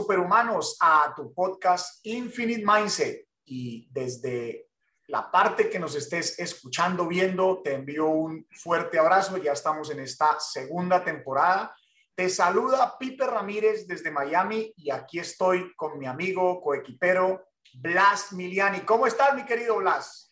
Superhumanos 0.00 0.78
a 0.80 1.12
tu 1.14 1.34
podcast 1.34 2.00
Infinite 2.06 2.64
Mindset 2.64 3.28
y 3.44 3.86
desde 3.92 4.70
la 5.08 5.30
parte 5.30 5.68
que 5.68 5.78
nos 5.78 5.94
estés 5.94 6.38
escuchando, 6.38 7.06
viendo, 7.06 7.60
te 7.62 7.74
envío 7.74 8.06
un 8.06 8.46
fuerte 8.50 8.98
abrazo. 8.98 9.36
Ya 9.36 9.52
estamos 9.52 9.90
en 9.90 10.00
esta 10.00 10.40
segunda 10.40 11.04
temporada. 11.04 11.76
Te 12.14 12.30
saluda 12.30 12.96
Pipe 12.98 13.26
Ramírez 13.26 13.86
desde 13.86 14.10
Miami 14.10 14.72
y 14.74 14.90
aquí 14.90 15.18
estoy 15.18 15.74
con 15.76 15.98
mi 15.98 16.06
amigo 16.06 16.62
coequipero 16.62 17.48
Blas 17.74 18.32
Miliani. 18.32 18.80
¿Cómo 18.80 19.06
estás, 19.06 19.34
mi 19.34 19.44
querido 19.44 19.76
Blas? 19.76 20.29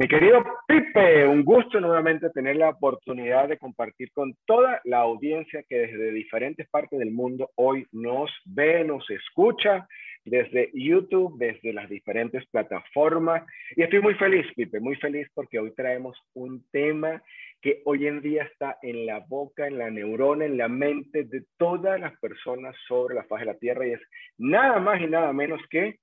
Mi 0.00 0.08
querido 0.08 0.42
Pipe, 0.66 1.26
un 1.26 1.44
gusto 1.44 1.78
nuevamente 1.78 2.30
tener 2.30 2.56
la 2.56 2.70
oportunidad 2.70 3.48
de 3.48 3.58
compartir 3.58 4.10
con 4.12 4.34
toda 4.46 4.80
la 4.84 5.00
audiencia 5.00 5.62
que 5.68 5.76
desde 5.76 6.10
diferentes 6.12 6.66
partes 6.70 6.98
del 6.98 7.10
mundo 7.10 7.50
hoy 7.56 7.86
nos 7.92 8.30
ve, 8.46 8.82
nos 8.82 9.04
escucha, 9.10 9.86
desde 10.24 10.70
YouTube, 10.72 11.36
desde 11.36 11.74
las 11.74 11.90
diferentes 11.90 12.46
plataformas. 12.46 13.42
Y 13.76 13.82
estoy 13.82 14.00
muy 14.00 14.14
feliz, 14.14 14.46
Pipe, 14.56 14.80
muy 14.80 14.96
feliz 14.96 15.28
porque 15.34 15.58
hoy 15.58 15.74
traemos 15.74 16.16
un 16.32 16.64
tema 16.72 17.22
que 17.60 17.82
hoy 17.84 18.06
en 18.06 18.22
día 18.22 18.44
está 18.44 18.78
en 18.80 19.04
la 19.04 19.18
boca, 19.28 19.66
en 19.66 19.76
la 19.76 19.90
neurona, 19.90 20.46
en 20.46 20.56
la 20.56 20.68
mente 20.68 21.24
de 21.24 21.44
todas 21.58 22.00
las 22.00 22.18
personas 22.20 22.74
sobre 22.88 23.16
la 23.16 23.24
faz 23.24 23.40
de 23.40 23.46
la 23.46 23.58
Tierra 23.58 23.86
y 23.86 23.90
es 23.90 24.00
nada 24.38 24.80
más 24.80 24.98
y 24.98 25.08
nada 25.08 25.30
menos 25.34 25.60
que 25.68 25.98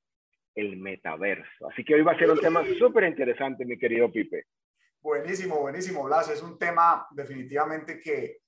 el 0.58 0.76
metaverso. 0.78 1.70
Así 1.70 1.86
que 1.86 1.94
hoy 1.94 2.02
va 2.02 2.14
a 2.14 2.18
ser 2.18 2.32
un 2.32 2.40
tema 2.40 2.64
súper 2.80 3.04
interesante, 3.04 3.64
mi 3.64 3.78
querido 3.78 4.12
Pipe. 4.12 4.48
Buenísimo, 5.00 5.60
buenísimo, 5.60 6.04
Blas. 6.04 6.30
Es 6.30 6.42
un 6.42 6.58
tema 6.58 7.08
definitivamente 7.12 8.00
que 8.00 8.40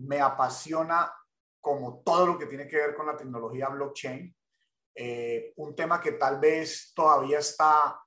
me 0.00 0.20
apasiona 0.20 1.10
como 1.58 2.02
todo 2.04 2.26
lo 2.26 2.38
que 2.38 2.46
tiene 2.46 2.68
que 2.68 2.76
ver 2.76 2.94
con 2.94 3.06
la 3.06 3.16
tecnología 3.16 3.70
blockchain. 3.70 4.34
Eh, 4.94 5.54
un 5.56 5.74
tema 5.74 6.02
que 6.02 6.12
tal 6.12 6.38
vez 6.38 6.92
todavía 6.94 7.38
está 7.38 7.98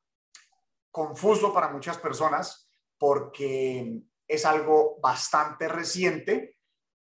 confuso 0.91 1.51
para 1.51 1.69
muchas 1.69 1.97
personas 1.97 2.69
porque 2.99 4.01
es 4.27 4.45
algo 4.45 4.99
bastante 5.01 5.67
reciente, 5.67 6.57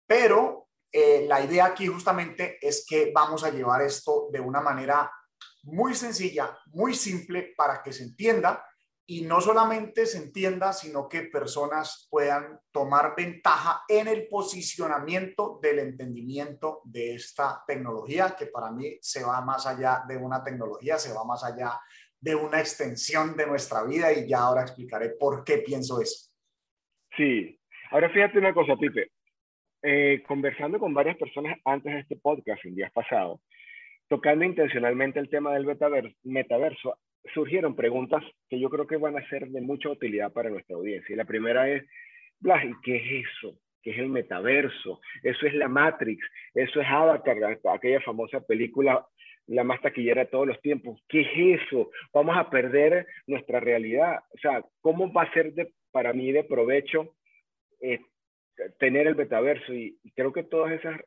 pero 0.07 0.69
eh, 0.91 1.27
la 1.29 1.43
idea 1.43 1.67
aquí 1.67 1.87
justamente 1.87 2.59
es 2.67 2.87
que 2.89 3.13
vamos 3.15 3.45
a 3.45 3.51
llevar 3.51 3.83
esto 3.83 4.29
de 4.33 4.41
una 4.41 4.63
manera 4.63 5.11
muy 5.65 5.95
sencilla, 5.95 6.57
muy 6.67 6.95
simple 6.95 7.55
para 7.57 7.83
que 7.83 7.93
se 7.93 8.05
entienda 8.05 8.65
y 9.07 9.23
no 9.23 9.41
solamente 9.41 10.07
se 10.07 10.19
entienda, 10.19 10.73
sino 10.73 11.09
que 11.09 11.23
personas 11.23 12.09
puedan 12.11 12.59
tomar 12.71 13.15
ventaja 13.17 13.83
en 13.89 14.09
el 14.09 14.27
posicionamiento 14.29 15.59
del 15.63 15.81
entendimiento 15.81 16.81
de 16.85 17.15
esta 17.15 17.63
tecnología, 17.67 18.35
que 18.39 18.47
para 18.47 18.71
mí 18.71 18.97
se 19.03 19.23
va 19.23 19.43
más 19.43 19.67
allá 19.67 20.05
de 20.09 20.17
una 20.17 20.43
tecnología, 20.43 20.97
se 20.99 21.13
va 21.13 21.25
más 21.25 21.45
allá 21.45 21.79
de 22.19 22.35
una 22.35 22.61
extensión 22.61 23.37
de 23.37 23.47
nuestra 23.47 23.85
vida 23.85 24.11
y 24.11 24.27
ya 24.27 24.39
ahora 24.39 24.63
explicaré 24.63 25.11
por 25.11 25.45
qué 25.45 25.59
pienso 25.59 26.01
eso. 26.01 26.31
Sí, 27.15 27.61
ahora 27.91 28.09
fíjate 28.09 28.39
una 28.39 28.55
cosa, 28.55 28.75
Pipe. 28.77 29.11
Eh, 29.83 30.23
conversando 30.27 30.79
con 30.79 30.95
varias 30.95 31.19
personas 31.19 31.59
antes 31.67 31.93
de 31.93 32.01
este 32.01 32.17
podcast, 32.17 32.65
en 32.65 32.75
días 32.75 32.91
pasados, 32.91 33.41
tocando 34.09 34.45
intencionalmente 34.45 35.19
el 35.19 35.29
tema 35.29 35.53
del 35.55 35.67
metaverso, 36.25 36.99
surgieron 37.33 37.75
preguntas 37.75 38.23
que 38.49 38.61
yo 38.61 38.69
creo 38.69 38.87
que 38.87 38.97
van 38.97 39.17
a 39.17 39.29
ser 39.29 39.49
de 39.49 39.61
mucha 39.61 39.89
utilidad 39.89 40.33
para 40.33 40.51
nuestra 40.51 40.77
audiencia. 40.77 41.13
Y 41.13 41.17
la 41.17 41.25
primera 41.25 41.69
es, 41.71 41.85
Blas, 42.41 42.65
¿y 42.65 42.73
qué 42.83 42.97
es 42.97 43.27
eso? 43.27 43.59
¿Qué 43.83 43.93
es 43.93 43.99
el 43.99 44.09
metaverso? 44.09 45.01
Eso 45.23 45.47
es 45.47 45.55
la 45.55 45.69
Matrix, 45.69 46.25
eso 46.55 46.81
es 46.81 46.87
Avatar, 46.87 47.37
aquella 47.73 48.01
famosa 48.01 48.41
película, 48.41 49.07
la 49.47 49.65
más 49.65 49.81
taquillera 49.81 50.25
de 50.25 50.31
todos 50.31 50.47
los 50.47 50.61
tiempos. 50.61 51.03
¿Qué 51.09 51.21
es 51.21 51.63
eso? 51.63 51.91
Vamos 52.13 52.37
a 52.37 52.49
perder 52.49 53.07
nuestra 53.27 53.61
realidad. 53.61 54.21
O 54.35 54.39
sea, 54.39 54.65
¿cómo 54.81 55.13
va 55.13 55.23
a 55.23 55.33
ser 55.33 55.53
de, 55.53 55.73
para 55.93 56.13
mí 56.13 56.33
de 56.33 56.45
provecho 56.45 57.15
eh, 57.81 58.01
tener 58.79 59.07
el 59.07 59.17
metaverso? 59.17 59.73
y 59.73 59.99
creo 60.15 60.33
que 60.33 60.45
todas 60.45 60.73
esas 60.73 60.99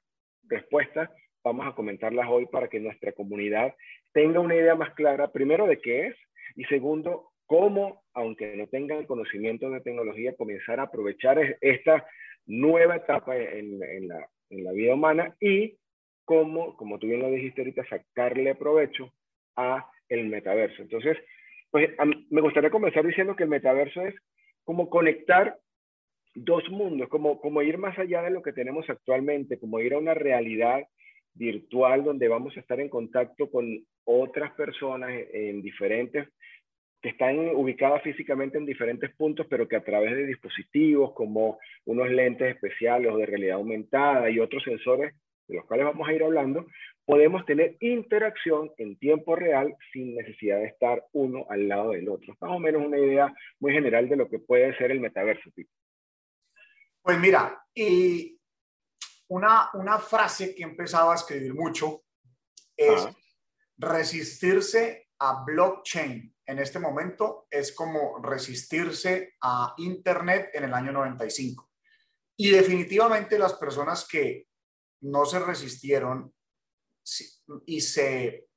respuestas 0.47 1.09
vamos 1.43 1.67
a 1.67 1.73
comentarlas 1.73 2.27
hoy 2.29 2.45
para 2.47 2.67
que 2.67 2.79
nuestra 2.79 3.11
comunidad 3.11 3.73
tenga 4.13 4.39
una 4.39 4.55
idea 4.55 4.75
más 4.75 4.93
clara, 4.93 5.31
primero, 5.31 5.67
de 5.67 5.79
qué 5.79 6.07
es 6.07 6.15
y 6.55 6.63
segundo, 6.65 7.31
cómo, 7.45 8.03
aunque 8.13 8.55
no 8.55 8.67
tengan 8.67 9.05
conocimiento 9.05 9.69
de 9.69 9.81
tecnología, 9.81 10.35
comenzar 10.35 10.79
a 10.79 10.83
aprovechar 10.83 11.57
esta 11.61 12.05
nueva 12.45 12.97
etapa 12.97 13.37
en, 13.37 13.79
la, 14.07 14.27
en 14.49 14.63
la 14.63 14.71
vida 14.71 14.93
humana 14.93 15.35
y 15.39 15.77
cómo, 16.25 16.75
como 16.75 16.99
tú 16.99 17.07
bien 17.07 17.21
lo 17.21 17.31
dijiste 17.31 17.61
ahorita, 17.61 17.85
sacarle 17.87 18.55
provecho 18.55 19.13
a 19.55 19.89
el 20.09 20.27
metaverso. 20.27 20.81
Entonces, 20.81 21.17
pues 21.71 21.89
me 22.29 22.41
gustaría 22.41 22.69
comenzar 22.69 23.05
diciendo 23.05 23.35
que 23.35 23.43
el 23.43 23.49
metaverso 23.49 24.01
es 24.01 24.15
como 24.63 24.89
conectar 24.89 25.57
dos 26.35 26.69
mundos, 26.69 27.09
como, 27.09 27.39
como 27.39 27.61
ir 27.61 27.77
más 27.77 27.97
allá 27.97 28.21
de 28.21 28.29
lo 28.29 28.41
que 28.41 28.53
tenemos 28.53 28.89
actualmente, 28.89 29.59
como 29.59 29.79
ir 29.79 29.93
a 29.93 29.97
una 29.97 30.13
realidad 30.13 30.83
virtual 31.37 32.03
donde 32.03 32.27
vamos 32.27 32.55
a 32.55 32.59
estar 32.59 32.79
en 32.79 32.89
contacto 32.89 33.49
con 33.49 33.85
otras 34.05 34.51
personas 34.53 35.11
en 35.33 35.61
diferentes, 35.61 36.27
que 37.01 37.09
están 37.09 37.37
ubicadas 37.55 38.01
físicamente 38.01 38.57
en 38.57 38.65
diferentes 38.65 39.13
puntos, 39.15 39.45
pero 39.49 39.67
que 39.67 39.75
a 39.75 39.83
través 39.83 40.15
de 40.15 40.25
dispositivos 40.25 41.13
como 41.13 41.59
unos 41.85 42.09
lentes 42.09 42.53
especiales 42.55 43.11
o 43.11 43.17
de 43.17 43.25
realidad 43.25 43.57
aumentada 43.57 44.29
y 44.29 44.39
otros 44.39 44.63
sensores 44.63 45.13
de 45.47 45.55
los 45.55 45.65
cuales 45.65 45.85
vamos 45.85 46.07
a 46.07 46.13
ir 46.13 46.23
hablando, 46.23 46.65
podemos 47.05 47.45
tener 47.45 47.77
interacción 47.79 48.71
en 48.77 48.97
tiempo 48.97 49.35
real 49.35 49.75
sin 49.93 50.15
necesidad 50.15 50.59
de 50.59 50.65
estar 50.65 51.05
uno 51.13 51.45
al 51.49 51.67
lado 51.67 51.91
del 51.91 52.09
otro. 52.09 52.35
Más 52.41 52.51
o 52.51 52.59
menos 52.59 52.85
una 52.85 52.99
idea 52.99 53.33
muy 53.59 53.71
general 53.71 54.09
de 54.09 54.17
lo 54.17 54.29
que 54.29 54.39
puede 54.39 54.75
ser 54.77 54.91
el 54.91 54.99
metaverso. 54.99 55.49
Pues 57.01 57.19
mira, 57.19 57.63
una, 59.29 59.69
una 59.73 59.99
frase 59.99 60.53
que 60.55 60.63
he 60.63 60.65
empezado 60.65 61.11
a 61.11 61.15
escribir 61.15 61.53
mucho 61.53 62.03
es 62.75 63.07
resistirse 63.77 65.09
a 65.19 65.43
blockchain 65.43 66.33
en 66.47 66.59
este 66.59 66.79
momento 66.79 67.47
es 67.51 67.73
como 67.73 68.19
resistirse 68.19 69.35
a 69.41 69.73
Internet 69.77 70.49
en 70.53 70.63
el 70.63 70.73
año 70.73 70.93
95. 70.93 71.69
Y 72.37 72.49
definitivamente 72.51 73.37
las 73.37 73.53
personas 73.55 74.07
que 74.07 74.47
no 75.01 75.25
se 75.25 75.39
resistieron 75.39 76.33
y 77.65 77.81
se 77.81 78.47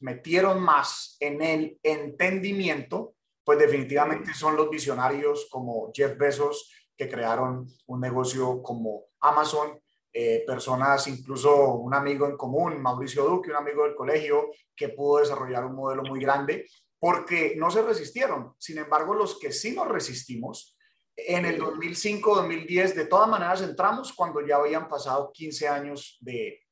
metieron 0.00 0.60
más 0.60 1.16
en 1.20 1.40
el 1.42 1.78
entendimiento, 1.82 3.14
pues 3.44 3.58
definitivamente 3.58 4.34
son 4.34 4.56
los 4.56 4.68
visionarios 4.68 5.46
como 5.50 5.92
Jeff 5.94 6.18
Bezos, 6.18 6.72
que 6.96 7.08
crearon 7.08 7.68
un 7.86 8.00
negocio 8.00 8.60
como 8.62 9.04
Amazon, 9.20 9.80
eh, 10.20 10.42
personas, 10.44 11.06
incluso 11.06 11.74
un 11.74 11.94
amigo 11.94 12.26
en 12.26 12.36
común, 12.36 12.82
Mauricio 12.82 13.22
Duque, 13.22 13.50
un 13.50 13.56
amigo 13.56 13.84
del 13.84 13.94
colegio, 13.94 14.50
que 14.74 14.88
pudo 14.88 15.20
desarrollar 15.20 15.64
un 15.64 15.76
modelo 15.76 16.02
muy 16.02 16.18
grande 16.18 16.66
porque 16.98 17.54
no 17.56 17.70
se 17.70 17.82
resistieron. 17.82 18.52
Sin 18.58 18.78
embargo, 18.78 19.14
los 19.14 19.38
que 19.38 19.52
sí 19.52 19.76
nos 19.76 19.86
resistimos, 19.86 20.76
en 21.14 21.44
el 21.44 21.58
2005, 21.58 22.34
2010, 22.34 22.96
de 22.96 23.04
todas 23.04 23.28
maneras 23.28 23.62
entramos 23.62 24.12
cuando 24.12 24.44
ya 24.44 24.56
habían 24.56 24.88
pasado 24.88 25.30
15 25.32 25.68
años 25.68 26.18
de, 26.20 26.66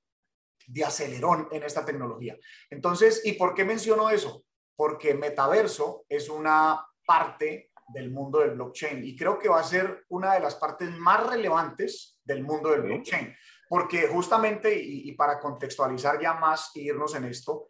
de 0.66 0.84
acelerón 0.84 1.46
en 1.52 1.62
esta 1.62 1.84
tecnología. 1.84 2.37
Entonces, 2.69 3.22
¿y 3.25 3.34
por 3.34 3.54
qué 3.54 3.64
menciono 3.64 4.10
eso? 4.10 4.43
Porque 4.75 5.14
metaverso 5.14 6.04
es 6.08 6.28
una 6.28 6.84
parte 7.06 7.70
del 7.94 8.10
mundo 8.10 8.40
del 8.40 8.56
blockchain 8.56 9.04
y 9.04 9.14
creo 9.14 9.38
que 9.38 9.48
va 9.48 9.60
a 9.60 9.62
ser 9.62 10.04
una 10.08 10.34
de 10.34 10.40
las 10.40 10.56
partes 10.56 10.90
más 10.98 11.25
relevantes 11.25 12.15
del 12.26 12.43
mundo 12.43 12.70
del 12.70 12.82
blockchain, 12.82 13.34
porque 13.69 14.08
justamente, 14.08 14.75
y, 14.75 15.12
para 15.12 15.40
contextualizar 15.40 16.20
ya 16.20 16.34
más 16.34 16.70
e 16.75 16.81
irnos 16.81 17.14
en 17.14 17.25
esto, 17.25 17.69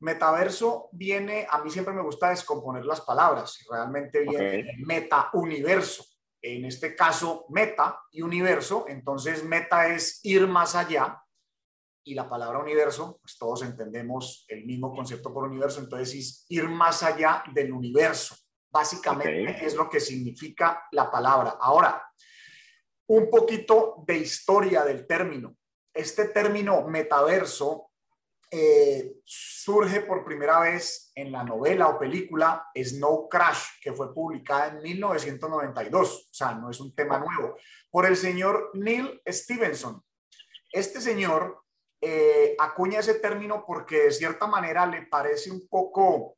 metaverso 0.00 0.88
viene, 0.92 1.46
a 1.50 1.62
mí 1.62 1.70
siempre 1.70 1.94
me 1.94 2.02
gusta 2.02 2.30
descomponer 2.30 2.84
las 2.84 3.00
palabras, 3.00 3.58
realmente 3.70 4.20
viene 4.20 4.76
meta-universo. 4.84 6.04
En 6.42 6.64
este 6.64 6.94
caso, 6.94 7.46
meta 7.48 8.00
y 8.12 8.22
universo, 8.22 8.84
entonces 8.88 9.42
meta 9.42 9.88
es 9.88 10.20
ir 10.22 10.46
más 10.46 10.74
allá 10.74 11.20
y 12.04 12.14
la 12.14 12.28
palabra 12.28 12.60
universo, 12.60 13.18
pues 13.20 13.36
todos 13.36 13.62
entendemos 13.62 14.44
el 14.46 14.64
mismo 14.64 14.94
concepto 14.94 15.34
por 15.34 15.42
universo, 15.42 15.80
entonces 15.80 16.14
es 16.14 16.46
ir 16.48 16.68
más 16.68 17.02
allá 17.02 17.42
del 17.52 17.72
universo. 17.72 18.36
Básicamente 18.70 19.64
es 19.64 19.74
lo 19.74 19.90
que 19.90 19.98
significa 19.98 20.84
la 20.92 21.10
palabra. 21.10 21.56
Ahora, 21.58 22.06
un 23.08 23.30
poquito 23.30 24.02
de 24.06 24.18
historia 24.18 24.84
del 24.84 25.06
término. 25.06 25.56
Este 25.92 26.28
término 26.28 26.86
metaverso 26.86 27.90
eh, 28.50 29.16
surge 29.24 30.02
por 30.02 30.24
primera 30.24 30.60
vez 30.60 31.10
en 31.14 31.32
la 31.32 31.42
novela 31.42 31.88
o 31.88 31.98
película 31.98 32.68
Snow 32.74 33.28
Crash, 33.28 33.80
que 33.80 33.92
fue 33.92 34.14
publicada 34.14 34.68
en 34.68 34.82
1992. 34.82 36.28
O 36.30 36.34
sea, 36.34 36.54
no 36.54 36.70
es 36.70 36.80
un 36.80 36.94
tema 36.94 37.18
nuevo. 37.18 37.56
Por 37.90 38.06
el 38.06 38.16
señor 38.16 38.70
Neil 38.74 39.20
Stevenson. 39.26 40.02
Este 40.70 41.00
señor 41.00 41.64
eh, 42.00 42.54
acuña 42.58 43.00
ese 43.00 43.14
término 43.14 43.64
porque 43.66 44.02
de 44.04 44.10
cierta 44.12 44.46
manera 44.46 44.86
le 44.86 45.06
parece 45.06 45.50
un 45.50 45.66
poco 45.66 46.36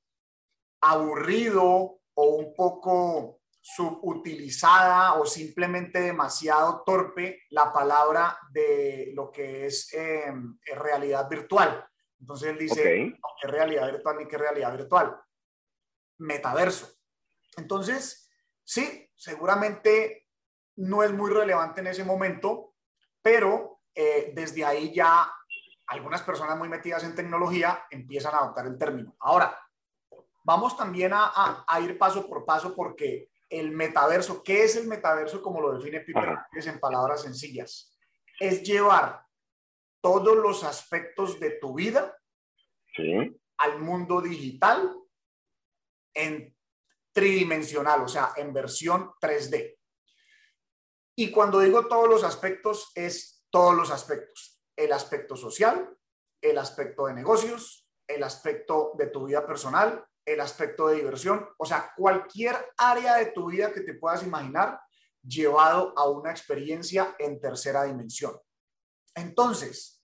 aburrido 0.80 1.98
o 2.14 2.24
un 2.36 2.54
poco 2.54 3.37
subutilizada 3.74 5.14
o 5.14 5.26
simplemente 5.26 6.00
demasiado 6.00 6.82
torpe 6.84 7.42
la 7.50 7.72
palabra 7.72 8.38
de 8.50 9.12
lo 9.14 9.30
que 9.30 9.66
es 9.66 9.92
em, 9.92 10.58
realidad 10.64 11.28
virtual. 11.28 11.86
Entonces 12.18 12.48
él 12.48 12.58
dice, 12.58 13.18
¿qué 13.40 13.48
realidad 13.48 13.92
virtual 13.92 14.16
ni 14.18 14.26
qué 14.26 14.38
realidad 14.38 14.76
virtual? 14.76 15.20
Metaverso. 16.18 16.88
Entonces, 17.56 18.30
sí, 18.64 19.08
seguramente 19.14 20.28
no 20.76 21.02
es 21.02 21.12
muy 21.12 21.30
relevante 21.30 21.80
en 21.80 21.88
ese 21.88 22.04
momento, 22.04 22.74
pero 23.20 23.82
eh, 23.94 24.32
desde 24.34 24.64
ahí 24.64 24.94
ya 24.94 25.30
algunas 25.88 26.22
personas 26.22 26.56
muy 26.56 26.68
metidas 26.68 27.04
en 27.04 27.14
tecnología 27.14 27.84
empiezan 27.90 28.34
a 28.34 28.38
adoptar 28.38 28.66
el 28.66 28.78
término. 28.78 29.14
Ahora, 29.20 29.58
vamos 30.44 30.76
también 30.76 31.12
a, 31.14 31.64
ir 31.82 31.98
paso 31.98 32.26
por 32.26 32.46
paso 32.46 32.74
porque 32.74 33.30
el 33.50 33.70
metaverso, 33.70 34.42
¿qué 34.42 34.64
es 34.64 34.76
el 34.76 34.86
metaverso 34.86 35.42
como 35.42 35.60
lo 35.60 35.72
define 35.72 36.00
Piper 36.00 36.38
en 36.52 36.80
palabras 36.80 37.22
sencillas? 37.22 37.98
Es 38.38 38.62
llevar 38.62 39.24
todos 40.00 40.36
los 40.36 40.64
aspectos 40.64 41.40
de 41.40 41.52
tu 41.52 41.74
vida 41.74 42.16
al 43.58 43.78
mundo 43.80 44.20
digital 44.20 44.94
en 46.14 46.54
tridimensional, 47.12 48.02
o 48.02 48.08
sea, 48.08 48.32
en 48.36 48.52
versión 48.52 49.12
3D. 49.20 49.76
Y 51.16 51.30
cuando 51.30 51.60
digo 51.60 51.86
todos 51.86 52.08
los 52.08 52.22
aspectos, 52.22 52.92
es 52.94 53.44
todos 53.50 53.74
los 53.74 53.90
aspectos. 53.90 54.60
El 54.76 54.92
aspecto 54.92 55.36
social, 55.36 55.96
el 56.40 56.58
aspecto 56.58 57.06
de 57.06 57.14
negocios, 57.14 57.88
el 58.06 58.22
aspecto 58.22 58.92
de 58.96 59.08
tu 59.08 59.26
vida 59.26 59.44
personal, 59.46 60.06
el 60.32 60.40
aspecto 60.40 60.88
de 60.88 60.96
diversión, 60.96 61.48
o 61.56 61.64
sea, 61.64 61.92
cualquier 61.96 62.56
área 62.76 63.16
de 63.16 63.26
tu 63.26 63.50
vida 63.50 63.72
que 63.72 63.80
te 63.80 63.94
puedas 63.94 64.22
imaginar 64.22 64.80
llevado 65.22 65.92
a 65.96 66.08
una 66.08 66.30
experiencia 66.30 67.14
en 67.18 67.40
tercera 67.40 67.84
dimensión. 67.84 68.38
Entonces, 69.14 70.02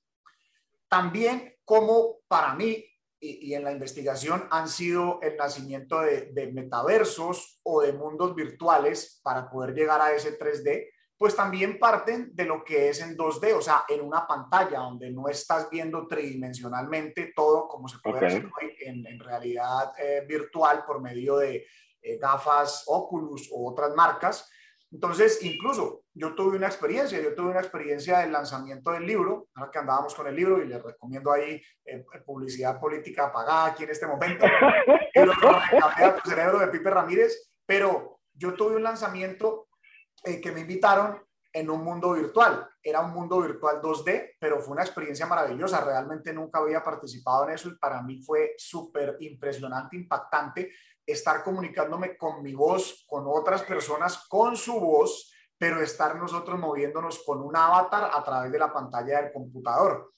también 0.88 1.56
como 1.64 2.20
para 2.28 2.54
mí 2.54 2.84
y, 3.20 3.54
en 3.54 3.64
la 3.64 3.72
investigación 3.72 4.46
han 4.50 4.68
sido 4.68 5.18
el 5.22 5.36
nacimiento 5.36 6.00
de, 6.00 6.32
de, 6.32 6.52
metaversos 6.52 7.60
o 7.62 7.80
de 7.80 7.92
mundos 7.92 8.34
virtuales 8.34 9.20
para 9.22 9.48
poder 9.48 9.74
llegar 9.74 10.00
a 10.00 10.12
ese 10.12 10.38
3D, 10.38 10.90
pues 11.24 11.36
también 11.36 11.78
parten 11.78 12.36
de 12.36 12.44
lo 12.44 12.62
que 12.62 12.90
es 12.90 13.00
en 13.00 13.16
2D, 13.16 13.54
o 13.56 13.62
sea, 13.62 13.86
en 13.88 14.02
una 14.02 14.26
pantalla 14.26 14.80
donde 14.80 15.10
no 15.10 15.26
estás 15.26 15.70
viendo 15.70 16.06
tridimensionalmente 16.06 17.32
todo 17.34 17.66
como 17.66 17.88
se 17.88 17.96
puede 18.00 18.26
hacer 18.26 18.46
en, 18.80 19.06
en, 19.06 19.18
realidad 19.18 19.94
eh, 19.98 20.22
virtual 20.28 20.84
por 20.86 21.00
medio 21.00 21.38
de 21.38 21.66
eh, 22.02 22.18
gafas 22.18 22.84
Oculus 22.88 23.48
o 23.50 23.70
otras 23.70 23.94
marcas, 23.94 24.50
entonces, 24.92 25.42
incluso 25.42 26.02
yo 26.12 26.34
tuve 26.34 26.58
una 26.58 26.66
experiencia, 26.66 27.18
yo 27.22 27.34
tuve 27.34 27.52
una 27.52 27.60
experiencia 27.60 28.18
del 28.18 28.30
lanzamiento 28.30 28.90
del 28.92 29.06
libro, 29.06 29.48
ahora 29.54 29.70
que 29.70 29.78
andábamos 29.78 30.14
con 30.14 30.26
el 30.26 30.36
libro 30.36 30.62
y 30.62 30.68
les 30.68 30.82
recomiendo 30.82 31.32
ahí 31.32 31.58
eh, 31.86 32.04
publicidad 32.26 32.78
política 32.78 33.32
pagada 33.32 33.64
aquí 33.64 33.84
en 33.84 33.90
este 33.90 34.06
momento, 34.06 34.44
tu 36.22 36.28
cerebro 36.28 36.58
de 36.58 36.68
Pipe 36.68 36.90
Ramírez, 36.90 37.50
pero 37.64 38.20
yo 38.34 38.52
tuve 38.52 38.76
un 38.76 38.82
lanzamiento 38.82 39.68
eh, 40.24 40.40
que 40.40 40.52
me 40.52 40.60
invitaron 40.60 41.20
en 41.52 41.70
un 41.70 41.84
mundo 41.84 42.12
virtual. 42.12 42.68
Era 42.82 43.00
un 43.00 43.12
mundo 43.12 43.40
virtual 43.40 43.80
2D, 43.80 44.36
pero 44.40 44.60
fue 44.60 44.72
una 44.72 44.82
experiencia 44.82 45.26
maravillosa. 45.26 45.84
Realmente 45.84 46.32
nunca 46.32 46.58
había 46.58 46.82
participado 46.82 47.44
en 47.44 47.54
eso 47.54 47.68
y 47.68 47.76
para 47.76 48.02
mí 48.02 48.20
fue 48.22 48.54
súper 48.58 49.16
impresionante, 49.20 49.96
impactante, 49.96 50.72
estar 51.06 51.44
comunicándome 51.44 52.16
con 52.16 52.42
mi 52.42 52.54
voz, 52.54 53.04
con 53.06 53.24
otras 53.26 53.62
personas, 53.62 54.26
con 54.28 54.56
su 54.56 54.80
voz, 54.80 55.32
pero 55.56 55.80
estar 55.80 56.16
nosotros 56.16 56.58
moviéndonos 56.58 57.22
con 57.24 57.40
un 57.40 57.56
avatar 57.56 58.10
a 58.12 58.24
través 58.24 58.50
de 58.50 58.58
la 58.58 58.72
pantalla 58.72 59.22
del 59.22 59.32
computador. 59.32 60.12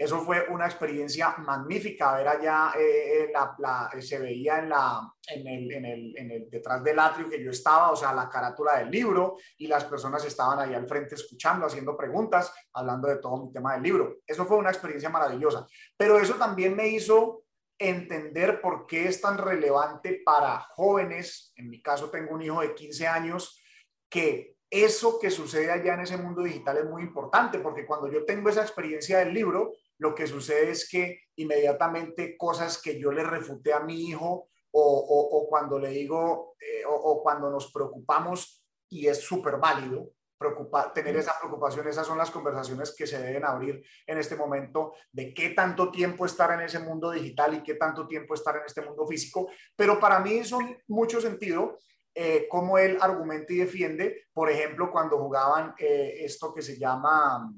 Eso 0.00 0.22
fue 0.22 0.46
una 0.48 0.64
experiencia 0.64 1.36
magnífica, 1.40 2.16
ver 2.16 2.26
allá, 2.26 2.72
eh, 2.74 3.24
eh, 3.24 3.32
la, 3.58 3.90
se 4.00 4.18
veía 4.18 4.60
en 4.60 4.70
la, 4.70 5.12
en 5.28 5.46
el, 5.46 5.70
en, 5.70 5.84
el, 5.84 6.16
en 6.16 6.30
el, 6.30 6.48
detrás 6.48 6.82
del 6.82 6.98
atrio 6.98 7.28
que 7.28 7.44
yo 7.44 7.50
estaba, 7.50 7.90
o 7.90 7.96
sea, 7.96 8.14
la 8.14 8.26
carátula 8.26 8.78
del 8.78 8.90
libro, 8.90 9.36
y 9.58 9.66
las 9.66 9.84
personas 9.84 10.24
estaban 10.24 10.58
ahí 10.58 10.72
al 10.72 10.88
frente 10.88 11.16
escuchando, 11.16 11.66
haciendo 11.66 11.98
preguntas, 11.98 12.50
hablando 12.72 13.08
de 13.08 13.16
todo 13.18 13.44
mi 13.44 13.52
tema 13.52 13.74
del 13.74 13.82
libro. 13.82 14.16
Eso 14.26 14.46
fue 14.46 14.56
una 14.56 14.70
experiencia 14.70 15.10
maravillosa, 15.10 15.66
pero 15.98 16.18
eso 16.18 16.36
también 16.36 16.74
me 16.74 16.88
hizo 16.88 17.42
entender 17.78 18.62
por 18.62 18.86
qué 18.86 19.06
es 19.06 19.20
tan 19.20 19.36
relevante 19.36 20.22
para 20.24 20.60
jóvenes, 20.60 21.52
en 21.56 21.68
mi 21.68 21.82
caso 21.82 22.08
tengo 22.08 22.34
un 22.36 22.40
hijo 22.40 22.62
de 22.62 22.74
15 22.74 23.06
años, 23.06 23.62
que 24.08 24.56
eso 24.70 25.18
que 25.20 25.30
sucede 25.30 25.70
allá 25.70 25.92
en 25.92 26.00
ese 26.00 26.16
mundo 26.16 26.42
digital 26.42 26.78
es 26.78 26.86
muy 26.86 27.02
importante, 27.02 27.58
porque 27.58 27.84
cuando 27.84 28.10
yo 28.10 28.24
tengo 28.24 28.48
esa 28.48 28.62
experiencia 28.62 29.18
del 29.18 29.34
libro, 29.34 29.72
lo 30.00 30.14
que 30.14 30.26
sucede 30.26 30.70
es 30.70 30.88
que 30.88 31.20
inmediatamente 31.36 32.36
cosas 32.36 32.80
que 32.80 32.98
yo 32.98 33.12
le 33.12 33.22
refuté 33.22 33.72
a 33.72 33.80
mi 33.80 34.08
hijo 34.08 34.48
o, 34.72 35.46
cuando 35.48 35.78
le 35.78 35.90
digo 35.90 36.54
eh, 36.58 36.84
o, 36.86 37.22
cuando 37.22 37.50
nos 37.50 37.70
preocupamos 37.70 38.64
y 38.88 39.08
es 39.08 39.18
súper 39.18 39.58
válido, 39.58 40.10
preocupar, 40.38 40.94
tener 40.94 41.16
esa 41.16 41.38
preocupación, 41.38 41.86
esas 41.86 42.06
son 42.06 42.16
las 42.16 42.30
conversaciones 42.30 42.94
que 42.96 43.06
se 43.06 43.18
deben 43.18 43.44
abrir 43.44 43.84
en 44.06 44.18
este 44.18 44.36
momento 44.36 44.94
de 45.12 45.34
qué 45.34 45.50
tanto 45.50 45.90
tiempo 45.90 46.24
estar 46.24 46.50
en 46.52 46.60
ese 46.60 46.78
mundo 46.78 47.10
digital 47.10 47.54
y 47.54 47.62
qué 47.62 47.74
tanto 47.74 48.06
tiempo 48.06 48.32
estar 48.32 48.56
en 48.56 48.62
este 48.64 48.80
mundo 48.80 49.06
físico. 49.06 49.50
Pero 49.76 50.00
para 50.00 50.20
mí 50.20 50.44
son 50.44 50.78
mucho 50.88 51.20
sentido 51.20 51.78
eh, 52.14 52.46
cómo 52.48 52.78
él 52.78 52.96
argumenta 53.00 53.52
y 53.52 53.58
defiende, 53.58 54.28
por 54.32 54.50
ejemplo, 54.50 54.90
cuando 54.90 55.18
jugaban 55.18 55.74
eh, 55.78 56.20
esto 56.20 56.54
que 56.54 56.62
se 56.62 56.78
llama, 56.78 57.52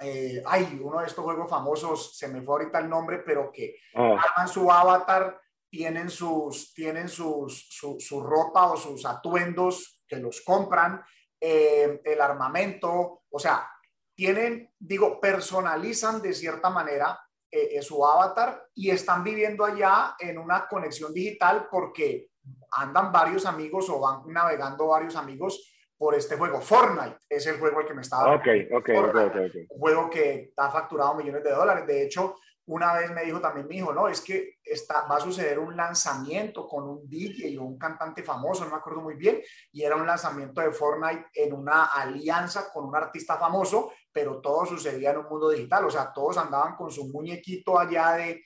eh, 0.00 0.42
hay 0.46 0.78
uno 0.82 1.00
de 1.00 1.06
estos 1.06 1.24
juegos 1.24 1.48
famosos, 1.50 2.16
se 2.16 2.28
me 2.28 2.42
fue 2.42 2.54
ahorita 2.54 2.78
el 2.78 2.88
nombre, 2.88 3.18
pero 3.18 3.50
que 3.52 3.76
oh. 3.94 4.16
arman 4.16 4.48
su 4.48 4.70
avatar, 4.70 5.40
tienen, 5.70 6.08
sus, 6.08 6.72
tienen 6.72 7.08
sus, 7.08 7.68
su, 7.68 7.96
su 7.98 8.22
ropa 8.22 8.70
o 8.70 8.76
sus 8.76 9.04
atuendos 9.04 10.02
que 10.06 10.16
los 10.16 10.40
compran 10.40 11.02
eh, 11.40 12.00
el 12.04 12.20
armamento, 12.20 13.22
o 13.30 13.38
sea, 13.38 13.70
tienen, 14.14 14.74
digo, 14.78 15.20
personalizan 15.20 16.20
de 16.20 16.34
cierta 16.34 16.70
manera 16.70 17.20
eh, 17.50 17.76
eh, 17.76 17.82
su 17.82 18.04
avatar 18.04 18.66
y 18.74 18.90
están 18.90 19.22
viviendo 19.22 19.64
allá 19.64 20.16
en 20.18 20.38
una 20.38 20.66
conexión 20.66 21.14
digital 21.14 21.68
porque 21.70 22.30
andan 22.72 23.12
varios 23.12 23.46
amigos 23.46 23.88
o 23.88 24.00
van 24.00 24.22
navegando 24.26 24.88
varios 24.88 25.14
amigos 25.14 25.72
por 25.98 26.14
este 26.14 26.36
juego. 26.36 26.60
Fortnite 26.60 27.18
es 27.28 27.46
el 27.46 27.58
juego 27.58 27.80
al 27.80 27.86
que 27.86 27.94
me 27.94 28.02
estaba. 28.02 28.36
Ok, 28.36 28.46
ok, 28.72 28.90
ok, 29.08 29.44
Un 29.70 29.78
juego 29.80 30.08
que 30.08 30.52
ha 30.56 30.70
facturado 30.70 31.16
millones 31.16 31.42
de 31.42 31.50
dólares. 31.50 31.86
De 31.86 32.04
hecho, 32.04 32.36
una 32.68 32.92
vez 32.92 33.10
me 33.10 33.24
dijo 33.24 33.40
también 33.40 33.66
mi 33.66 33.78
hijo, 33.78 33.92
no, 33.94 34.08
es 34.08 34.20
que 34.20 34.58
está, 34.62 35.06
va 35.06 35.16
a 35.16 35.20
suceder 35.20 35.58
un 35.58 35.74
lanzamiento 35.74 36.68
con 36.68 36.86
un 36.86 37.08
DJ 37.08 37.58
o 37.58 37.62
un 37.62 37.78
cantante 37.78 38.22
famoso, 38.22 38.64
no 38.64 38.70
me 38.70 38.76
acuerdo 38.76 39.00
muy 39.00 39.14
bien, 39.14 39.40
y 39.72 39.82
era 39.82 39.96
un 39.96 40.06
lanzamiento 40.06 40.60
de 40.60 40.70
Fortnite 40.70 41.28
en 41.32 41.54
una 41.54 41.86
alianza 41.86 42.70
con 42.70 42.84
un 42.84 42.94
artista 42.94 43.38
famoso, 43.38 43.90
pero 44.12 44.42
todo 44.42 44.66
sucedía 44.66 45.12
en 45.12 45.18
un 45.18 45.28
mundo 45.30 45.48
digital, 45.48 45.86
o 45.86 45.90
sea, 45.90 46.12
todos 46.12 46.36
andaban 46.36 46.76
con 46.76 46.90
su 46.90 47.08
muñequito 47.08 47.78
allá 47.78 48.12
de, 48.12 48.42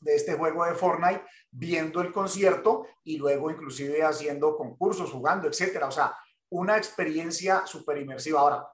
de 0.00 0.14
este 0.16 0.34
juego 0.34 0.64
de 0.64 0.74
Fortnite, 0.74 1.22
viendo 1.48 2.00
el 2.00 2.12
concierto 2.12 2.84
y 3.04 3.16
luego 3.16 3.48
inclusive 3.48 4.02
haciendo 4.02 4.56
concursos, 4.56 5.12
jugando, 5.12 5.46
etcétera, 5.46 5.86
o 5.86 5.92
sea, 5.92 6.16
una 6.50 6.76
experiencia 6.76 7.66
súper 7.66 7.98
inmersiva. 7.98 8.40
Ahora, 8.40 8.68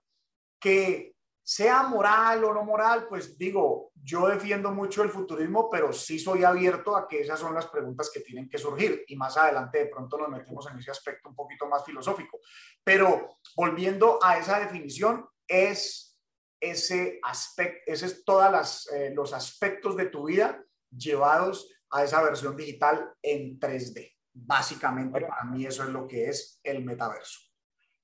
que 0.61 1.12
sea 1.45 1.83
moral 1.83 2.45
o 2.45 2.55
no 2.55 2.64
moral, 2.64 3.07
pues 3.09 3.37
digo, 3.37 3.91
yo 3.95 4.29
defiendo 4.29 4.71
mucho 4.71 5.02
el 5.02 5.11
futurismo, 5.11 5.69
pero 5.69 5.93
sí 5.93 6.19
soy 6.19 6.45
abierto 6.45 6.97
a 6.97 7.09
que 7.09 7.21
esas 7.21 7.41
son 7.41 7.55
las 7.55 7.67
preguntas 7.67 8.11
que 8.14 8.21
tienen 8.21 8.49
que 8.49 8.59
surgir 8.59 9.05
y 9.09 9.17
más 9.17 9.37
adelante 9.37 9.79
de 9.79 9.87
pronto 9.87 10.17
nos 10.19 10.29
metemos 10.29 10.69
en 10.71 10.79
ese 10.79 10.93
aspecto 10.93 11.29
un 11.29 11.35
poquito 11.35 11.67
más 11.67 11.85
filosófico. 11.85 12.38
Pero 12.85 13.38
volviendo 13.57 14.21
a 14.23 14.38
esa 14.38 14.61
definición, 14.61 15.26
es 15.49 16.17
ese 16.61 17.19
aspecto, 17.25 17.83
ese 17.87 18.07
es 18.07 18.25
todos 18.25 18.88
eh, 18.93 19.11
los 19.12 19.33
aspectos 19.33 19.97
de 19.97 20.07
tu 20.07 20.26
vida 20.26 20.64
llevados 20.97 21.69
a 21.91 22.05
esa 22.05 22.23
versión 22.23 22.57
digital 22.57 23.12
en 23.21 23.59
3D. 23.59 24.14
Básicamente, 24.35 25.21
para 25.21 25.45
mí 25.45 25.67
eso 25.67 25.83
es 25.83 25.91
lo 25.91 26.07
que 26.07 26.29
es 26.29 26.61
el 26.62 26.85
metaverso 26.85 27.51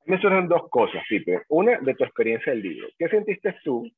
me 0.07 0.19
surgen 0.21 0.49
dos 0.49 0.69
cosas, 0.71 1.03
Pipe. 1.09 1.43
Una, 1.49 1.79
de 1.79 1.95
tu 1.95 2.05
experiencia 2.05 2.53
del 2.53 2.63
libro. 2.63 2.89
¿Qué 2.99 3.09
sentiste 3.09 3.55
tú 3.63 3.89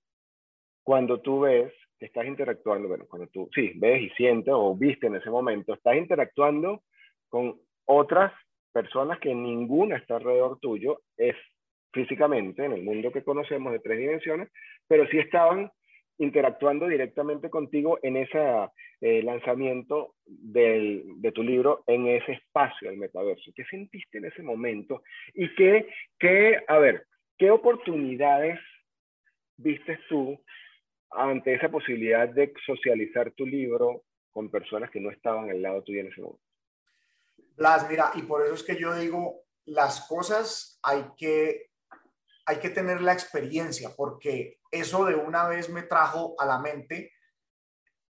cuando 0.83 1.21
tú 1.21 1.41
ves 1.41 1.73
que 1.99 2.07
estás 2.07 2.27
interactuando, 2.27 2.89
bueno, 2.89 3.05
cuando 3.09 3.29
tú, 3.29 3.49
sí, 3.55 3.73
ves 3.77 4.03
y 4.03 4.11
sientes 4.11 4.53
o 4.57 4.75
viste 4.75 5.07
en 5.07 5.17
ese 5.17 5.31
momento, 5.31 5.75
estás 5.75 5.97
interactuando 5.97 6.83
con 7.29 7.61
otras 7.85 8.33
personas 8.73 9.19
que 9.19 9.35
ninguna 9.35 9.97
está 9.97 10.17
alrededor 10.17 10.59
tuyo, 10.61 11.01
es 11.17 11.37
físicamente 11.93 12.65
en 12.65 12.73
el 12.73 12.83
mundo 12.83 13.13
que 13.13 13.23
conocemos 13.23 13.73
de 13.73 13.81
tres 13.81 13.99
dimensiones, 13.99 14.49
pero 14.89 15.07
sí 15.09 15.19
estaban 15.19 15.71
interactuando 16.21 16.87
directamente 16.87 17.49
contigo 17.49 17.99
en 18.03 18.19
ese 18.19 18.39
eh, 19.01 19.23
lanzamiento 19.23 20.17
del, 20.27 21.03
de 21.17 21.33
tu 21.33 21.43
libro 21.43 21.83
en 21.87 22.07
ese 22.09 22.33
espacio 22.33 22.91
del 22.91 22.99
metaverso. 22.99 23.51
¿Qué 23.55 23.65
sentiste 23.65 24.19
en 24.19 24.27
ese 24.27 24.43
momento? 24.43 25.03
Y 25.33 25.53
qué, 25.55 25.89
qué, 26.19 26.63
a 26.69 26.79
ver, 26.79 27.07
¿qué 27.39 27.51
oportunidades 27.51 28.61
viste 29.57 29.99
tú 30.11 30.39
ante 31.11 31.55
esa 31.55 31.71
posibilidad 31.71 32.29
de 32.29 32.53
socializar 32.67 33.33
tu 33.33 33.47
libro 33.47 34.05
con 34.31 34.51
personas 34.51 34.91
que 34.91 35.01
no 35.01 35.11
estaban 35.11 35.49
al 35.49 35.63
lado 35.63 35.83
tuyo 35.83 36.01
en 36.01 36.09
ese 36.09 36.21
momento? 36.21 36.45
Blas, 37.57 37.89
mira, 37.89 38.13
y 38.15 38.23
por 38.23 38.43
eso 38.45 38.55
es 38.55 38.63
que 38.63 38.77
yo 38.77 38.95
digo, 38.95 39.43
las 39.65 40.07
cosas 40.07 40.79
hay 40.83 41.03
que 41.17 41.70
hay 42.51 42.59
que 42.59 42.71
tener 42.71 43.01
la 43.01 43.13
experiencia, 43.13 43.91
porque 43.97 44.59
eso 44.73 45.05
de 45.05 45.15
una 45.15 45.47
vez 45.47 45.69
me 45.69 45.83
trajo 45.83 46.35
a 46.37 46.45
la 46.45 46.59
mente 46.59 47.13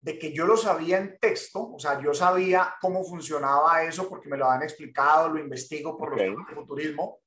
de 0.02 0.18
que 0.18 0.32
yo 0.32 0.46
lo 0.46 0.56
sabía 0.56 0.98
en 0.98 1.20
texto, 1.20 1.74
o 1.74 1.78
sea, 1.78 2.02
yo 2.02 2.14
sabía 2.14 2.76
cómo 2.80 3.04
funcionaba 3.04 3.84
eso 3.84 4.08
porque 4.08 4.30
me 4.30 4.38
lo 4.38 4.50
han 4.50 4.64
explicado, 4.64 5.28
lo 5.28 5.40
investigo 5.40 5.98
por 5.98 6.12
los 6.12 6.20
temas 6.20 6.48
de 6.48 6.56
futurismo. 6.56 7.20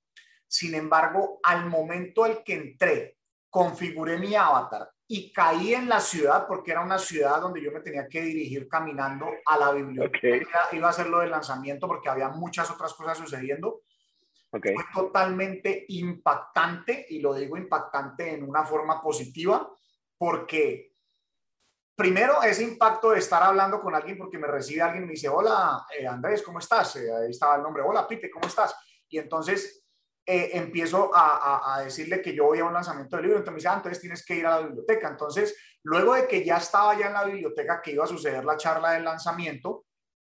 Sin 0.49 0.75
embargo, 0.75 1.39
al 1.43 1.67
momento 1.67 2.25
al 2.25 2.43
que 2.43 2.55
entré, 2.55 3.19
configuré 3.51 4.19
mi 4.19 4.35
avatar 4.35 4.91
y 5.07 5.31
caí 5.35 5.75
en 5.75 5.91
la 5.91 6.01
ciudad 6.01 6.47
porque 6.47 6.71
era 6.71 6.81
una 6.81 6.99
ciudad 6.99 7.43
donde 7.43 7.63
yo 7.63 7.73
me 7.73 7.81
tenía 7.81 8.09
que 8.09 8.23
dirigir 8.23 8.69
caminando 8.69 9.27
a 9.45 9.59
la 9.59 9.73
biblioteca. 9.73 10.69
Iba 10.73 10.87
a 10.87 10.91
hacer 10.91 11.09
lo 11.09 11.21
del 11.21 11.31
lanzamiento 11.31 11.87
porque 11.87 12.09
había 12.09 12.31
muchas 12.31 12.71
otras 12.71 12.95
cosas 12.95 13.19
sucediendo. 13.19 13.83
Fue 14.61 14.85
totalmente 14.93 15.87
impactante 15.89 17.07
y 17.09 17.21
lo 17.21 17.33
digo 17.33 17.57
impactante 17.57 18.35
en 18.35 18.47
una 18.47 18.65
forma 18.65 19.01
positiva 19.01 19.75
porque 20.19 20.93
primero 21.97 22.43
ese 22.43 22.63
impacto 22.63 23.13
de 23.13 23.21
estar 23.21 23.43
hablando 23.43 23.81
con 23.81 23.95
alguien 23.95 24.19
porque 24.19 24.39
me 24.39 24.47
recibe 24.47 24.83
alguien 24.83 25.05
y 25.05 25.07
me 25.07 25.13
dice, 25.13 25.29
hola 25.31 25.87
eh, 25.99 26.07
Andrés, 26.07 26.43
¿cómo 26.43 26.59
estás? 26.59 26.97
Eh, 26.97 27.11
ahí 27.11 27.31
estaba 27.31 27.57
el 27.57 27.63
nombre, 27.63 27.83
hola 27.83 28.07
Pipe, 28.07 28.31
¿cómo 28.31 28.47
estás? 28.47 28.77
Y 29.09 29.19
entonces 29.19 29.87
eh, 30.27 30.51
empiezo 30.53 31.11
a, 31.15 31.75
a, 31.75 31.85
decirle 31.85 32.21
que 32.21 32.35
yo 32.35 32.45
voy 32.45 32.59
a 32.59 32.67
un 32.67 32.75
lanzamiento 32.75 33.17
del 33.17 33.25
libro, 33.25 33.39
entonces 33.39 33.55
me 33.55 33.59
dice, 33.59 33.69
ah, 33.69 33.77
entonces 33.77 34.01
tienes 34.01 34.25
que 34.25 34.37
ir 34.37 34.47
a 34.47 34.61
la 34.61 34.67
biblioteca. 34.67 35.09
Entonces, 35.09 35.57
luego 35.83 36.15
de 36.15 36.29
que 36.29 36.45
ya 36.45 36.59
estaba 36.59 36.97
ya 36.97 37.07
en 37.07 37.15
la 37.15 37.25
biblioteca 37.25 37.81
que 37.83 37.93
iba 37.93 38.05
a 38.05 38.09
suceder 38.09 38.45
la 38.45 38.57
charla 38.57 38.93
del 38.93 39.05
lanzamiento, 39.05 39.87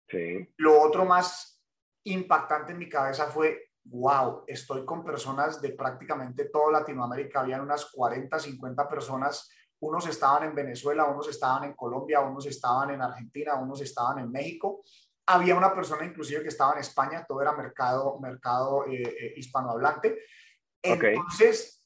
sí. 0.08 0.46
lo 0.58 0.80
otro 0.80 1.06
más 1.06 1.60
impactante 2.04 2.72
en 2.72 2.78
mi 2.78 2.88
cabeza 2.88 3.26
fue 3.26 3.69
wow, 3.84 4.44
estoy 4.46 4.84
con 4.84 5.04
personas 5.04 5.60
de 5.60 5.70
prácticamente 5.70 6.46
toda 6.46 6.80
Latinoamérica, 6.80 7.40
habían 7.40 7.62
unas 7.62 7.86
40, 7.86 8.38
50 8.38 8.88
personas, 8.88 9.48
unos 9.80 10.06
estaban 10.06 10.44
en 10.44 10.54
Venezuela, 10.54 11.06
unos 11.06 11.28
estaban 11.28 11.64
en 11.64 11.74
Colombia, 11.74 12.20
unos 12.20 12.46
estaban 12.46 12.90
en 12.90 13.02
Argentina, 13.02 13.54
unos 13.54 13.80
estaban 13.80 14.18
en 14.18 14.30
México. 14.30 14.82
Había 15.26 15.56
una 15.56 15.74
persona 15.74 16.04
inclusive 16.04 16.42
que 16.42 16.48
estaba 16.48 16.72
en 16.74 16.80
España, 16.80 17.24
todo 17.26 17.40
era 17.40 17.52
mercado, 17.52 18.18
mercado 18.20 18.86
eh, 18.86 19.02
eh, 19.02 19.32
hispanohablante. 19.36 20.18
Entonces, 20.82 21.84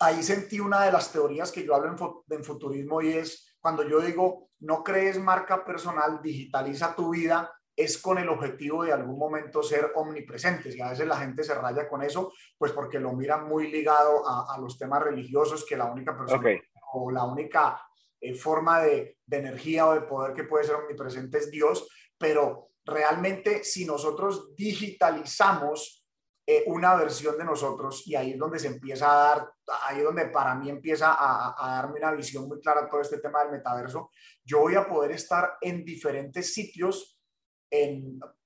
ahí 0.00 0.22
sentí 0.22 0.60
una 0.60 0.84
de 0.84 0.92
las 0.92 1.10
teorías 1.10 1.50
que 1.50 1.64
yo 1.64 1.74
hablo 1.74 2.24
en, 2.28 2.36
en 2.36 2.44
futurismo 2.44 3.00
y 3.02 3.12
es 3.12 3.56
cuando 3.60 3.82
yo 3.88 4.00
digo, 4.00 4.50
no 4.60 4.84
crees 4.84 5.18
marca 5.18 5.64
personal, 5.64 6.20
digitaliza 6.22 6.94
tu 6.94 7.10
vida 7.10 7.50
es 7.76 7.98
con 7.98 8.18
el 8.18 8.28
objetivo 8.28 8.84
de 8.84 8.92
algún 8.92 9.18
momento 9.18 9.62
ser 9.62 9.92
omnipresentes 9.96 10.76
y 10.76 10.80
a 10.80 10.90
veces 10.90 11.06
la 11.06 11.16
gente 11.16 11.42
se 11.42 11.54
raya 11.54 11.88
con 11.88 12.02
eso, 12.02 12.32
pues 12.56 12.72
porque 12.72 13.00
lo 13.00 13.12
miran 13.12 13.48
muy 13.48 13.70
ligado 13.70 14.22
a, 14.26 14.56
los 14.60 14.78
temas 14.78 15.02
religiosos, 15.02 15.66
que 15.66 15.76
la 15.76 15.86
única 15.86 16.16
persona 16.16 16.60
o 16.92 17.10
la 17.10 17.24
única 17.24 17.80
eh, 18.20 18.34
forma 18.34 18.80
de, 18.80 19.18
energía 19.28 19.88
o 19.88 19.94
de 19.94 20.02
poder 20.02 20.34
que 20.34 20.44
puede 20.44 20.64
ser 20.64 20.76
omnipresente 20.76 21.38
es 21.38 21.50
Dios, 21.50 21.88
pero 22.16 22.70
realmente 22.84 23.64
si 23.64 23.84
nosotros 23.84 24.54
digitalizamos 24.54 26.04
eh, 26.46 26.62
una 26.66 26.94
versión 26.94 27.36
de 27.38 27.44
nosotros 27.44 28.06
y 28.06 28.14
ahí 28.14 28.32
es 28.32 28.38
donde 28.38 28.58
se 28.58 28.68
empieza 28.68 29.10
a 29.10 29.28
dar, 29.28 29.50
ahí 29.82 29.98
es 29.98 30.04
donde 30.04 30.26
para 30.26 30.54
mí 30.54 30.70
empieza 30.70 31.14
a, 31.14 31.56
a 31.58 31.76
darme 31.76 31.98
una 31.98 32.12
visión 32.12 32.46
muy 32.46 32.60
clara 32.60 32.88
todo 32.88 33.00
este 33.00 33.18
tema 33.18 33.42
del 33.42 33.52
metaverso, 33.52 34.10
yo 34.44 34.60
voy 34.60 34.76
a 34.76 34.86
poder 34.86 35.12
estar 35.12 35.56
en 35.60 35.84
diferentes 35.84 36.52
sitios 36.54 37.13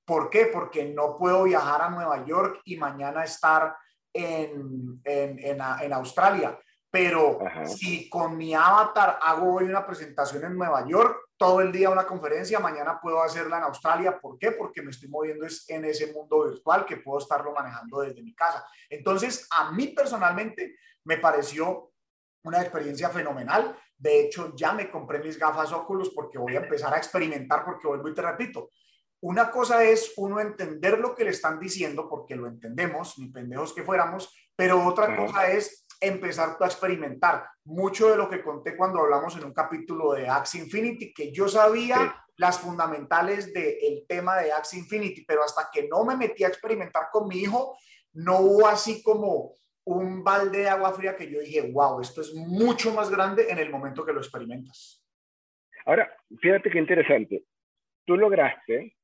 ¿Por 0.05 0.31
qué? 0.31 0.47
Porque 0.47 0.87
no 0.87 1.19
puedo 1.19 1.45
viajar 1.45 1.83
a 1.83 1.91
Nueva 1.91 2.25
York 2.25 2.63
y 2.65 2.77
mañana 2.77 3.25
estar 3.25 3.77
en, 4.13 5.01
en, 5.05 5.39
en, 5.45 5.93
Australia. 5.93 6.59
Pero 6.91 7.39
si 7.67 8.09
con 8.09 8.37
mi 8.37 8.55
avatar 8.55 9.19
hago 9.21 9.57
hoy 9.57 9.65
una 9.65 9.87
presentación 9.87 10.45
en 10.45 10.57
Nueva 10.57 10.87
York, 10.89 11.29
todo 11.37 11.61
el 11.61 11.71
día 11.71 11.91
una 11.91 12.07
conferencia, 12.07 12.59
mañana 12.59 12.99
puedo 13.01 13.23
hacerla 13.23 13.59
en 13.59 13.65
Australia. 13.65 14.19
¿Por 14.19 14.39
qué? 14.39 14.53
Porque 14.53 14.81
me 14.81 14.91
estoy 14.91 15.11
moviendo 15.11 15.47
en 15.69 15.85
ese 15.85 16.13
mundo 16.13 16.45
virtual 16.49 16.87
que 16.87 16.97
puedo 16.97 17.19
estarlo 17.19 17.53
manejando 17.53 18.01
desde 18.01 18.23
mi 18.23 18.35
casa. 18.35 18.67
Entonces, 18.89 19.47
a 19.51 19.71
mí 19.73 19.89
personalmente 19.89 20.77
me 21.05 21.19
pareció 21.19 21.93
una 22.45 22.63
experiencia 22.63 23.11
fenomenal. 23.11 23.77
De 23.97 24.21
hecho, 24.21 24.55
ya 24.57 24.73
me 24.73 24.91
compré 24.91 25.19
mis 25.19 25.39
gafas 25.39 25.73
Oculus 25.73 26.11
porque 26.15 26.39
voy 26.39 26.57
a 26.57 26.61
empezar 26.61 26.95
a 26.95 26.99
experimentar 26.99 27.65
porque 27.65 27.87
vuelvo 27.87 28.09
y 28.09 28.15
te 28.15 28.23
repito, 28.23 28.71
una 29.21 29.51
cosa 29.51 29.83
es 29.85 30.13
uno 30.17 30.41
entender 30.41 30.99
lo 30.99 31.15
que 31.15 31.25
le 31.25 31.31
están 31.31 31.59
diciendo, 31.59 32.09
porque 32.09 32.37
lo 32.37 32.47
entendemos, 32.47 33.19
ni 33.19 33.29
pendejos 33.29 33.75
que 33.75 33.83
fuéramos, 33.83 34.33
pero 34.55 34.85
otra 34.85 35.17
cosa 35.17 35.51
es 35.51 35.87
empezar 36.01 36.57
a 36.61 36.67
experimentar. 36.67 37.49
Mucho 37.65 38.11
de 38.11 38.17
lo 38.17 38.31
que 38.31 38.43
conté 38.43 38.77
cuando 38.77 39.01
hablamos 39.01 39.37
en 39.37 39.45
un 39.45 39.53
capítulo 39.53 40.13
de 40.13 40.29
Axe 40.29 40.59
Infinity, 40.59 41.13
que 41.13 41.33
yo 41.33 41.49
sabía 41.49 42.25
las 42.37 42.61
fundamentales 42.61 43.53
del 43.53 44.05
tema 44.07 44.37
de 44.37 44.53
Axe 44.53 44.79
Infinity, 44.79 45.25
pero 45.25 45.43
hasta 45.43 45.69
que 45.73 45.89
no 45.89 46.05
me 46.05 46.17
metí 46.17 46.45
a 46.45 46.49
experimentar 46.49 47.09
con 47.11 47.27
mi 47.27 47.39
hijo, 47.39 47.77
no 48.13 48.39
hubo 48.39 48.69
así 48.69 49.03
como 49.03 49.55
un 49.85 50.23
balde 50.23 50.59
de 50.59 50.69
agua 50.69 50.93
fría 50.93 51.17
que 51.17 51.31
yo 51.31 51.41
dije, 51.41 51.73
wow, 51.73 52.01
esto 52.01 52.21
es 52.21 52.33
mucho 52.35 52.93
más 52.93 53.11
grande 53.11 53.51
en 53.51 53.59
el 53.59 53.71
momento 53.71 54.05
que 54.05 54.13
lo 54.13 54.21
experimentas. 54.21 55.05
Ahora, 55.87 56.09
fíjate 56.41 56.71
qué 56.71 56.79
interesante. 56.79 57.45
Tú 58.05 58.17
lograste 58.17 58.98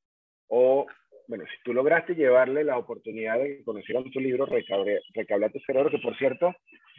o, 0.49 0.87
bueno, 1.29 1.45
si 1.45 1.63
tú 1.65 1.73
lograste 1.73 2.15
llevarle 2.15 2.65
la 2.65 2.79
oportunidad 2.79 3.39
de 3.39 3.59
que 3.59 3.65
conocieran 3.65 4.11
tu 4.11 4.21
libro, 4.21 4.47
Recablate 4.47 5.61
Cerebro, 5.67 5.91
que 5.91 5.99
por 5.99 6.17
cierto, 6.17 6.55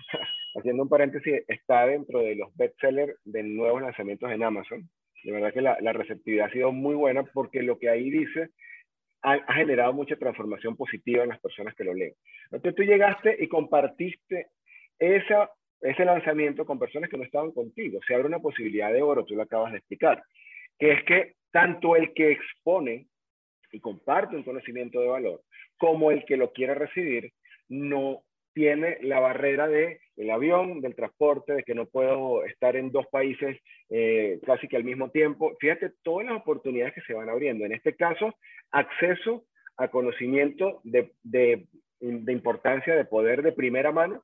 haciendo 0.55 0.83
un 0.83 0.89
paréntesis, 0.89 1.43
está 1.47 1.85
dentro 1.85 2.19
de 2.19 2.35
los 2.35 2.55
bestsellers 2.55 3.15
de 3.23 3.43
nuevos 3.43 3.81
lanzamientos 3.81 4.31
en 4.31 4.43
Amazon. 4.43 4.89
De 5.23 5.31
verdad 5.31 5.53
que 5.53 5.61
la, 5.61 5.77
la 5.81 5.93
receptividad 5.93 6.47
ha 6.47 6.51
sido 6.51 6.71
muy 6.71 6.95
buena 6.95 7.23
porque 7.23 7.63
lo 7.63 7.79
que 7.79 7.89
ahí 7.89 8.09
dice 8.09 8.51
ha, 9.25 9.53
generado 9.53 9.91
mucha 9.93 10.15
transformación 10.15 10.75
positiva 10.75 11.23
en 11.23 11.29
las 11.29 11.39
personas 11.39 11.73
que 11.75 11.83
lo 11.83 11.93
leen. 11.93 12.13
Entonces 12.51 12.75
tú 12.75 12.83
llegaste 12.83 13.35
y 13.39 13.47
compartiste 13.47 14.47
esa, 14.99 15.49
ese 15.81 16.05
lanzamiento 16.05 16.65
con 16.65 16.77
personas 16.77 17.09
que 17.09 17.17
no 17.17 17.23
estaban 17.23 17.51
contigo. 17.51 17.99
Se 18.07 18.13
abre 18.13 18.27
una 18.27 18.39
posibilidad 18.39 18.93
de 18.93 19.01
oro, 19.01 19.25
tú 19.25 19.35
lo 19.35 19.43
acabas 19.43 19.71
de 19.71 19.79
explicar, 19.79 20.23
que 20.77 20.91
es 20.91 21.03
que 21.05 21.33
tanto 21.51 21.95
el 21.95 22.13
que 22.13 22.31
expone 22.31 23.07
y 23.75 23.79
comparte 23.79 24.35
un 24.35 24.43
conocimiento 24.43 25.01
de 25.01 25.07
valor, 25.07 25.41
como 25.77 26.11
el 26.11 26.23
que 26.25 26.37
lo 26.37 26.51
quiere 26.53 26.73
recibir, 26.75 27.33
no 27.67 28.23
tiene 28.53 28.97
la 29.01 29.19
barrera 29.19 29.67
de 29.67 29.99
el 30.15 30.31
avión, 30.31 30.79
del 30.79 30.95
transporte, 30.95 31.53
de 31.53 31.63
que 31.63 31.75
no 31.75 31.87
puedo 31.87 32.45
estar 32.45 32.77
en 32.77 32.89
dos 32.89 33.05
países 33.07 33.57
eh, 33.89 34.39
casi 34.45 34.69
que 34.69 34.77
al 34.77 34.85
mismo 34.85 35.11
tiempo. 35.11 35.57
Fíjate 35.59 35.91
todas 36.03 36.27
las 36.27 36.37
oportunidades 36.37 36.93
que 36.93 37.01
se 37.01 37.13
van 37.13 37.29
abriendo. 37.29 37.65
En 37.65 37.73
este 37.73 37.95
caso, 37.95 38.33
acceso 38.71 39.43
a 39.75 39.89
conocimiento 39.89 40.79
de, 40.85 41.11
de, 41.21 41.67
de 41.99 42.31
importancia, 42.31 42.95
de 42.95 43.03
poder 43.03 43.41
de 43.41 43.51
primera 43.51 43.91
mano 43.91 44.23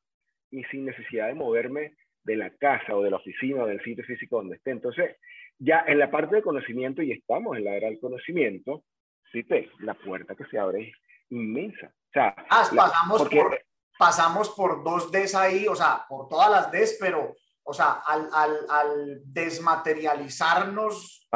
y 0.50 0.63
sin 0.65 0.86
necesidad 0.86 1.27
de 1.27 1.34
moverme 1.34 1.96
de 2.24 2.38
la 2.38 2.51
casa 2.51 2.96
o 2.96 3.03
de 3.03 3.12
la 3.12 3.17
oficina 3.17 3.63
o 3.63 3.67
del 3.67 3.84
sitio 3.84 4.05
físico 4.05 4.38
donde 4.38 4.55
esté. 4.55 4.72
Entonces, 4.72 5.17
ya 5.60 5.84
en 5.86 6.00
la 6.00 6.10
parte 6.10 6.38
de 6.38 6.41
conocimiento, 6.41 7.01
y 7.01 7.12
estamos 7.12 7.58
en 7.58 7.65
la 7.65 7.75
era 7.75 7.89
del 7.89 8.00
conocimiento, 8.00 8.84
sí, 9.32 9.46
la 9.80 9.94
puerta 9.94 10.36
que 10.36 10.46
se 10.46 10.60
abre 10.60 10.90
es 10.90 10.96
inmensa. 11.30 11.88
O 11.88 12.14
sea, 12.14 12.36
ah, 12.50 12.70
pasamos, 12.76 13.30
por, 13.30 13.60
pasamos 13.98 14.50
por 14.50 14.84
dos 14.84 15.12
Ds 15.12 15.36
ahí, 15.36 15.68
o 15.68 15.76
sea, 15.76 16.06
por 16.08 16.28
todas 16.28 16.52
las 16.52 16.72
Ds, 16.72 16.98
pero, 17.00 17.36
o 17.64 17.74
sea, 17.74 18.02
al, 18.06 18.30
al, 18.34 18.66
al 18.70 19.22
desmaterializarnos 19.26 21.28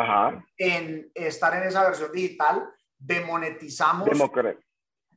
en 0.57 1.11
estar 1.13 1.55
en 1.55 1.63
esa 1.63 1.85
versión 1.85 2.11
digital, 2.11 2.69
demonetizamos. 2.97 4.09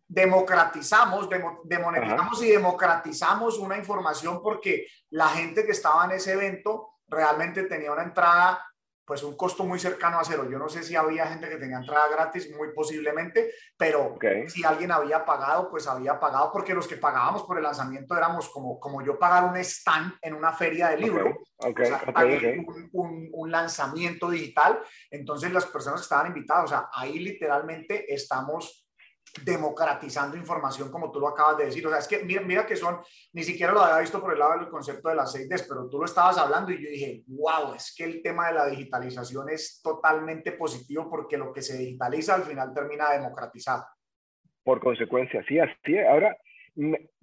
democratizamos, 0.07 1.29
demonetizamos 1.65 2.43
y 2.43 2.51
democratizamos 2.51 3.59
una 3.59 3.77
información 3.77 4.41
porque 4.43 4.87
la 5.11 5.29
gente 5.29 5.67
que 5.67 5.73
estaba 5.73 6.05
en 6.05 6.13
ese 6.13 6.33
evento 6.33 6.91
realmente 7.09 7.65
tenía 7.65 7.93
una 7.93 8.05
entrada 8.05 8.65
pues 9.09 9.23
un 9.23 9.39
costo 9.39 9.65
muy 9.65 9.79
cercano 9.79 10.21
a 10.21 10.25
cero. 10.25 10.47
Yo 10.51 10.59
no 10.59 10.69
sé 10.69 10.83
si 10.83 10.95
había 10.95 11.27
gente 11.27 11.49
que 11.49 11.57
tenía 11.57 11.79
entrada 11.79 12.09
gratis, 12.09 12.55
muy 12.55 12.75
posiblemente, 12.75 13.55
pero 13.75 14.19
si 14.49 14.63
alguien 14.65 14.93
había 14.93 15.25
pagado, 15.25 15.71
pues 15.71 15.87
había 15.87 16.21
pagado, 16.21 16.53
porque 16.53 16.75
los 16.75 16.87
que 16.87 16.99
pagábamos 16.99 17.45
por 17.45 17.57
el 17.57 17.63
lanzamiento 17.63 18.15
éramos 18.15 18.51
como, 18.51 18.79
como 18.79 19.03
yo 19.03 19.19
pagar 19.19 19.45
un 19.45 19.57
stand 19.57 20.13
en 20.21 20.35
una 20.35 20.53
feria 20.53 20.89
de 20.89 20.99
libro, 20.99 21.39
un, 22.93 23.31
un, 23.33 23.51
lanzamiento 23.51 24.29
digital. 24.29 24.79
Entonces 25.11 25.51
las 25.55 25.65
personas 25.65 26.01
que 26.01 26.05
estaban 26.05 26.27
invitadas, 26.27 26.65
o 26.65 26.69
sea, 26.69 26.91
ahí 26.93 27.19
literalmente 27.19 28.13
estamos 28.13 28.88
democratizando 29.45 30.37
información 30.37 30.91
como 30.91 31.11
tú 31.11 31.21
lo 31.21 31.29
acabas 31.29 31.59
de 31.59 31.67
decir. 31.67 31.87
O 31.87 31.91
sea, 31.91 31.99
es 31.99 32.09
que 32.09 32.25
mira, 32.25 32.43
mira 32.43 32.67
que 32.67 32.77
son, 32.77 32.99
ni 33.33 33.43
siquiera 33.43 33.73
lo 33.73 33.81
había 33.81 34.01
visto 34.01 34.21
por 34.21 34.33
el 34.33 34.39
lado 34.39 34.59
del 34.59 34.69
concepto 34.69 35.09
de 35.09 35.15
las 35.15 35.35
6Ds, 35.35 35.67
pero 35.69 35.89
tú 35.89 35.99
lo 35.99 36.05
estabas 36.05 36.39
hablando 36.39 36.73
y 36.73 36.83
yo 36.83 36.91
dije, 36.91 37.23
wow, 37.27 37.75
es 37.75 37.95
que 37.97 38.05
el 38.05 38.23
tema 38.23 38.49
de 38.49 38.55
la 38.55 38.67
digitalización 38.67 39.49
es 39.51 39.81
totalmente 39.83 40.53
positivo 40.53 41.09
porque 41.11 41.37
lo 41.37 41.53
que 41.53 41.63
se 41.63 41.79
digitaliza 41.79 42.35
al 42.35 42.43
final 42.43 42.73
termina 42.75 43.13
democratizado. 43.13 43.85
Por 44.63 44.81
consecuencia, 44.81 45.45
sí, 45.49 45.59
así 45.59 45.97
es. 45.97 46.07
Ahora, 46.07 46.37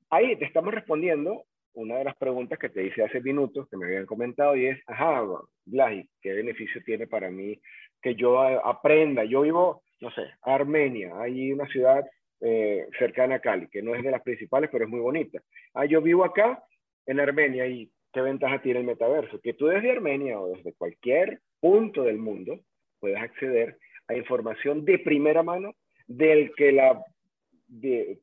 ahí 0.09 0.37
te 0.37 0.45
estamos 0.45 0.73
respondiendo 0.73 1.43
una 1.73 1.97
de 1.97 2.05
las 2.05 2.15
preguntas 2.15 2.57
que 2.57 2.69
te 2.69 2.85
hice 2.85 3.03
hace 3.03 3.21
minutos, 3.21 3.67
que 3.69 3.77
me 3.77 3.85
habían 3.85 4.05
comentado, 4.05 4.55
y 4.55 4.67
es, 4.67 4.79
ajá, 4.87 5.21
Blahi, 5.65 6.09
¿qué 6.21 6.31
beneficio 6.33 6.81
tiene 6.85 7.05
para 7.05 7.29
mí 7.29 7.59
que 8.01 8.15
yo 8.15 8.39
aprenda? 8.39 9.25
Yo 9.25 9.41
vivo 9.41 9.83
no 10.01 10.11
sé, 10.11 10.23
Armenia, 10.41 11.13
hay 11.19 11.51
una 11.51 11.67
ciudad 11.67 12.05
eh, 12.41 12.87
cercana 12.99 13.35
a 13.35 13.39
Cali, 13.39 13.67
que 13.67 13.81
no 13.81 13.95
es 13.95 14.03
de 14.03 14.11
las 14.11 14.21
principales, 14.21 14.69
pero 14.71 14.85
es 14.85 14.89
muy 14.89 14.99
bonita. 14.99 15.41
Ah, 15.73 15.85
yo 15.85 16.01
vivo 16.01 16.25
acá 16.25 16.63
en 17.05 17.19
Armenia 17.19 17.65
y 17.67 17.89
¿qué 18.11 18.21
ventaja 18.21 18.61
tiene 18.61 18.79
el 18.81 18.85
metaverso? 18.85 19.39
Que 19.41 19.53
tú 19.53 19.67
desde 19.67 19.91
Armenia 19.91 20.39
o 20.39 20.49
desde 20.49 20.73
cualquier 20.73 21.39
punto 21.59 22.03
del 22.03 22.17
mundo 22.17 22.59
puedes 22.99 23.17
acceder 23.17 23.77
a 24.07 24.15
información 24.15 24.85
de 24.85 24.99
primera 24.99 25.43
mano 25.43 25.73
del 26.07 26.53
que 26.55 26.71
la, 26.71 27.03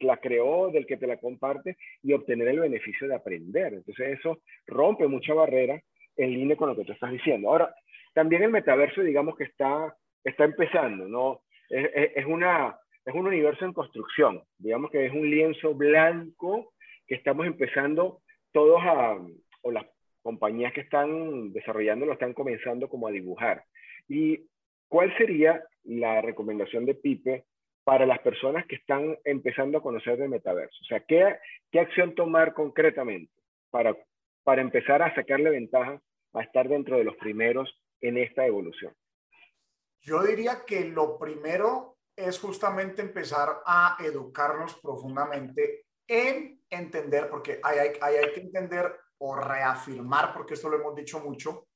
la 0.01 0.17
creó, 0.19 0.71
del 0.71 0.87
que 0.87 0.97
te 0.97 1.07
la 1.07 1.17
comparte 1.17 1.77
y 2.03 2.13
obtener 2.13 2.49
el 2.49 2.61
beneficio 2.61 3.09
de 3.09 3.15
aprender. 3.15 3.75
Entonces 3.75 4.19
eso 4.19 4.41
rompe 4.67 5.07
mucha 5.09 5.35
barrera 5.35 5.81
en 6.17 6.31
línea 6.31 6.57
con 6.57 6.69
lo 6.69 6.77
que 6.77 6.85
tú 6.85 6.93
estás 6.93 7.11
diciendo. 7.11 7.49
Ahora, 7.49 7.75
también 8.15 8.43
el 8.43 8.51
metaverso, 8.51 9.03
digamos 9.03 9.37
que 9.37 9.45
está, 9.45 9.97
está 10.23 10.45
empezando, 10.45 11.09
¿no? 11.09 11.41
Es, 11.73 12.27
una, 12.27 12.77
es 13.05 13.15
un 13.15 13.27
universo 13.27 13.65
en 13.65 13.73
construcción, 13.73 14.43
digamos 14.59 14.91
que 14.91 15.07
es 15.07 15.13
un 15.13 15.29
lienzo 15.29 15.75
blanco 15.75 16.73
que 17.07 17.15
estamos 17.15 17.47
empezando 17.47 18.21
todos 18.53 18.81
a, 18.83 19.17
o 19.63 19.71
las 19.71 19.87
compañías 20.23 20.73
que 20.73 20.83
están 20.83 21.53
desarrollando 21.53 22.07
lo 22.07 22.13
están 22.13 22.35
comenzando 22.35 22.89
como 22.89 23.09
a 23.09 23.11
dibujar. 23.11 23.65
¿Y 24.09 24.47
cuál 24.89 25.17
sería 25.17 25.63
la 25.85 26.21
recomendación 26.21 26.85
de 26.85 26.95
Pipe 26.95 27.45
para 27.85 28.07
las 28.07 28.21
personas 28.21 28.67
que 28.67 28.77
están 28.77 29.17
empezando 29.25 29.79
a 29.79 29.83
conocer 29.83 30.21
el 30.21 30.29
metaverso? 30.29 30.77
O 30.83 30.85
sea, 30.85 31.01
¿qué, 31.01 31.37
qué 31.71 31.81
acción 31.81 32.15
tomar 32.15 32.53
concretamente 32.53 33.33
para, 33.71 33.97
para 34.45 34.63
empezar 34.63 35.03
a 35.03 35.15
sacarle 35.15 35.51
ventaja 35.51 36.01
a 36.35 36.43
estar 36.43 36.69
dentro 36.69 36.99
de 36.99 37.05
los 37.05 37.17
primeros 37.17 37.75
en 38.01 38.19
esta 38.19 38.47
evolución? 38.47 38.93
Yo 40.03 40.23
diría 40.25 40.65
que 40.67 40.85
lo 40.85 41.17
primero 41.17 41.99
es 42.17 42.39
justamente 42.39 43.03
empezar 43.03 43.63
a 43.65 43.97
educarnos 44.01 44.75
profundamente 44.81 45.87
en 46.07 46.61
entender, 46.69 47.29
porque 47.31 47.61
hay, 47.63 47.93
hay, 48.01 48.33
que 48.35 48.41
entender 48.41 48.93
o 49.19 49.37
reafirmar, 49.37 50.35
porque 50.35 50.55
esto 50.55 50.69
lo 50.69 50.79
hemos 50.79 50.97
dicho 50.97 51.21
mucho, 51.21 51.69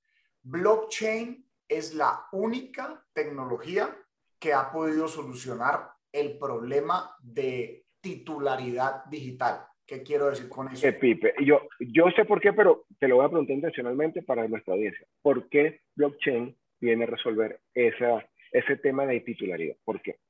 blockchain 0.42 1.46
es 1.68 1.94
la 1.94 2.26
única 2.32 3.04
tecnología 3.12 3.96
que 4.38 4.52
ha 4.52 4.70
podido 4.72 5.06
solucionar 5.06 5.90
el 6.12 6.36
problema 6.36 7.16
de 7.20 7.86
titularidad 8.00 9.04
digital. 9.04 9.66
¿Qué 9.86 10.02
quiero 10.02 10.30
decir 10.30 10.48
con 10.48 10.68
eso? 10.68 10.86
Eh, 10.86 10.92
Pipe, 10.94 11.34
yo, 11.44 11.60
yo 11.78 12.10
sé 12.16 12.24
por 12.24 12.40
qué, 12.40 12.52
pero 12.52 12.86
te 12.98 13.06
lo 13.06 13.16
voy 13.16 13.26
a 13.26 13.28
preguntar 13.28 13.54
intencionalmente 13.54 14.22
para 14.22 14.48
nuestra 14.48 14.74
audiencia. 14.74 15.06
¿Por 15.22 15.48
qué 15.48 15.82
blockchain 15.94 16.56
viene 16.80 17.04
a 17.04 17.08
resolver 17.08 17.60
esa, 17.74 18.26
ese 18.52 18.76
tema 18.76 19.06
de 19.06 19.20
titularidad. 19.20 19.76
¿Por 19.84 20.00
qué? 20.02 20.20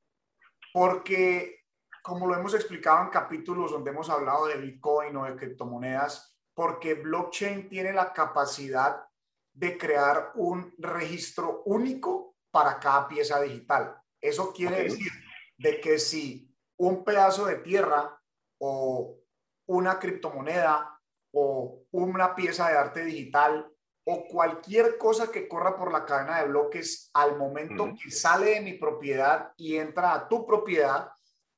Porque, 0.73 1.65
como 2.03 2.27
lo 2.27 2.35
hemos 2.35 2.55
explicado 2.55 3.05
en 3.05 3.11
capítulos 3.11 3.73
donde 3.73 3.91
hemos 3.91 4.11
hablado 4.11 4.47
de 4.47 4.57
Bitcoin 4.57 5.17
o 5.17 5.25
de 5.25 5.37
criptomonedas, 5.37 6.39
porque 6.55 6.95
blockchain 6.95 7.69
tiene 7.69 7.93
la 7.93 8.13
capacidad 8.13 9.05
de 9.53 9.79
crear 9.79 10.33
un 10.35 10.75
registro 10.79 11.63
único 11.65 12.37
para 12.51 12.79
cada 12.79 13.09
pieza 13.09 13.41
digital. 13.41 13.97
Eso 14.21 14.53
quiere 14.53 14.85
decir 14.85 15.11
de 15.57 15.81
que 15.81 15.99
si 15.99 16.55
un 16.79 17.05
pedazo 17.05 17.47
de 17.47 17.57
tierra 17.57 18.21
o 18.59 19.19
una 19.67 19.99
criptomoneda 19.99 21.01
o 21.33 21.87
una 21.91 22.35
pieza 22.35 22.69
de 22.69 22.77
arte 22.77 23.05
digital 23.05 23.71
o 24.09 24.25
cualquier 24.29 24.99
cosa 24.99 25.33
que 25.33 25.49
corra 25.49 25.77
por 25.77 25.91
la 25.91 26.05
cadena 26.05 26.41
de 26.41 26.49
bloques 26.49 27.11
al 27.13 27.37
momento 27.37 27.93
que 28.01 28.11
sale 28.11 28.51
de 28.51 28.61
mi 28.61 28.75
propiedad 28.75 29.53
y 29.57 29.77
entra 29.77 30.15
a 30.15 30.29
tu 30.29 30.47
propiedad, 30.47 31.11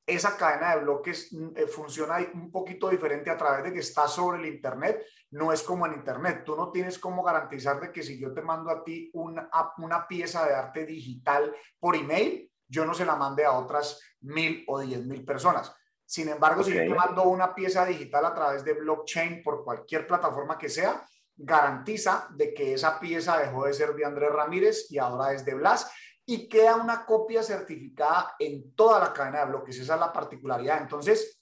esa 0.03 0.35
cadena 0.35 0.75
de 0.75 0.81
bloques 0.81 1.31
mm, 1.31 1.49
eh, 1.55 1.67
funciona 1.67 2.17
un 2.33 2.51
poquito 2.51 2.89
diferente 2.89 3.29
a 3.29 3.37
través 3.37 3.65
de 3.65 3.73
que 3.73 3.79
está 3.79 4.07
sobre 4.07 4.39
el 4.39 4.47
Internet. 4.47 5.05
No 5.29 5.53
es 5.53 5.61
como 5.61 5.85
en 5.85 5.93
Internet. 5.93 6.41
Tú 6.43 6.55
no 6.55 6.71
tienes 6.71 6.97
cómo 6.97 7.21
garantizar 7.21 7.79
de 7.79 7.91
que 7.91 8.01
si 8.01 8.19
yo 8.19 8.33
te 8.33 8.41
mando 8.41 8.71
a 8.71 8.83
ti 8.83 9.11
una, 9.13 9.47
una 9.77 10.07
pieza 10.07 10.47
de 10.47 10.55
arte 10.55 10.87
digital 10.87 11.55
por 11.79 11.95
email, 11.95 12.51
yo 12.67 12.83
no 12.83 12.95
se 12.95 13.05
la 13.05 13.15
mande 13.15 13.45
a 13.45 13.51
otras 13.51 14.01
mil 14.21 14.63
o 14.67 14.79
diez 14.79 15.05
mil 15.05 15.23
personas. 15.23 15.71
Sin 16.03 16.27
embargo, 16.29 16.63
si 16.63 16.73
yo 16.73 16.79
te 16.79 16.89
mando 16.89 17.21
una 17.25 17.53
pieza 17.53 17.85
digital 17.85 18.25
a 18.25 18.33
través 18.33 18.63
de 18.63 18.73
blockchain 18.73 19.43
por 19.43 19.63
cualquier 19.63 20.07
plataforma 20.07 20.57
que 20.57 20.67
sea, 20.67 21.05
garantiza 21.39 22.27
de 22.35 22.53
que 22.53 22.73
esa 22.73 22.99
pieza 22.99 23.37
dejó 23.37 23.65
de 23.65 23.73
ser 23.73 23.95
de 23.95 24.05
Andrés 24.05 24.31
Ramírez 24.31 24.91
y 24.91 24.97
ahora 24.97 25.33
es 25.33 25.45
de 25.45 25.55
Blas 25.55 25.89
y 26.25 26.47
queda 26.47 26.75
una 26.75 27.05
copia 27.05 27.41
certificada 27.41 28.35
en 28.37 28.75
toda 28.75 28.99
la 28.99 29.13
cadena 29.13 29.39
de 29.39 29.45
bloques. 29.45 29.79
Esa 29.79 29.95
es 29.95 29.99
la 29.99 30.13
particularidad. 30.13 30.81
Entonces, 30.81 31.41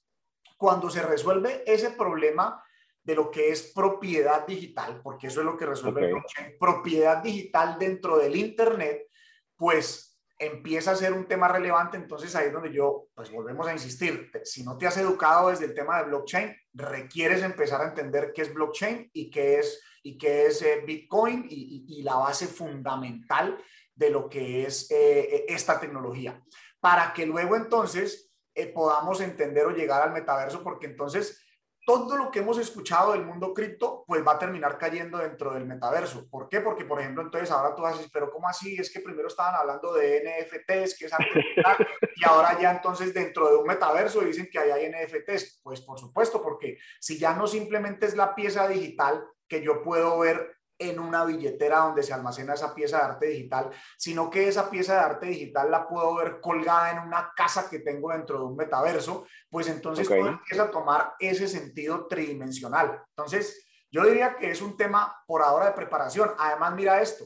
cuando 0.55 0.89
se 0.89 1.01
resuelve 1.01 1.63
ese 1.65 1.91
problema 1.91 2.63
de 3.03 3.15
lo 3.15 3.31
que 3.31 3.49
es 3.51 3.71
propiedad 3.73 4.45
digital, 4.45 5.01
porque 5.01 5.27
eso 5.27 5.39
es 5.39 5.45
lo 5.45 5.57
que 5.57 5.65
resuelve 5.65 6.11
blockchain, 6.11 6.57
propiedad 6.59 7.23
digital 7.23 7.77
dentro 7.79 8.17
del 8.17 8.35
Internet, 8.35 9.07
pues 9.55 10.06
empieza 10.39 10.91
a 10.91 10.95
ser 10.95 11.13
un 11.13 11.27
tema 11.27 11.47
relevante, 11.47 11.97
entonces 11.97 12.35
ahí 12.35 12.47
es 12.47 12.53
donde 12.53 12.71
yo, 12.71 13.07
pues 13.15 13.31
volvemos 13.31 13.67
a 13.67 13.73
insistir, 13.73 14.29
si 14.43 14.63
no 14.63 14.77
te 14.77 14.85
has 14.85 14.97
educado 14.97 15.49
desde 15.49 15.65
el 15.65 15.73
tema 15.73 15.97
de 15.97 16.09
blockchain, 16.09 16.55
requieres 16.73 17.41
empezar 17.41 17.81
a 17.81 17.87
entender 17.87 18.31
qué 18.35 18.43
es 18.43 18.53
blockchain 18.53 19.09
y 19.13 19.31
qué 19.31 19.59
es 19.59 19.81
y 20.03 20.17
qué 20.17 20.45
es 20.45 20.61
eh, 20.61 20.83
Bitcoin 20.85 21.45
y, 21.49 22.01
la 22.01 22.15
base 22.15 22.47
fundamental 22.47 23.57
de 23.93 24.09
lo 24.09 24.29
que 24.29 24.65
es 24.65 24.89
eh, 24.89 25.45
esta 25.49 25.79
tecnología, 25.79 26.41
para 26.79 27.11
que 27.11 27.25
luego 27.25 27.57
entonces 27.57 28.31
eh, 28.55 28.67
podamos 28.67 29.19
entender 29.19 29.65
o 29.65 29.71
llegar 29.71 30.01
al 30.01 30.13
metaverso, 30.13 30.63
porque 30.63 30.85
entonces 30.85 31.43
todo 31.87 32.17
lo 32.17 32.29
que 32.29 32.39
hemos 32.39 32.57
escuchado 32.57 33.13
del 33.13 33.23
mundo 33.23 33.53
cripto, 33.53 34.03
pues 34.05 34.21
va 34.21 34.33
a 34.33 34.37
terminar 34.39 34.77
cayendo 34.77 35.19
dentro 35.19 35.53
del 35.53 35.65
metaverso. 35.65 36.29
¿Por 36.29 36.49
qué? 36.49 36.59
Porque, 36.59 36.83
por 36.83 36.99
ejemplo, 36.99 37.23
entonces 37.23 37.49
ahora 37.49 37.73
tú 37.73 37.85
haces, 37.85 38.09
pero 38.11 38.29
¿cómo 38.29 38.49
así? 38.49 38.75
Es 38.77 38.91
que 38.91 38.99
primero 38.99 39.29
estaban 39.29 39.55
hablando 39.55 39.93
de 39.93 40.21
NFTs, 40.21 40.97
que 40.99 41.05
es 41.05 41.13
y 42.17 42.25
ahora 42.25 42.59
ya 42.59 42.71
entonces 42.71 43.13
dentro 43.13 43.49
de 43.49 43.55
un 43.55 43.65
metaverso 43.65 44.19
dicen 44.19 44.49
que 44.51 44.59
ahí 44.59 44.71
hay 44.71 44.89
NFTs. 44.89 45.61
Pues 45.63 45.79
por 45.79 45.97
supuesto, 45.97 46.43
porque 46.43 46.77
si 46.99 47.17
ya 47.17 47.31
no 47.31 47.47
simplemente 47.47 48.05
es 48.05 48.17
la 48.17 48.35
pieza 48.35 48.67
digital, 48.67 49.23
que 49.47 49.63
yo 49.63 49.81
puedo 49.81 50.19
ver 50.19 50.56
en 50.79 50.99
una 50.99 51.25
billetera 51.25 51.79
donde 51.79 52.03
se 52.03 52.13
almacena 52.13 52.53
esa 52.53 52.73
pieza 52.73 52.97
de 52.97 53.03
arte 53.03 53.25
digital, 53.27 53.69
sino 53.97 54.29
que 54.29 54.47
esa 54.47 54.69
pieza 54.69 54.93
de 54.93 54.99
arte 54.99 55.25
digital 55.27 55.71
la 55.71 55.87
puedo 55.87 56.15
ver 56.15 56.39
colgada 56.39 56.91
en 56.91 56.99
una 56.99 57.33
casa 57.35 57.69
que 57.69 57.79
tengo 57.79 58.11
dentro 58.11 58.39
de 58.39 58.45
un 58.45 58.55
metaverso, 58.55 59.25
pues 59.49 59.67
entonces 59.67 60.09
empieza 60.09 60.63
a 60.63 60.71
tomar 60.71 61.13
ese 61.19 61.47
sentido 61.47 62.07
tridimensional. 62.07 63.03
Entonces, 63.09 63.67
yo 63.89 64.03
diría 64.05 64.35
que 64.35 64.51
es 64.51 64.61
un 64.61 64.77
tema 64.77 65.23
por 65.25 65.41
ahora 65.41 65.67
de 65.67 65.71
preparación. 65.71 66.31
Además, 66.37 66.73
mira 66.75 67.01
esto, 67.01 67.25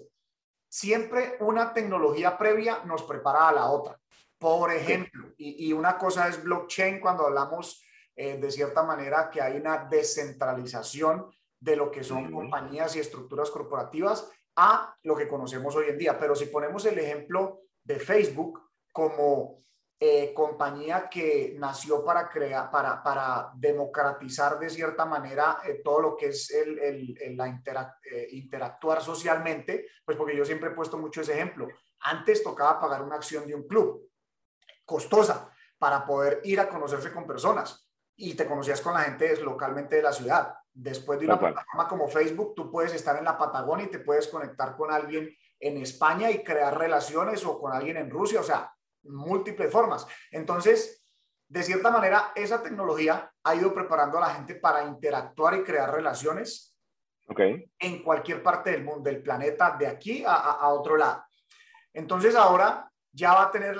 siempre 0.69 1.35
una 1.39 1.73
tecnología 1.73 2.37
previa 2.37 2.79
nos 2.85 3.03
prepara 3.03 3.49
a 3.49 3.51
la 3.51 3.65
otra. 3.69 3.97
Por 4.37 4.71
ejemplo, 4.71 5.33
y, 5.37 5.71
una 5.71 5.97
cosa 5.99 6.27
es 6.27 6.41
blockchain 6.41 6.99
cuando 6.99 7.27
hablamos 7.27 7.85
eh, 8.15 8.37
de 8.37 8.49
cierta 8.49 8.81
manera 8.81 9.29
que 9.29 9.39
hay 9.39 9.57
una 9.57 9.85
descentralización 9.85 11.29
de 11.61 11.75
lo 11.75 11.91
que 11.91 12.03
son 12.03 12.31
compañías 12.31 12.95
y 12.95 12.99
estructuras 12.99 13.49
corporativas 13.51 14.29
a 14.55 14.95
lo 15.03 15.15
que 15.15 15.27
conocemos 15.27 15.75
hoy 15.75 15.89
en 15.89 15.97
día. 15.97 16.19
Pero 16.19 16.35
si 16.35 16.47
ponemos 16.47 16.85
el 16.85 16.97
ejemplo 16.99 17.61
de 17.83 17.99
Facebook 17.99 18.59
como 18.91 19.61
eh, 19.99 20.33
compañía 20.33 21.07
que 21.07 21.55
nació 21.59 22.03
para 22.03 22.27
crear, 22.27 22.71
para, 22.71 23.03
para 23.03 23.51
democratizar 23.53 24.57
de 24.57 24.71
cierta 24.71 25.05
manera 25.05 25.59
eh, 25.63 25.81
todo 25.83 26.01
lo 26.01 26.17
que 26.17 26.29
es 26.29 26.49
el, 26.49 26.79
el, 26.79 27.37
la 27.37 27.47
eh, 28.11 28.27
interactuar 28.31 28.99
socialmente, 29.03 29.85
pues 30.03 30.17
porque 30.17 30.35
yo 30.35 30.43
siempre 30.43 30.71
he 30.71 30.73
puesto 30.73 30.97
mucho 30.97 31.21
ese 31.21 31.33
ejemplo. 31.33 31.67
Antes 31.99 32.41
tocaba 32.41 32.79
pagar 32.79 33.03
una 33.03 33.17
acción 33.17 33.45
de 33.45 33.53
un 33.53 33.67
club, 33.67 34.09
costosa, 34.83 35.53
para 35.77 36.03
poder 36.03 36.41
ir 36.45 36.59
a 36.59 36.67
conocerse 36.67 37.11
con 37.11 37.27
personas 37.27 37.87
y 38.15 38.33
te 38.33 38.47
conocías 38.47 38.81
con 38.81 38.95
la 38.95 39.01
gente 39.01 39.39
localmente 39.41 39.97
de 39.97 40.01
la 40.01 40.13
ciudad. 40.13 40.55
Después 40.73 41.19
de 41.19 41.25
una 41.25 41.39
plataforma 41.39 41.87
como 41.87 42.07
Facebook, 42.07 42.53
tú 42.55 42.71
puedes 42.71 42.93
estar 42.93 43.17
en 43.17 43.25
la 43.25 43.37
Patagonia 43.37 43.85
y 43.85 43.89
te 43.89 43.99
puedes 43.99 44.27
conectar 44.27 44.75
con 44.77 44.91
alguien 44.91 45.29
en 45.59 45.77
España 45.77 46.31
y 46.31 46.43
crear 46.43 46.77
relaciones 46.77 47.45
o 47.45 47.59
con 47.59 47.73
alguien 47.73 47.97
en 47.97 48.09
Rusia. 48.09 48.39
O 48.39 48.43
sea, 48.43 48.73
múltiples 49.03 49.71
formas. 49.71 50.07
Entonces, 50.31 51.05
de 51.47 51.63
cierta 51.63 51.91
manera, 51.91 52.31
esa 52.35 52.63
tecnología 52.63 53.29
ha 53.43 53.55
ido 53.55 53.73
preparando 53.73 54.17
a 54.17 54.21
la 54.21 54.29
gente 54.29 54.55
para 54.55 54.85
interactuar 54.85 55.55
y 55.55 55.63
crear 55.63 55.91
relaciones 55.93 56.77
en 57.79 58.03
cualquier 58.03 58.41
parte 58.41 58.71
del 58.71 58.83
mundo, 58.83 59.09
del 59.09 59.21
planeta, 59.21 59.75
de 59.77 59.87
aquí 59.87 60.23
a, 60.25 60.67
otro 60.69 60.95
lado. 60.95 61.25
Entonces, 61.93 62.35
ahora 62.35 62.89
ya 63.11 63.33
va 63.33 63.43
a 63.43 63.51
tener, 63.51 63.77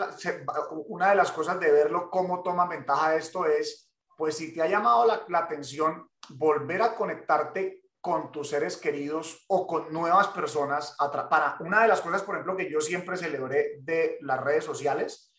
una 0.88 1.12
de 1.12 1.16
las 1.16 1.32
cosas 1.32 1.60
de 1.60 1.72
verlo, 1.72 2.10
cómo 2.10 2.44
toma 2.44 2.68
ventaja 2.68 3.16
esto 3.16 3.46
es, 3.46 3.90
pues 4.18 4.36
si 4.36 4.54
te 4.54 4.62
ha 4.62 4.68
llamado 4.68 5.06
la, 5.06 5.24
la 5.30 5.40
atención, 5.40 6.10
volver 6.36 6.82
a 6.82 6.96
conectarte 6.96 7.82
con 8.02 8.32
tus 8.32 8.50
seres 8.50 8.78
queridos 8.78 9.46
o 9.48 9.68
con 9.68 9.94
nuevas 9.94 10.28
personas. 10.30 10.96
Para 11.30 11.58
una 11.60 11.84
de 11.84 11.88
las 11.88 12.02
cosas, 12.02 12.24
por 12.24 12.36
ejemplo, 12.36 12.58
que 12.58 12.70
yo 12.70 12.82
siempre 12.82 13.16
celebré 13.16 13.78
de 13.82 14.18
las 14.22 14.42
redes 14.42 14.66
sociales 14.66 15.34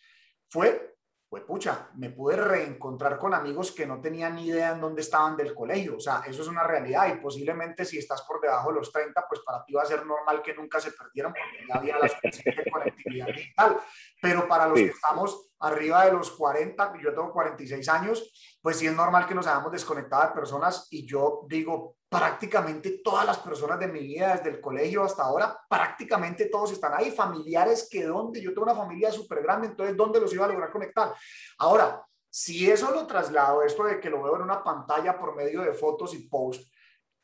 fue, 0.49 0.92
pues 1.33 1.45
pucha, 1.45 1.89
me 1.95 2.11
pude 2.11 2.37
reencontrar 2.37 3.19
con 3.19 3.33
amigos 3.33 3.73
que 3.73 3.87
no 3.87 4.03
tenían 4.03 4.35
ni 4.35 4.49
idea 4.49 4.73
en 4.73 4.83
dónde 4.83 5.01
estaban 5.01 5.35
del 5.35 5.55
colegio. 5.55 5.97
O 5.97 5.99
sea, 5.99 6.23
eso 6.27 6.43
es 6.43 6.49
una 6.49 6.63
realidad 6.63 7.09
y 7.09 7.23
posiblemente 7.23 7.87
si 7.87 7.97
estás 7.97 8.21
por 8.21 8.39
debajo 8.39 8.69
de 8.69 8.81
los 8.81 8.93
30, 8.93 9.25
pues 9.27 9.41
para 9.41 9.65
ti 9.65 9.73
va 9.73 9.81
a 9.81 9.87
ser 9.87 10.05
normal 10.05 10.43
que 10.43 10.53
nunca 10.53 10.79
se 10.79 10.93
perdieran 10.93 11.33
porque 11.33 11.67
ya 11.67 11.77
había 11.77 11.99
las 11.99 12.13
de 12.21 12.71
conectividad 12.71 13.29
digital. 13.29 13.81
Pero 14.21 14.47
para 14.47 14.67
los 14.67 14.79
que 14.79 14.89
estamos 14.89 15.55
arriba 15.61 16.05
de 16.05 16.13
los 16.13 16.33
40, 16.33 16.99
yo 17.03 17.15
tengo 17.15 17.33
46 17.33 17.89
años, 17.89 18.59
pues 18.61 18.77
sí 18.77 18.87
es 18.87 18.95
normal 18.95 19.27
que 19.27 19.35
nos 19.35 19.47
hayamos 19.47 19.73
desconectado 19.73 20.29
de 20.29 20.35
personas 20.35 20.87
y 20.91 21.07
yo 21.07 21.47
digo, 21.49 21.97
prácticamente 22.13 23.01
todas 23.03 23.25
las 23.25 23.39
personas 23.39 23.81
de 23.81 23.89
mi 23.89 24.01
vida, 24.01 24.37
desde 24.37 24.51
el 24.51 24.61
colegio 24.61 25.03
hasta 25.03 25.23
ahora, 25.23 25.59
prácticamente 25.67 26.45
todos 26.45 26.71
están 26.73 26.93
ahí, 26.93 27.11
familiares 27.11 27.89
que 27.91 28.05
donde, 28.05 28.43
yo 28.43 28.51
tengo 28.51 28.65
una 28.65 28.75
familia 28.75 29.11
súper 29.11 29.43
grande, 29.43 29.69
entonces 29.69 29.97
¿dónde 29.97 30.21
los 30.21 30.31
iba 30.35 30.45
a 30.45 30.49
lograr 30.49 30.71
conectar? 30.71 31.15
Ahora, 31.57 32.05
si 32.29 32.71
eso 32.71 32.91
lo 32.91 33.07
traslado, 33.07 33.63
esto 33.63 33.85
de 33.85 33.99
que 33.99 34.11
lo 34.11 34.23
veo 34.23 34.37
en 34.37 34.43
una 34.43 34.63
pantalla 34.63 35.19
por 35.19 35.35
medio 35.35 35.63
de 35.63 35.73
fotos 35.73 36.13
y 36.13 36.29
posts, 36.29 36.71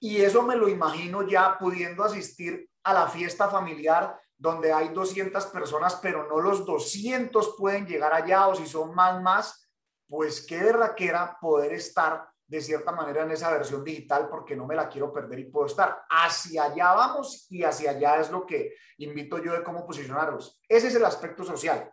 y 0.01 0.23
eso 0.23 0.43
me 0.43 0.57
lo 0.57 0.71
imagino 0.71 1.23
ya 1.29 1.59
pudiendo 1.59 2.03
asistir 2.03 2.71
a 2.83 2.95
la 2.95 3.09
fiesta 3.09 3.47
familiar 3.49 4.19
donde 4.39 4.73
hay 4.73 4.89
200 4.89 5.45
personas, 5.49 5.97
pero 5.97 6.27
no 6.27 6.41
los 6.41 6.65
200 6.65 7.57
pueden 7.59 7.87
llegar 7.87 8.15
allá 8.15 8.49
o 8.49 8.55
si 8.55 8.67
son 8.67 8.95
más, 8.95 9.21
más, 9.21 9.69
pues 10.09 10.47
qué 10.47 10.57
era 10.97 11.39
poder 11.39 11.75
estar 11.75 12.27
de 12.49 12.63
cierta 12.63 12.93
manera 12.93 13.23
en 13.23 13.31
esa 13.31 13.53
versión 13.53 13.85
digital 13.85 14.27
porque 14.29 14.57
no 14.57 14.67
me 14.67 14.75
la 14.75 14.89
quiero 14.89 15.13
perder 15.13 15.39
y 15.39 15.45
puedo 15.45 15.67
estar. 15.67 16.03
Hacia 16.09 16.65
allá 16.65 16.95
vamos 16.95 17.47
y 17.51 17.63
hacia 17.63 17.91
allá 17.91 18.21
es 18.21 18.31
lo 18.31 18.47
que 18.47 18.75
invito 18.97 19.39
yo 19.39 19.53
de 19.53 19.63
cómo 19.63 19.87
posicionarlos. 19.87 20.59
Ese 20.67 20.89
es 20.89 20.95
el 20.95 21.05
aspecto 21.05 21.45
social, 21.45 21.93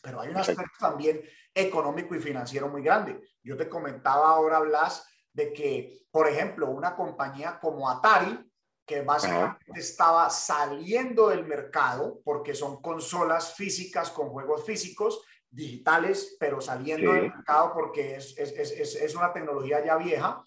pero 0.00 0.20
hay 0.20 0.28
un 0.28 0.36
aspecto 0.36 0.78
también 0.78 1.20
económico 1.52 2.14
y 2.14 2.20
financiero 2.20 2.68
muy 2.68 2.82
grande. 2.82 3.20
Yo 3.42 3.56
te 3.56 3.68
comentaba 3.68 4.30
ahora, 4.30 4.60
Blas, 4.60 5.04
de 5.32 5.52
que, 5.52 6.06
por 6.12 6.28
ejemplo, 6.28 6.70
una 6.70 6.94
compañía 6.94 7.58
como 7.60 7.90
Atari, 7.90 8.48
que 8.86 9.02
básicamente 9.02 9.58
estaba 9.74 10.30
saliendo 10.30 11.28
del 11.28 11.44
mercado 11.44 12.20
porque 12.24 12.54
son 12.54 12.80
consolas 12.80 13.54
físicas 13.54 14.10
con 14.10 14.30
juegos 14.30 14.64
físicos, 14.64 15.22
digitales, 15.50 16.36
pero 16.38 16.60
saliendo 16.60 17.12
del 17.12 17.32
mercado 17.32 17.72
porque 17.74 18.16
es, 18.16 18.36
es, 18.38 18.52
es, 18.52 18.94
es, 18.94 19.14
una 19.14 19.32
tecnología 19.32 19.84
ya 19.84 19.96
vieja, 19.96 20.42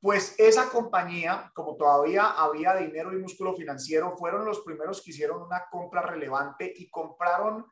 pues 0.00 0.34
esa 0.38 0.68
compañía, 0.68 1.50
como 1.54 1.76
todavía 1.76 2.32
había 2.32 2.76
dinero 2.76 3.12
y 3.12 3.22
músculo 3.22 3.54
financiero, 3.54 4.16
fueron 4.18 4.44
los 4.44 4.60
primeros 4.60 5.02
que 5.02 5.10
hicieron 5.10 5.42
una 5.42 5.64
compra 5.70 6.02
relevante 6.02 6.70
y 6.76 6.90
compraron 6.90 7.66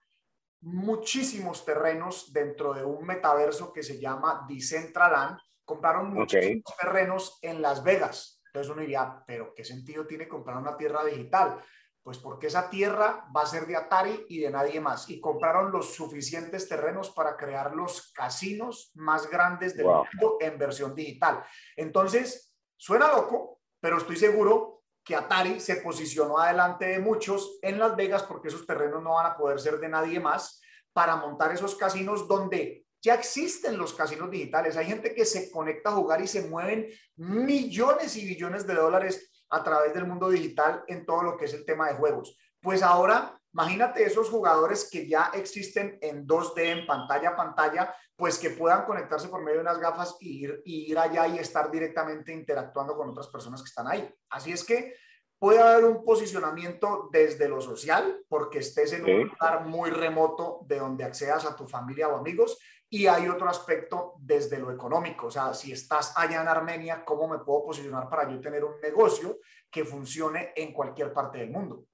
muchísimos 0.63 1.65
terrenos 1.65 2.33
dentro 2.33 2.73
de 2.73 2.85
un 2.85 3.05
metaverso 3.05 3.73
que 3.73 3.83
se 3.83 4.01
llama 4.01 4.47
Decentraland. 4.49 5.39
Compraron 5.65 6.13
muchísimos 6.15 6.75
terrenos 6.81 7.39
en 7.43 7.61
Las 7.61 7.83
Vegas. 7.83 8.43
Entonces 8.47 8.73
uno 8.73 8.81
diría, 8.81 9.23
pero 9.27 9.53
¿qué 9.55 9.65
sentido 9.65 10.07
tiene 10.07 10.29
comprar 10.29 10.57
una 10.57 10.77
tierra 10.77 11.05
digital? 11.05 11.61
Pues 12.03 12.19
porque 12.19 12.49
esa 12.49 12.69
tierra 12.69 13.27
va 13.35 13.43
a 13.43 13.47
ser 13.47 13.67
de 13.67 13.77
Atari 13.77 14.27
y 14.29 14.41
de 14.41 14.51
nadie 14.51 14.81
más. 14.81 15.09
Y 15.09 15.21
compraron 15.21 15.71
los 15.71 15.95
suficientes 15.95 16.69
terrenos 16.69 17.11
para 17.11 17.37
crear 17.37 17.75
los 17.75 18.13
casinos 18.13 18.91
más 18.95 19.31
grandes 19.31 19.77
del 19.77 19.87
mundo 19.87 20.37
en 20.41 20.59
versión 20.59 20.95
digital. 20.95 21.45
Entonces, 21.77 22.57
suena 22.77 23.09
loco, 23.09 23.61
pero 23.81 23.99
estoy 23.99 24.17
seguro 24.17 24.83
que 25.05 25.17
Atari 25.17 25.61
se 25.61 25.77
posicionó 25.77 26.39
adelante 26.39 26.87
de 26.87 26.99
muchos 26.99 27.59
en 27.63 27.79
Las 27.79 27.97
Vegas 27.97 28.23
porque 28.25 28.49
esos 28.49 28.67
terrenos 28.67 29.03
no 29.03 29.15
van 29.15 29.27
a 29.27 29.37
poder 29.37 29.61
ser 29.61 29.79
de 29.79 29.89
nadie 29.89 30.21
más 30.21 30.61
para 30.93 31.17
montar 31.17 31.53
esos 31.53 31.75
casinos 31.75 32.29
donde 32.29 32.87
ya 33.01 33.15
existen 33.15 33.77
los 33.77 33.95
casinos 33.95 34.31
digitales. 34.31 34.77
Hay 34.77 34.87
gente 34.87 35.13
que 35.15 35.25
se 35.25 35.51
conecta 35.51 35.91
a 35.91 35.95
jugar 35.95 36.21
y 36.21 36.29
se 36.29 36.49
mueven 36.49 36.89
millones 37.17 38.17
y 38.17 38.25
billones 38.25 38.67
de 38.67 38.75
dólares 38.75 39.32
a 39.53 39.63
través 39.63 39.93
del 39.95 40.07
mundo 40.07 40.31
digital 40.31 40.83
en 40.89 41.05
todo 41.05 41.23
lo 41.23 41.37
que 41.37 41.45
es 41.45 41.55
el 41.55 41.65
tema 41.65 41.89
de 41.89 41.95
juegos. 41.95 42.37
Pues 42.61 42.83
ahora, 42.83 43.39
imagínate 43.53 44.03
esos 44.03 44.31
jugadores 44.31 44.89
que 44.91 45.07
ya 45.07 45.31
existen 45.35 45.99
en 46.01 46.27
2D, 46.27 46.59
en 46.59 46.87
pantalla 46.87 47.31
a 47.31 47.37
pantalla, 47.37 47.95
pues 48.17 48.39
que 48.39 48.51
puedan 48.51 48.87
conectarse 48.87 49.29
por 49.29 49.43
medio 49.43 49.59
de 49.59 49.65
unas 49.65 49.79
gafas 49.79 50.17
y 50.21 50.45
ir, 50.45 50.63
ir 50.65 50.99
allá 50.99 51.27
y 51.27 51.39
estar 51.39 51.71
directamente 51.71 52.33
interactuando 52.33 52.97
con 52.97 53.11
otras 53.11 53.29
personas 53.29 53.63
que 53.63 53.69
están 53.69 53.89
ahí. 53.89 54.09
Así 54.31 54.53
es 54.53 54.65
que 54.65 54.95
puede 55.39 55.61
haber 55.61 55.85
un 55.85 56.03
posicionamiento 56.03 57.11
desde 57.13 57.49
lo 57.49 57.61
social, 57.61 58.25
porque 58.29 58.61
estés 58.61 58.93
en 58.95 59.05
un 59.05 59.29
lugar 59.29 59.67
muy 59.67 59.91
remoto 59.91 60.61
de 60.67 60.79
donde 60.79 61.05
accedas 61.05 61.45
a 61.45 61.57
tu 61.57 61.67
familia 61.67 62.09
o 62.09 62.17
amigos, 62.17 62.59
y 62.93 63.07
hay 63.07 63.27
otro 63.27 63.49
aspecto 63.49 64.17
desde 64.21 64.61
lo 64.61 64.71
económico, 64.71 65.29
o 65.29 65.31
sea, 65.31 65.55
si 65.55 65.73
estás 65.73 66.13
allá 66.15 66.43
en 66.43 66.49
Armenia, 66.49 67.03
¿cómo 67.07 67.27
me 67.27 67.43
puedo 67.43 67.65
posicionar 67.65 68.07
para 68.11 68.31
yo 68.31 68.39
tener 68.39 68.63
un 68.63 68.79
negocio 68.83 69.39
que 69.71 69.83
funcione 69.83 70.51
en 70.55 70.75
cualquier 70.75 71.11
parte 71.11 71.39
del 71.39 71.49
mundo? 71.49 71.87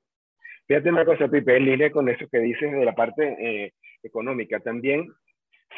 Fíjate 0.67 0.89
una 0.89 1.05
cosa, 1.05 1.29
Pipe, 1.29 1.57
en 1.57 1.67
línea 1.67 1.93
con 1.93 2.09
eso 2.09 2.27
que 2.29 2.41
dices 2.41 2.73
de 2.73 2.85
la 2.85 2.97
parte 2.97 3.23
eh, 3.25 3.75
económica, 4.03 4.59
también 4.59 5.07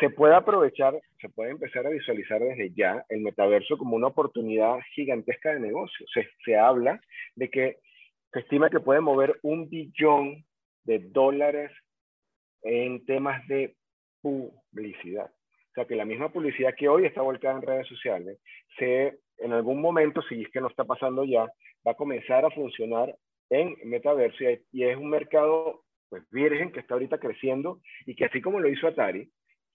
se 0.00 0.08
puede 0.08 0.34
aprovechar, 0.34 0.98
se 1.20 1.28
puede 1.28 1.50
empezar 1.50 1.86
a 1.86 1.90
visualizar 1.90 2.40
desde 2.40 2.72
ya 2.72 3.04
el 3.10 3.20
metaverso 3.20 3.76
como 3.76 3.96
una 3.96 4.06
oportunidad 4.06 4.78
gigantesca 4.94 5.52
de 5.52 5.60
negocio. 5.60 6.06
Se, 6.14 6.26
se 6.46 6.56
habla 6.56 6.98
de 7.36 7.50
que 7.50 7.76
se 8.32 8.40
estima 8.40 8.70
que 8.70 8.80
puede 8.80 9.02
mover 9.02 9.38
un 9.42 9.68
billón 9.68 10.46
de 10.84 10.98
dólares 10.98 11.72
en 12.62 13.04
temas 13.04 13.46
de 13.48 13.76
publicidad. 14.20 15.26
O 15.26 15.72
sea, 15.74 15.84
que 15.84 15.94
la 15.94 16.04
misma 16.04 16.32
publicidad 16.32 16.74
que 16.76 16.88
hoy 16.88 17.06
está 17.06 17.22
volcada 17.22 17.56
en 17.56 17.62
redes 17.62 17.86
sociales, 17.86 18.38
se, 18.78 19.18
en 19.38 19.52
algún 19.52 19.80
momento, 19.80 20.20
si 20.22 20.42
es 20.42 20.48
que 20.50 20.60
no 20.60 20.68
está 20.68 20.84
pasando 20.84 21.24
ya, 21.24 21.44
va 21.86 21.92
a 21.92 21.94
comenzar 21.94 22.44
a 22.44 22.50
funcionar 22.50 23.14
en 23.50 23.76
metaverso 23.84 24.44
y 24.72 24.84
es 24.84 24.96
un 24.96 25.10
mercado 25.10 25.82
pues 26.08 26.28
virgen 26.30 26.72
que 26.72 26.80
está 26.80 26.94
ahorita 26.94 27.18
creciendo 27.18 27.80
y 28.04 28.14
que 28.14 28.24
así 28.24 28.40
como 28.40 28.58
lo 28.58 28.68
hizo 28.68 28.86
Atari, 28.86 29.30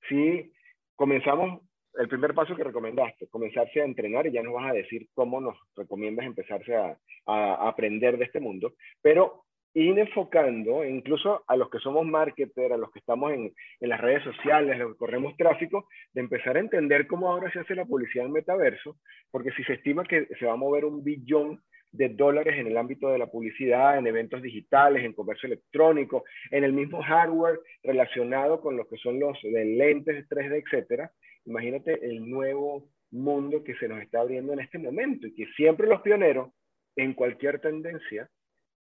si 0.09 0.51
comenzamos 0.95 1.61
el 1.97 2.09
primer 2.09 2.33
paso 2.33 2.55
que 2.55 2.63
recomendaste, 2.63 3.27
comenzarse 3.27 3.81
a 3.81 3.85
entrenar 3.85 4.27
y 4.27 4.33
ya 4.33 4.43
nos 4.43 4.53
vas 4.53 4.71
a 4.71 4.73
decir 4.73 5.07
cómo 5.13 5.39
nos 5.39 5.57
recomiendas 5.75 6.25
empezarse 6.25 6.75
a, 6.75 6.97
a 7.25 7.67
aprender 7.69 8.17
de 8.17 8.25
este 8.25 8.41
mundo, 8.41 8.73
pero 9.01 9.45
ir 9.75 9.99
enfocando 9.99 10.85
incluso 10.85 11.43
a 11.47 11.55
los 11.57 11.69
que 11.69 11.79
somos 11.79 12.05
marketers, 12.05 12.73
a 12.73 12.77
los 12.77 12.91
que 12.91 12.99
estamos 12.99 13.33
en, 13.33 13.53
en, 13.81 13.89
las 13.89 13.99
redes 13.99 14.23
sociales, 14.23 14.79
los 14.79 14.93
que 14.93 14.97
corremos 14.97 15.35
tráfico, 15.35 15.87
de 16.13 16.21
empezar 16.21 16.55
a 16.55 16.61
entender 16.61 17.07
cómo 17.07 17.29
ahora 17.29 17.51
se 17.51 17.59
hace 17.59 17.75
la 17.75 17.85
publicidad 17.85 18.25
en 18.25 18.31
metaverso, 18.31 18.97
porque 19.31 19.51
si 19.51 19.63
se 19.65 19.73
estima 19.73 20.05
que 20.05 20.27
se 20.39 20.45
va 20.45 20.53
a 20.53 20.57
mover 20.57 20.85
un 20.85 21.03
billón 21.03 21.61
de 21.91 22.09
dólares 22.09 22.55
en 22.57 22.67
el 22.67 22.77
ámbito 22.77 23.09
de 23.09 23.17
la 23.17 23.27
publicidad, 23.27 23.97
en 23.97 24.07
eventos 24.07 24.41
digitales, 24.41 25.03
en 25.03 25.13
comercio 25.13 25.47
electrónico, 25.47 26.23
en 26.51 26.63
el 26.63 26.73
mismo 26.73 27.01
hardware 27.01 27.59
relacionado 27.83 28.61
con 28.61 28.77
lo 28.77 28.87
que 28.87 28.97
son 28.97 29.19
los 29.19 29.37
de 29.41 29.65
lentes 29.65 30.27
3D, 30.29 30.63
etcétera. 30.65 31.11
Imagínate 31.45 32.05
el 32.05 32.29
nuevo 32.29 32.89
mundo 33.11 33.63
que 33.63 33.75
se 33.75 33.87
nos 33.87 34.01
está 34.01 34.21
abriendo 34.21 34.53
en 34.53 34.59
este 34.59 34.77
momento 34.77 35.27
y 35.27 35.35
que 35.35 35.45
siempre 35.55 35.87
los 35.87 36.01
pioneros 36.01 36.49
en 36.95 37.13
cualquier 37.13 37.59
tendencia 37.59 38.29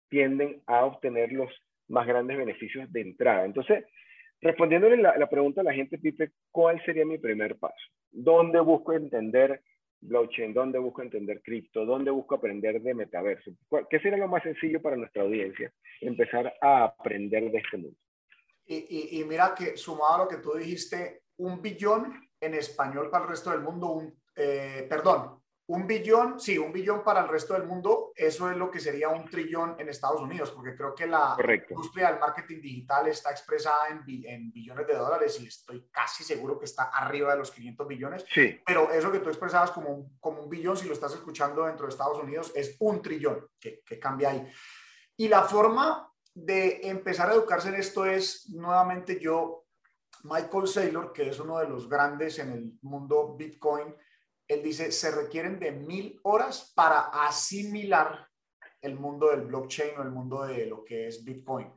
tienden 0.09 0.61
a 0.65 0.85
obtener 0.85 1.31
los 1.31 1.51
más 1.87 2.07
grandes 2.07 2.37
beneficios 2.37 2.91
de 2.91 3.01
entrada. 3.01 3.45
Entonces, 3.45 3.85
respondiéndole 4.41 4.97
la, 4.97 5.29
pregunta 5.29 5.61
a 5.61 5.63
la 5.63 5.73
gente, 5.73 5.97
Pipe, 5.97 6.31
¿cuál 6.51 6.83
sería 6.85 7.05
mi 7.05 7.17
primer 7.17 7.57
paso? 7.57 7.75
¿Dónde 8.11 8.59
busco 8.59 8.93
entender 8.93 9.61
blockchain? 10.01 10.53
¿Dónde 10.53 10.79
busco 10.79 11.01
entender 11.01 11.41
cripto? 11.41 11.85
¿Dónde 11.85 12.11
busco 12.11 12.35
aprender 12.35 12.81
de 12.81 12.93
metaverso? 12.93 13.51
¿Qué 13.89 13.99
sería 13.99 14.17
lo 14.17 14.27
más 14.27 14.43
sencillo 14.43 14.81
para 14.81 14.95
nuestra 14.95 15.23
audiencia? 15.23 15.71
Empezar 16.01 16.53
a 16.61 16.83
aprender 16.83 17.51
de 17.51 17.57
este 17.57 17.77
mundo. 17.77 17.97
Y, 18.65 19.19
y, 19.19 19.23
mira 19.23 19.55
que 19.57 19.77
sumado 19.77 20.15
a 20.15 20.17
lo 20.25 20.27
que 20.27 20.37
tú 20.37 20.53
dijiste, 20.53 21.21
un 21.37 21.61
billón 21.61 22.13
en 22.41 22.53
español 22.53 23.09
para 23.09 23.23
el 23.23 23.29
resto 23.29 23.49
del 23.51 23.61
mundo, 23.61 23.91
un, 23.91 24.13
eh, 24.35 24.85
perdón, 24.89 25.39
un 25.69 25.85
billón, 25.85 26.39
sí, 26.39 26.57
un 26.57 26.71
billón 26.71 27.03
para 27.03 27.21
el 27.21 27.27
resto 27.27 27.53
del 27.53 27.63
mundo, 27.63 28.13
eso 28.15 28.49
es 28.49 28.55
lo 28.55 28.71
que 28.71 28.79
sería 28.79 29.09
un 29.09 29.25
trillón 29.29 29.75
en 29.77 29.89
Estados 29.89 30.21
Unidos, 30.21 30.51
porque 30.51 30.73
creo 30.73 30.95
que 30.95 31.05
la 31.05 31.35
industria 31.69 32.09
del 32.09 32.19
marketing 32.19 32.61
digital 32.61 33.07
está 33.07 33.31
expresada 33.31 33.89
en, 33.89 34.01
en, 34.25 34.51
billones 34.53 34.87
de 34.87 34.95
dólares 34.95 35.37
y 35.41 35.47
estoy 35.47 35.89
casi 35.91 36.23
seguro 36.23 36.57
que 36.57 36.65
está 36.65 36.83
arriba 36.83 37.33
de 37.33 37.39
los 37.39 37.51
500 37.51 37.85
billones. 37.85 38.25
Sí. 38.33 38.61
Pero 38.65 38.91
eso 38.91 39.11
que 39.11 39.19
tú 39.19 39.27
expresabas 39.27 39.71
como 39.71 39.89
un, 39.89 40.17
como 40.19 40.41
un 40.41 40.49
billón, 40.49 40.77
si 40.77 40.87
lo 40.87 40.93
estás 40.93 41.13
escuchando 41.13 41.65
dentro 41.65 41.85
de 41.85 41.91
Estados 41.91 42.23
Unidos, 42.23 42.53
es 42.55 42.77
un 42.79 43.01
trillón 43.01 43.49
que, 43.59 43.81
que 43.85 43.99
cambia 43.99 44.29
ahí. 44.29 44.47
Y 45.17 45.27
la 45.27 45.43
forma 45.43 46.09
de 46.33 46.87
empezar 46.87 47.29
a 47.29 47.33
educarse 47.33 47.67
en 47.67 47.75
esto 47.75 48.05
es, 48.05 48.49
nuevamente 48.51 49.19
yo, 49.19 49.65
Michael 50.23 50.67
Saylor, 50.67 51.11
que 51.11 51.29
es 51.29 51.39
uno 51.41 51.59
de 51.59 51.67
los 51.67 51.89
grandes 51.89 52.39
en 52.39 52.51
el 52.53 52.79
mundo 52.83 53.35
Bitcoin, 53.35 53.93
él 54.47 54.63
dice, 54.63 54.91
se 54.91 55.11
requieren 55.11 55.59
de 55.59 55.71
mil 55.71 56.19
horas 56.23 56.71
para 56.75 57.01
asimilar 57.01 58.27
el 58.81 58.95
mundo 58.95 59.29
del 59.29 59.41
blockchain 59.41 59.97
o 59.97 60.03
el 60.03 60.11
mundo 60.11 60.45
de 60.45 60.65
lo 60.65 60.83
que 60.83 61.07
es 61.07 61.23
Bitcoin. 61.23 61.71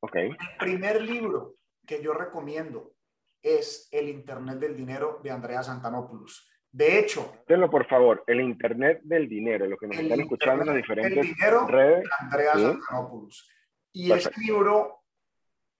Okay. 0.00 0.30
El 0.30 0.36
primer 0.58 1.02
libro 1.02 1.56
que 1.86 2.02
yo 2.02 2.14
recomiendo 2.14 2.94
es 3.42 3.88
El 3.90 4.08
Internet 4.08 4.58
del 4.58 4.76
Dinero 4.76 5.20
de 5.22 5.30
Andrea 5.30 5.62
Santanopoulos. 5.62 6.48
De 6.72 6.98
hecho, 6.98 7.32
tenlo 7.46 7.68
por 7.68 7.86
favor, 7.86 8.22
el 8.26 8.40
Internet 8.40 9.00
del 9.02 9.28
Dinero, 9.28 9.66
lo 9.66 9.76
que 9.76 9.88
nos 9.88 9.98
están 9.98 10.20
escuchando 10.20 10.62
en 10.62 10.68
las 10.68 10.76
diferentes 10.76 11.26
redes. 11.68 12.04
De 12.04 12.10
Andrea 12.20 12.52
Santanopoulos. 12.54 13.50
Y 13.92 14.12
ese 14.12 14.30
libro 14.38 15.02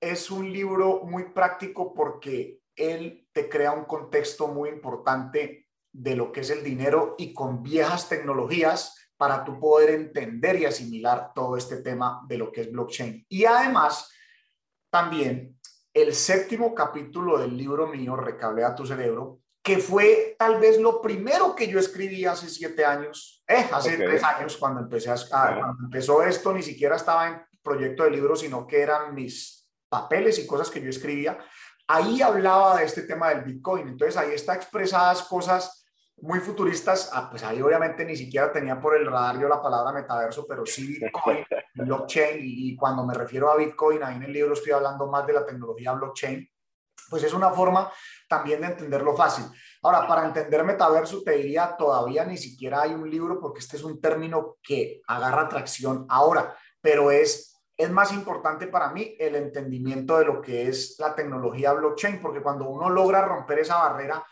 es 0.01 0.31
un 0.31 0.53
libro 0.53 1.05
muy 1.05 1.31
práctico 1.31 1.95
porque 1.95 2.61
él 2.75 3.29
te 3.33 3.49
crea 3.49 3.73
un 3.73 3.85
contexto 3.85 4.49
muy 4.49 4.69
importante 4.69 5.70
de 5.93 6.17
lo 6.17 6.33
que 6.33 6.41
es 6.41 6.51
el 6.51 6.63
dinero 6.63 7.15
y 7.19 7.33
con 7.33 7.63
viejas 7.63 8.09
tecnologías 8.09 8.97
para 9.17 9.45
tú 9.45 9.61
poder 9.61 9.91
entender 9.91 10.61
y 10.61 10.65
asimilar 10.65 11.33
todo 11.35 11.57
este 11.57 11.79
tema 11.79 12.23
de 12.27 12.39
lo 12.39 12.51
que 12.51 12.63
es 12.63 12.73
blockchain. 12.73 13.27
Y 13.29 13.45
además, 13.45 14.11
también 14.91 15.59
el 15.93 16.15
séptimo 16.15 16.75
capítulo 16.75 17.39
del 17.39 17.57
libro 17.57 17.87
mío, 17.87 18.17
Recablea 18.17 18.75
tu 18.75 18.87
cerebro, 18.87 19.41
que 19.63 19.79
fue 19.79 20.37
tal 20.39 20.59
vez 20.59 20.79
lo 20.81 21.03
primero 21.03 21.55
que 21.55 21.69
yo 21.69 21.79
escribí 21.79 22.25
hace 22.25 22.49
siete 22.49 22.85
años, 22.85 23.45
eh, 23.47 23.69
hace 23.71 23.99
tres 23.99 24.23
años, 24.23 24.57
cuando, 24.57 24.81
empecé 24.81 25.11
a, 25.11 25.17
cuando 25.29 25.85
empezó 25.85 26.23
esto, 26.23 26.55
ni 26.55 26.63
siquiera 26.63 26.97
estaba 26.97 27.29
en 27.29 27.43
proyecto 27.63 28.05
de 28.05 28.11
libro, 28.11 28.35
sino 28.37 28.67
que 28.67 28.81
eran 28.81 29.15
mis 29.15 29.69
papeles 29.89 30.39
y 30.39 30.47
cosas 30.47 30.71
que 30.71 30.81
yo 30.81 30.89
escribía. 30.89 31.39
Ahí 31.87 32.23
hablaba 32.23 32.79
de 32.79 32.85
este 32.85 33.03
tema 33.03 33.29
del 33.31 33.43
Bitcoin. 33.43 33.89
Entonces 33.89 34.17
ahí 34.17 34.33
está 34.33 34.55
expresadas 34.55 35.25
cosas 35.25 35.80
muy 36.23 36.41
futuristas, 36.41 37.11
ah, 37.13 37.29
pues 37.31 37.43
ahí 37.43 37.61
obviamente 37.63 38.05
ni 38.05 38.17
siquiera 38.17 38.53
tenía 38.53 38.81
por 38.81 38.97
el 38.97 39.07
radar 39.07 39.39
yo 39.41 39.49
la 39.49 39.63
palabra 39.63 39.93
metaverso, 39.93 40.47
pero 40.47 40.67
sí 40.67 40.99
Bitcoin, 40.99 41.45
blockchain, 41.75 42.39
y, 42.43 42.77
cuando 42.77 43.05
me 43.05 43.15
refiero 43.15 43.51
a 43.51 43.57
Bitcoin, 43.57 44.03
ahí 44.03 44.17
en 44.17 44.25
el 44.25 44.33
libro 44.33 44.53
estoy 44.53 44.73
hablando 44.73 45.07
más 45.07 45.27
de 45.27 45.33
la 45.33 45.47
tecnología 45.47 45.93
blockchain, 45.93 46.49
pues 47.09 47.25
es 47.25 47.33
una 47.33 47.51
forma 47.51 47.91
también 48.29 48.61
de 48.61 48.69
entenderlo 48.69 49.17
fácil. 49.17 49.45
Ahora, 49.83 50.07
para 50.07 50.27
entender 50.27 50.63
metaverso, 50.63 51.23
te 51.23 51.33
diría, 51.33 51.75
todavía 51.77 52.25
ni 52.25 52.37
siquiera 52.37 52.83
hay 52.83 52.93
un 52.93 53.11
libro 53.11 53.41
porque 53.41 53.61
este 53.61 53.77
es 53.77 53.83
un 53.83 54.01
término 54.01 54.59
que 54.63 55.01
agarra 55.07 55.43
atracción 55.43 56.07
ahora, 56.09 56.57
pero 56.81 57.11
es, 57.11 57.61
es 57.77 57.91
más 57.91 58.13
importante 58.13 58.67
para 58.67 58.91
mí 58.91 59.17
el 59.19 59.35
entendimiento 59.35 60.19
de 60.19 60.27
lo 60.27 60.41
que 60.41 60.69
es 60.69 60.97
la 60.99 61.15
tecnología 61.15 61.73
blockchain, 61.73 62.21
porque 62.21 62.43
cuando 62.43 62.69
uno 62.69 62.89
logra 62.91 63.25
romper 63.25 63.61
esa 63.61 63.79
barrera, 63.79 64.25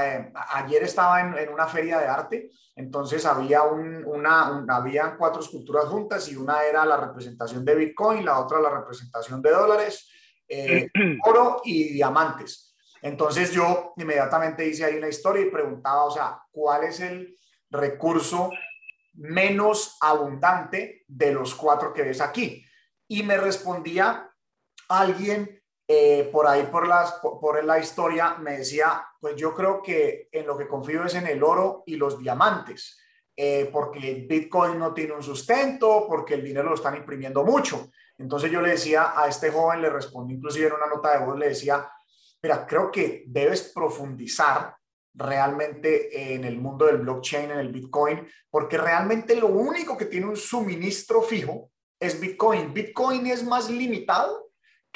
eh, 0.00 0.32
ayer 0.52 0.82
estaba 0.82 1.20
en, 1.20 1.48
una 1.48 1.66
feria 1.66 1.98
de 1.98 2.06
arte, 2.06 2.50
entonces 2.74 3.24
había, 3.24 3.62
una, 3.62 4.64
había 4.68 5.16
cuatro 5.16 5.40
esculturas 5.40 5.84
juntas 5.86 6.28
y 6.28 6.36
una 6.36 6.64
era 6.64 6.84
la 6.84 6.96
representación 6.96 7.64
de 7.64 7.74
Bitcoin, 7.74 8.24
la 8.24 8.40
otra 8.40 8.60
la 8.60 8.70
representación 8.70 9.40
de 9.40 9.50
dólares, 9.50 10.10
eh, 10.48 10.90
oro 11.24 11.60
y 11.64 11.92
diamantes. 11.92 12.74
Entonces 13.00 13.52
yo 13.52 13.92
inmediatamente 13.96 14.66
hice 14.66 14.84
ahí 14.84 14.96
una 14.96 15.08
historia 15.08 15.42
y 15.42 15.50
preguntaba, 15.50 16.04
o 16.04 16.10
sea, 16.10 16.40
¿cuál 16.50 16.84
es 16.84 17.00
el 17.00 17.36
recurso 17.70 18.50
menos 19.14 19.96
abundante 20.00 21.04
de 21.06 21.32
los 21.32 21.54
cuatro 21.54 21.92
que 21.92 22.02
ves 22.02 22.20
aquí? 22.20 22.64
Y 23.06 23.22
me 23.22 23.36
respondía 23.36 24.28
alguien 24.88 25.62
eh, 25.88 26.28
por 26.32 26.48
ahí, 26.48 26.64
por, 26.64 26.88
las, 26.88 27.12
por, 27.12 27.62
la 27.64 27.78
historia, 27.78 28.34
me 28.38 28.58
decía, 28.58 29.06
pues 29.20 29.36
yo 29.36 29.54
creo 29.54 29.80
que 29.80 30.28
en 30.32 30.46
lo 30.46 30.58
que 30.58 30.66
confío 30.66 31.04
es 31.04 31.14
en 31.14 31.28
el 31.28 31.42
oro 31.44 31.84
y 31.86 31.94
los 31.94 32.18
diamantes, 32.18 32.98
eh, 33.36 33.68
porque 33.72 34.26
Bitcoin 34.28 34.78
no 34.78 34.92
tiene 34.92 35.12
un 35.12 35.22
sustento, 35.22 36.06
porque 36.08 36.34
el 36.34 36.42
dinero 36.42 36.70
lo 36.70 36.74
están 36.74 36.96
imprimiendo 36.96 37.44
mucho. 37.44 37.90
Entonces 38.18 38.50
yo 38.50 38.60
le 38.60 38.70
decía 38.70 39.12
a 39.14 39.28
este 39.28 39.50
joven, 39.50 39.82
le 39.82 39.90
respondí 39.90 40.34
inclusive 40.34 40.66
en 40.66 40.72
una 40.72 40.86
nota 40.86 41.16
de 41.16 41.24
voz, 41.24 41.38
le 41.38 41.50
decía, 41.50 41.88
mira, 42.42 42.66
creo 42.66 42.90
que 42.90 43.24
debes 43.28 43.70
profundizar 43.74 44.76
realmente 45.14 46.34
en 46.34 46.44
el 46.44 46.58
mundo 46.58 46.86
del 46.86 46.98
blockchain, 46.98 47.52
en 47.52 47.58
el 47.58 47.72
Bitcoin, 47.72 48.26
porque 48.50 48.76
realmente 48.76 49.36
lo 49.36 49.46
único 49.46 49.96
que 49.96 50.06
tiene 50.06 50.26
un 50.26 50.36
suministro 50.36 51.22
fijo 51.22 51.70
es 52.00 52.18
Bitcoin. 52.20 52.74
Bitcoin 52.74 53.26
es 53.26 53.44
más 53.44 53.70
limitado 53.70 54.45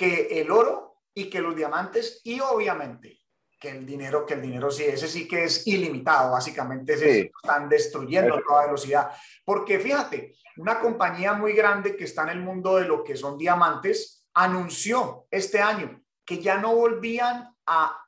que 0.00 0.40
el 0.40 0.50
oro 0.50 1.02
y 1.12 1.28
que 1.28 1.42
los 1.42 1.54
diamantes 1.54 2.22
y 2.24 2.40
obviamente 2.40 3.20
que 3.60 3.68
el 3.68 3.84
dinero, 3.84 4.24
que 4.24 4.32
el 4.32 4.40
dinero 4.40 4.70
sí, 4.70 4.84
ese 4.84 5.06
sí 5.06 5.28
que 5.28 5.44
es 5.44 5.66
ilimitado, 5.66 6.32
básicamente 6.32 6.96
se 6.96 7.30
están 7.42 7.68
destruyendo 7.68 8.34
a 8.34 8.40
toda 8.42 8.64
velocidad. 8.64 9.10
Porque 9.44 9.78
fíjate, 9.78 10.32
una 10.56 10.80
compañía 10.80 11.34
muy 11.34 11.52
grande 11.52 11.96
que 11.96 12.04
está 12.04 12.22
en 12.22 12.30
el 12.30 12.40
mundo 12.40 12.76
de 12.76 12.86
lo 12.86 13.04
que 13.04 13.14
son 13.14 13.36
diamantes 13.36 14.26
anunció 14.32 15.26
este 15.30 15.60
año 15.60 16.02
que 16.24 16.38
ya 16.38 16.56
no 16.56 16.74
volvían 16.74 17.54
a 17.66 18.02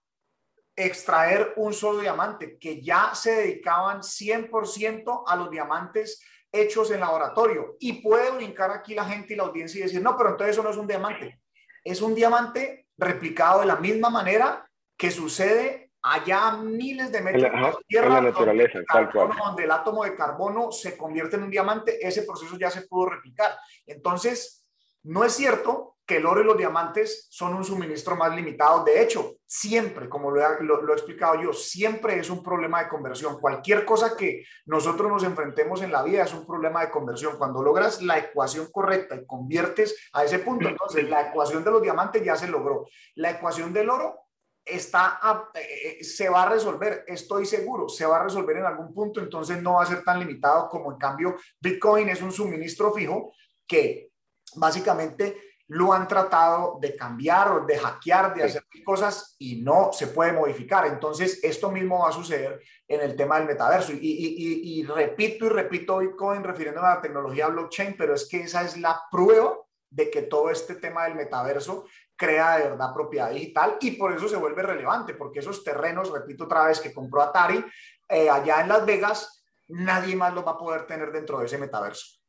extraer 0.74 1.52
un 1.56 1.74
solo 1.74 2.00
diamante, 2.00 2.56
que 2.58 2.80
ya 2.80 3.14
se 3.14 3.32
dedicaban 3.32 4.00
100% 4.00 5.24
a 5.26 5.36
los 5.36 5.50
diamantes 5.50 6.22
hechos 6.50 6.90
en 6.90 7.00
laboratorio. 7.00 7.76
Y 7.80 8.00
puede 8.00 8.30
brincar 8.30 8.70
aquí 8.70 8.94
la 8.94 9.04
gente 9.04 9.34
y 9.34 9.36
la 9.36 9.42
audiencia 9.42 9.80
y 9.80 9.82
decir, 9.82 10.00
no, 10.00 10.16
pero 10.16 10.30
entonces 10.30 10.54
eso 10.54 10.62
no 10.62 10.70
es 10.70 10.78
un 10.78 10.86
diamante 10.86 11.41
es 11.84 12.02
un 12.02 12.14
diamante 12.14 12.86
replicado 12.96 13.60
de 13.60 13.66
la 13.66 13.76
misma 13.76 14.10
manera 14.10 14.68
que 14.96 15.10
sucede 15.10 15.92
allá 16.02 16.48
a 16.48 16.56
miles 16.56 17.12
de 17.12 17.20
metros 17.20 17.42
de 17.42 17.84
tierra, 17.86 18.06
en 18.06 18.14
la 18.14 18.20
naturaleza, 18.22 18.80
donde, 18.92 19.36
donde 19.36 19.64
el 19.64 19.70
átomo 19.70 20.04
de 20.04 20.16
carbono 20.16 20.72
se 20.72 20.96
convierte 20.96 21.36
en 21.36 21.44
un 21.44 21.50
diamante, 21.50 22.04
ese 22.06 22.22
proceso 22.22 22.56
ya 22.58 22.70
se 22.70 22.82
pudo 22.82 23.10
replicar. 23.10 23.56
Entonces, 23.86 24.68
no 25.04 25.24
es 25.24 25.32
cierto 25.32 25.91
que 26.04 26.16
el 26.16 26.26
oro 26.26 26.40
y 26.40 26.44
los 26.44 26.56
diamantes 26.56 27.28
son 27.30 27.54
un 27.54 27.64
suministro 27.64 28.16
más 28.16 28.34
limitado. 28.34 28.84
De 28.84 29.00
hecho, 29.00 29.36
siempre, 29.46 30.08
como 30.08 30.30
lo 30.30 30.40
he, 30.40 30.62
lo, 30.64 30.88
he, 30.90 30.92
explicado 30.92 31.40
yo, 31.40 31.52
siempre 31.52 32.18
es 32.18 32.28
un 32.28 32.42
problema 32.42 32.82
de 32.82 32.88
conversión. 32.88 33.40
Cualquier 33.40 33.84
cosa 33.84 34.16
que 34.16 34.44
nosotros 34.66 35.10
nos 35.10 35.22
enfrentemos 35.22 35.80
en 35.82 35.92
la 35.92 36.02
vida 36.02 36.24
es 36.24 36.34
un 36.34 36.46
problema 36.46 36.80
de 36.80 36.90
conversión. 36.90 37.38
Cuando 37.38 37.62
logras 37.62 38.02
la 38.02 38.18
ecuación 38.18 38.68
correcta 38.72 39.14
y 39.14 39.26
conviertes 39.26 40.08
a 40.12 40.24
ese 40.24 40.40
punto, 40.40 40.68
entonces 40.68 41.08
la 41.08 41.28
ecuación 41.28 41.62
de 41.62 41.70
los 41.70 41.82
diamantes 41.82 42.24
ya 42.24 42.36
se 42.36 42.48
logró. 42.48 42.86
La 43.14 43.30
ecuación 43.30 43.72
del 43.72 43.90
oro 43.90 44.22
está 44.64 45.18
eh, 45.54 45.98
eh, 46.00 46.04
se 46.04 46.28
va 46.28 46.44
a 46.44 46.48
resolver, 46.48 47.04
estoy 47.06 47.46
seguro, 47.46 47.88
se 47.88 48.06
va 48.06 48.20
a 48.20 48.24
resolver 48.24 48.56
en 48.56 48.66
algún 48.66 48.94
punto, 48.94 49.20
entonces 49.20 49.60
no 49.60 49.74
va 49.74 49.82
a 49.82 49.86
ser 49.86 50.04
tan 50.04 50.20
limitado 50.20 50.68
como 50.68 50.92
en 50.92 50.98
cambio 50.98 51.36
Bitcoin 51.60 52.08
es 52.08 52.22
un 52.22 52.30
suministro 52.30 52.92
fijo 52.92 53.32
que 53.66 54.10
básicamente 54.54 55.51
lo 55.68 55.92
han 55.92 56.06
tratado 56.06 56.78
de 56.80 56.94
cambiar 56.96 57.50
o 57.52 57.66
de 57.66 57.78
hackear, 57.78 58.34
de 58.34 58.44
hacer 58.44 58.64
cosas 58.84 59.36
y 59.38 59.62
no 59.62 59.90
se 59.92 60.08
puede 60.08 60.32
modificar. 60.32 60.86
Entonces, 60.86 61.42
esto 61.42 61.70
mismo 61.70 62.00
va 62.00 62.10
a 62.10 62.12
suceder 62.12 62.60
en 62.86 63.00
el 63.00 63.16
tema 63.16 63.38
del 63.38 63.46
metaverso. 63.46 63.92
Y, 63.94 64.84
repito 64.84 65.46
y 65.46 65.48
repito 65.48 65.98
Bitcoin 65.98 66.44
refiriéndome 66.44 66.88
a 66.88 66.96
la 66.96 67.00
tecnología 67.00 67.48
blockchain, 67.48 67.96
pero 67.96 68.14
es 68.14 68.28
que 68.28 68.42
esa 68.42 68.62
es 68.62 68.76
la 68.76 69.00
prueba 69.10 69.56
de 69.88 70.10
que 70.10 70.22
todo 70.22 70.50
este 70.50 70.74
tema 70.76 71.04
del 71.04 71.14
metaverso 71.14 71.86
crea 72.16 72.58
de 72.58 72.70
verdad 72.70 72.94
propiedad 72.94 73.30
digital 73.30 73.76
y 73.80 73.92
por 73.92 74.12
eso 74.12 74.28
se 74.28 74.36
vuelve 74.36 74.62
relevante, 74.62 75.14
porque 75.14 75.40
esos 75.40 75.64
terrenos, 75.64 76.10
repito 76.10 76.44
otra 76.44 76.66
vez, 76.66 76.80
que 76.80 76.92
compró 76.92 77.22
Atari 77.22 77.64
eh, 78.08 78.30
allá 78.30 78.60
en 78.60 78.68
Las 78.68 78.86
Vegas, 78.86 79.44
nadie 79.68 80.16
más 80.16 80.32
los 80.34 80.46
va 80.46 80.52
a 80.52 80.58
poder 80.58 80.86
tener 80.86 81.12
dentro 81.12 81.38
de 81.38 81.46
ese 81.46 81.58
metaverso. 81.58 82.21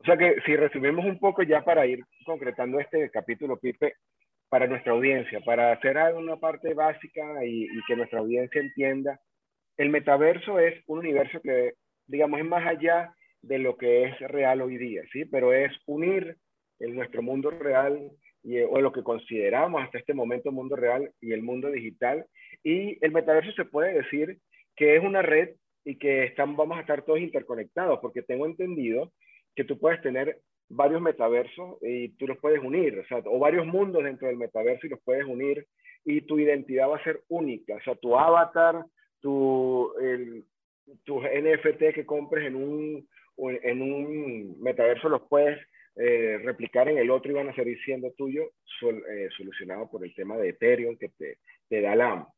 O 0.00 0.04
sea 0.04 0.16
que 0.16 0.36
si 0.46 0.56
resumimos 0.56 1.04
un 1.04 1.18
poco 1.18 1.42
ya 1.42 1.62
para 1.62 1.86
ir 1.86 2.04
concretando 2.24 2.80
este 2.80 3.10
capítulo, 3.10 3.58
Pipe, 3.58 3.94
para 4.48 4.66
nuestra 4.66 4.92
audiencia, 4.92 5.40
para 5.40 5.72
hacer 5.72 5.96
una 6.14 6.36
parte 6.36 6.74
básica 6.74 7.44
y, 7.44 7.64
y 7.64 7.80
que 7.86 7.96
nuestra 7.96 8.20
audiencia 8.20 8.60
entienda, 8.60 9.20
el 9.76 9.90
metaverso 9.90 10.58
es 10.58 10.82
un 10.86 11.00
universo 11.00 11.40
que, 11.42 11.74
digamos, 12.06 12.40
es 12.40 12.46
más 12.46 12.66
allá 12.66 13.14
de 13.42 13.58
lo 13.58 13.76
que 13.76 14.04
es 14.04 14.18
real 14.20 14.60
hoy 14.62 14.76
día, 14.76 15.02
¿sí? 15.12 15.24
Pero 15.24 15.52
es 15.52 15.72
unir 15.86 16.36
nuestro 16.78 17.22
mundo 17.22 17.50
real 17.50 18.10
y, 18.42 18.58
o 18.60 18.80
lo 18.80 18.92
que 18.92 19.02
consideramos 19.02 19.82
hasta 19.82 19.98
este 19.98 20.14
momento 20.14 20.50
mundo 20.50 20.76
real 20.76 21.10
y 21.20 21.32
el 21.32 21.42
mundo 21.42 21.70
digital. 21.70 22.26
Y 22.64 22.98
el 23.04 23.12
metaverso 23.12 23.52
se 23.52 23.64
puede 23.64 23.94
decir 23.94 24.38
que 24.76 24.96
es 24.96 25.02
una 25.02 25.22
red 25.22 25.50
y 25.84 25.96
que 25.96 26.24
están, 26.24 26.56
vamos 26.56 26.78
a 26.78 26.82
estar 26.82 27.02
todos 27.02 27.20
interconectados, 27.20 27.98
porque 28.00 28.22
tengo 28.22 28.46
entendido 28.46 29.12
que 29.54 29.64
tú 29.64 29.78
puedes 29.78 30.00
tener 30.02 30.38
varios 30.68 31.02
metaversos 31.02 31.78
y 31.82 32.10
tú 32.10 32.26
los 32.26 32.38
puedes 32.38 32.62
unir, 32.62 32.98
o, 32.98 33.06
sea, 33.06 33.18
o 33.26 33.38
varios 33.38 33.66
mundos 33.66 34.04
dentro 34.04 34.28
del 34.28 34.36
metaverso 34.36 34.86
y 34.86 34.90
los 34.90 35.00
puedes 35.00 35.24
unir 35.24 35.66
y 36.04 36.22
tu 36.22 36.38
identidad 36.38 36.88
va 36.88 36.96
a 36.96 37.04
ser 37.04 37.20
única, 37.28 37.74
o 37.74 37.80
sea, 37.80 37.94
tu 37.96 38.16
avatar, 38.16 38.84
tu, 39.20 39.92
el, 39.98 40.44
tus 41.04 41.22
NFT 41.24 41.94
que 41.94 42.06
compres 42.06 42.46
en 42.46 42.56
un, 42.56 43.08
en 43.36 43.82
un 43.82 44.60
metaverso 44.60 45.08
los 45.08 45.22
puedes 45.28 45.58
eh, 45.96 46.38
replicar 46.44 46.88
en 46.88 46.98
el 46.98 47.10
otro 47.10 47.32
y 47.32 47.34
van 47.34 47.48
a 47.48 47.54
seguir 47.54 47.78
siendo 47.84 48.12
tuyos 48.12 48.48
sol, 48.78 49.02
eh, 49.10 49.28
solucionado 49.36 49.90
por 49.90 50.04
el 50.04 50.14
tema 50.14 50.36
de 50.36 50.50
Ethereum 50.50 50.96
que 50.96 51.08
te, 51.10 51.38
te 51.68 51.80
da 51.80 51.96
la, 51.96 52.28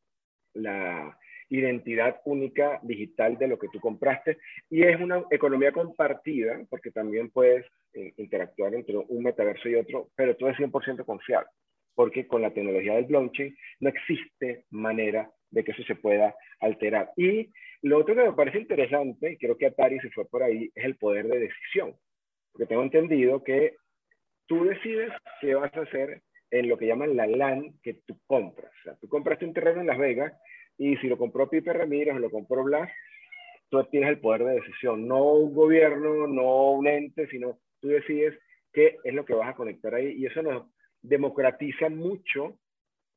la, 0.55 1.17
identidad 1.57 2.19
única 2.25 2.79
digital 2.83 3.37
de 3.37 3.47
lo 3.47 3.59
que 3.59 3.67
tú 3.71 3.79
compraste 3.79 4.37
y 4.69 4.83
es 4.83 4.99
una 4.99 5.23
economía 5.29 5.71
compartida 5.71 6.59
porque 6.69 6.91
también 6.91 7.29
puedes 7.29 7.65
eh, 7.93 8.13
interactuar 8.17 8.73
entre 8.73 8.97
un 8.97 9.23
metaverso 9.23 9.69
y 9.69 9.75
otro, 9.75 10.09
pero 10.15 10.35
todo 10.35 10.49
es 10.49 10.57
100% 10.57 11.05
confiable 11.05 11.49
porque 11.95 12.27
con 12.27 12.41
la 12.41 12.51
tecnología 12.51 12.95
del 12.95 13.05
blockchain 13.05 13.55
no 13.79 13.89
existe 13.89 14.65
manera 14.71 15.29
de 15.51 15.63
que 15.63 15.71
eso 15.71 15.83
se 15.83 15.95
pueda 15.95 16.35
alterar. 16.59 17.11
Y 17.15 17.51
lo 17.83 17.99
otro 17.99 18.15
que 18.15 18.23
me 18.23 18.33
parece 18.33 18.59
interesante, 18.59 19.33
y 19.33 19.37
creo 19.37 19.57
que 19.57 19.67
Atari 19.67 19.99
se 19.99 20.09
fue 20.09 20.25
por 20.25 20.41
ahí, 20.41 20.71
es 20.73 20.85
el 20.85 20.95
poder 20.95 21.27
de 21.27 21.39
decisión. 21.39 21.95
Porque 22.51 22.65
tengo 22.65 22.83
entendido 22.83 23.43
que 23.43 23.75
tú 24.47 24.65
decides 24.65 25.11
qué 25.41 25.55
vas 25.55 25.73
a 25.75 25.81
hacer 25.81 26.21
en 26.51 26.69
lo 26.69 26.77
que 26.77 26.87
llaman 26.87 27.15
la 27.15 27.27
LAN 27.27 27.73
que 27.81 27.95
tú 28.05 28.17
compras. 28.27 28.71
O 28.79 28.83
sea, 28.83 28.95
tú 28.95 29.07
compraste 29.07 29.45
un 29.45 29.53
terreno 29.53 29.81
en 29.81 29.87
Las 29.87 29.97
Vegas 29.97 30.33
y 30.77 30.97
si 30.97 31.07
lo 31.07 31.17
compró 31.17 31.49
Pipe 31.49 31.73
Ramírez 31.73 32.15
o 32.15 32.19
lo 32.19 32.31
compró 32.31 32.63
Blas, 32.63 32.89
tú 33.69 33.83
tienes 33.85 34.09
el 34.09 34.19
poder 34.19 34.43
de 34.43 34.55
decisión. 34.55 35.07
No 35.07 35.33
un 35.33 35.53
gobierno, 35.53 36.27
no 36.27 36.71
un 36.71 36.87
ente, 36.87 37.27
sino 37.27 37.59
tú 37.79 37.89
decides 37.89 38.37
qué 38.71 38.97
es 39.03 39.13
lo 39.13 39.25
que 39.25 39.33
vas 39.33 39.49
a 39.49 39.55
conectar 39.55 39.93
ahí. 39.93 40.13
Y 40.17 40.25
eso 40.25 40.41
nos 40.41 40.65
democratiza 41.01 41.89
mucho 41.89 42.57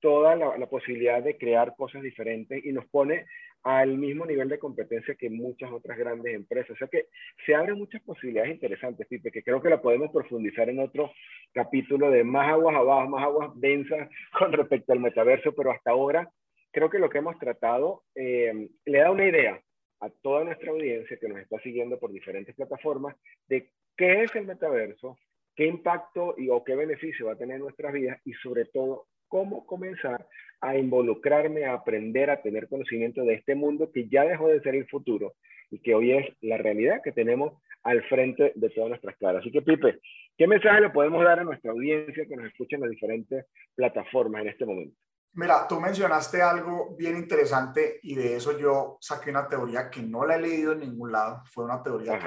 toda 0.01 0.37
la, 0.37 0.67
posibilidad 0.67 1.23
de 1.23 1.37
crear 1.37 1.75
cosas 1.77 2.03
diferentes 2.03 2.65
y 2.65 2.73
nos 2.73 2.87
pone 2.87 3.27
al 3.63 3.99
mismo 3.99 4.25
nivel 4.25 4.49
de 4.49 4.59
competencia 4.59 5.17
que 5.17 5.29
muchas 5.29 5.73
otras 5.73 5.99
grandes 5.99 6.35
empresas. 6.35 6.71
O 6.71 6.77
sea 6.77 6.89
que 6.89 7.07
se 7.45 7.55
abren 7.55 7.79
muchas 7.79 8.03
posibilidades 8.03 8.53
interesantes, 8.53 9.07
Pipe, 9.09 9.33
que 9.33 9.43
creo 9.43 9.61
que 9.61 9.71
la 9.71 9.83
podemos 9.83 10.13
profundizar 10.13 10.69
en 10.69 10.79
otro 10.79 11.13
capítulo 11.53 12.11
de 12.11 12.23
más 12.23 12.49
aguas 12.49 12.77
abajo, 12.77 13.09
más 13.09 13.25
aguas 13.25 13.51
densas 13.57 14.09
con 14.39 14.53
respecto 14.53 14.93
al 14.93 15.01
metaverso, 15.01 15.53
pero 15.55 15.73
hasta 15.73 15.91
ahora 15.91 16.31
creo 16.77 16.91
que 16.91 16.99
lo 16.99 17.09
que 17.09 17.17
hemos 17.17 17.39
tratado 17.39 18.03
eh, 18.15 18.69
le 18.85 18.99
da 18.99 19.11
una 19.11 19.27
idea 19.27 19.59
a 20.01 20.11
toda 20.11 20.45
nuestra 20.45 20.73
audiencia 20.73 21.17
que 21.17 21.27
nos 21.27 21.39
está 21.39 21.59
siguiendo 21.61 21.99
por 21.99 22.13
diferentes 22.13 22.55
plataformas 22.55 23.17
de 23.49 23.71
qué 23.97 24.25
es 24.25 24.37
el 24.37 24.45
metaverso, 24.45 25.17
qué 25.55 25.65
impacto 25.65 26.35
y 26.37 26.51
o 26.51 26.63
qué 26.65 26.77
beneficio 26.77 27.27
va 27.27 27.33
a 27.33 27.39
tener 27.39 27.57
en 27.57 27.63
nuestras 27.63 27.95
vidas 27.95 28.21
y 28.27 28.35
sobre 28.35 28.67
todo 28.67 29.07
cómo 29.27 29.65
comenzar 29.65 30.27
a 30.61 30.77
involucrarme, 30.77 31.65
a 31.65 31.73
aprender, 31.73 32.29
a 32.29 32.43
tener 32.43 32.69
conocimiento 32.69 33.25
de 33.25 33.33
este 33.37 33.55
mundo 33.55 33.91
que 33.91 34.07
ya 34.11 34.27
dejó 34.27 34.49
de 34.49 34.61
ser 34.61 34.75
el 34.75 34.87
futuro 34.87 35.33
y 35.71 35.79
que 35.79 35.95
hoy 35.95 36.13
es 36.13 36.27
la 36.43 36.59
realidad 36.59 37.01
que 37.03 37.13
tenemos 37.13 37.55
al 37.85 38.03
frente 38.03 38.53
de 38.55 38.69
todas 38.69 38.91
nuestras 38.91 39.17
caras. 39.17 39.41
Así 39.41 39.51
que, 39.51 39.63
Pipe, 39.63 39.99
¿qué 40.37 40.47
mensaje 40.47 40.83
le 40.83 40.91
podemos 40.91 41.25
dar 41.25 41.41
a 41.41 41.45
nuestra 41.45 41.71
audiencia 41.71 42.27
que 42.27 42.37
nos 42.37 42.49
escucha 42.49 42.77
en 42.77 42.83
las 42.83 42.91
diferentes 42.91 43.47
plataformas 43.75 44.43
en 44.43 44.49
este 44.49 44.67
momento? 44.67 44.95
Mira, 45.37 45.69
tú 45.69 45.79
mencionaste 45.79 46.41
algo 46.41 46.97
bien 46.97 47.15
interesante 47.15 48.01
y 48.03 48.15
de 48.15 48.37
eso 48.37 48.57
yo 48.57 48.97
saqué 49.03 49.29
una 49.29 49.47
teoría 49.47 49.91
que 49.91 50.01
no 50.01 50.25
la 50.25 50.37
he 50.37 50.41
leído 50.41 50.73
en 50.73 50.81
ningún 50.81 51.13
lado. 51.13 51.43
Fue 51.53 51.63
una 51.63 51.83
teoría 51.83 52.19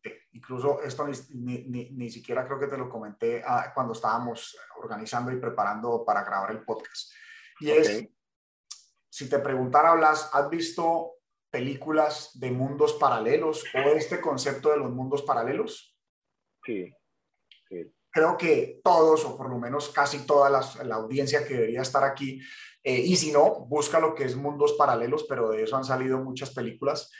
que 0.00 0.28
incluso 0.30 0.80
esto 0.80 1.08
ni, 1.30 1.64
ni, 1.64 1.90
ni, 1.90 2.08
siquiera 2.08 2.46
creo 2.46 2.60
que 2.60 2.68
te 2.68 2.78
lo 2.78 2.88
comenté 2.88 3.42
ah, 3.44 3.72
cuando 3.74 3.94
estábamos 3.94 4.56
organizando 4.76 5.32
y 5.32 5.40
preparando 5.40 6.04
para 6.04 6.22
grabar 6.22 6.52
el 6.52 6.64
podcast. 6.64 7.12
Y 7.58 7.72
es, 7.72 8.08
si 9.10 9.28
te 9.28 9.40
preguntara, 9.40 9.94
Blas, 9.94 10.30
¿has 10.32 10.48
visto 10.48 11.14
películas 11.50 12.30
de 12.38 12.52
mundos 12.52 12.92
paralelos 12.92 13.64
o 13.74 13.88
este 13.88 14.20
concepto 14.20 14.70
de 14.70 14.76
los 14.76 14.90
mundos 14.92 15.22
paralelos? 15.22 15.98
Sí, 16.64 16.94
sí 17.68 17.92
creo 18.12 18.36
que 18.36 18.80
todos, 18.84 19.24
o 19.24 19.36
por 19.36 19.50
lo 19.50 19.58
menos 19.58 19.88
casi 19.88 20.26
toda 20.26 20.50
la 20.50 20.94
audiencia 20.94 21.44
que 21.46 21.54
debería 21.54 21.82
estar 21.82 22.04
aquí, 22.04 22.40
eh, 22.84 22.98
y 22.98 23.16
si 23.16 23.30
no, 23.30 23.66
busca 23.66 24.00
lo 24.00 24.14
que 24.14 24.24
es 24.24 24.36
mundos 24.36 24.72
paralelos, 24.74 25.24
pero 25.28 25.50
de 25.50 25.62
eso 25.62 25.76
han 25.76 25.84
salido 25.84 26.18
muchas 26.18 26.50
películas. 26.50 27.10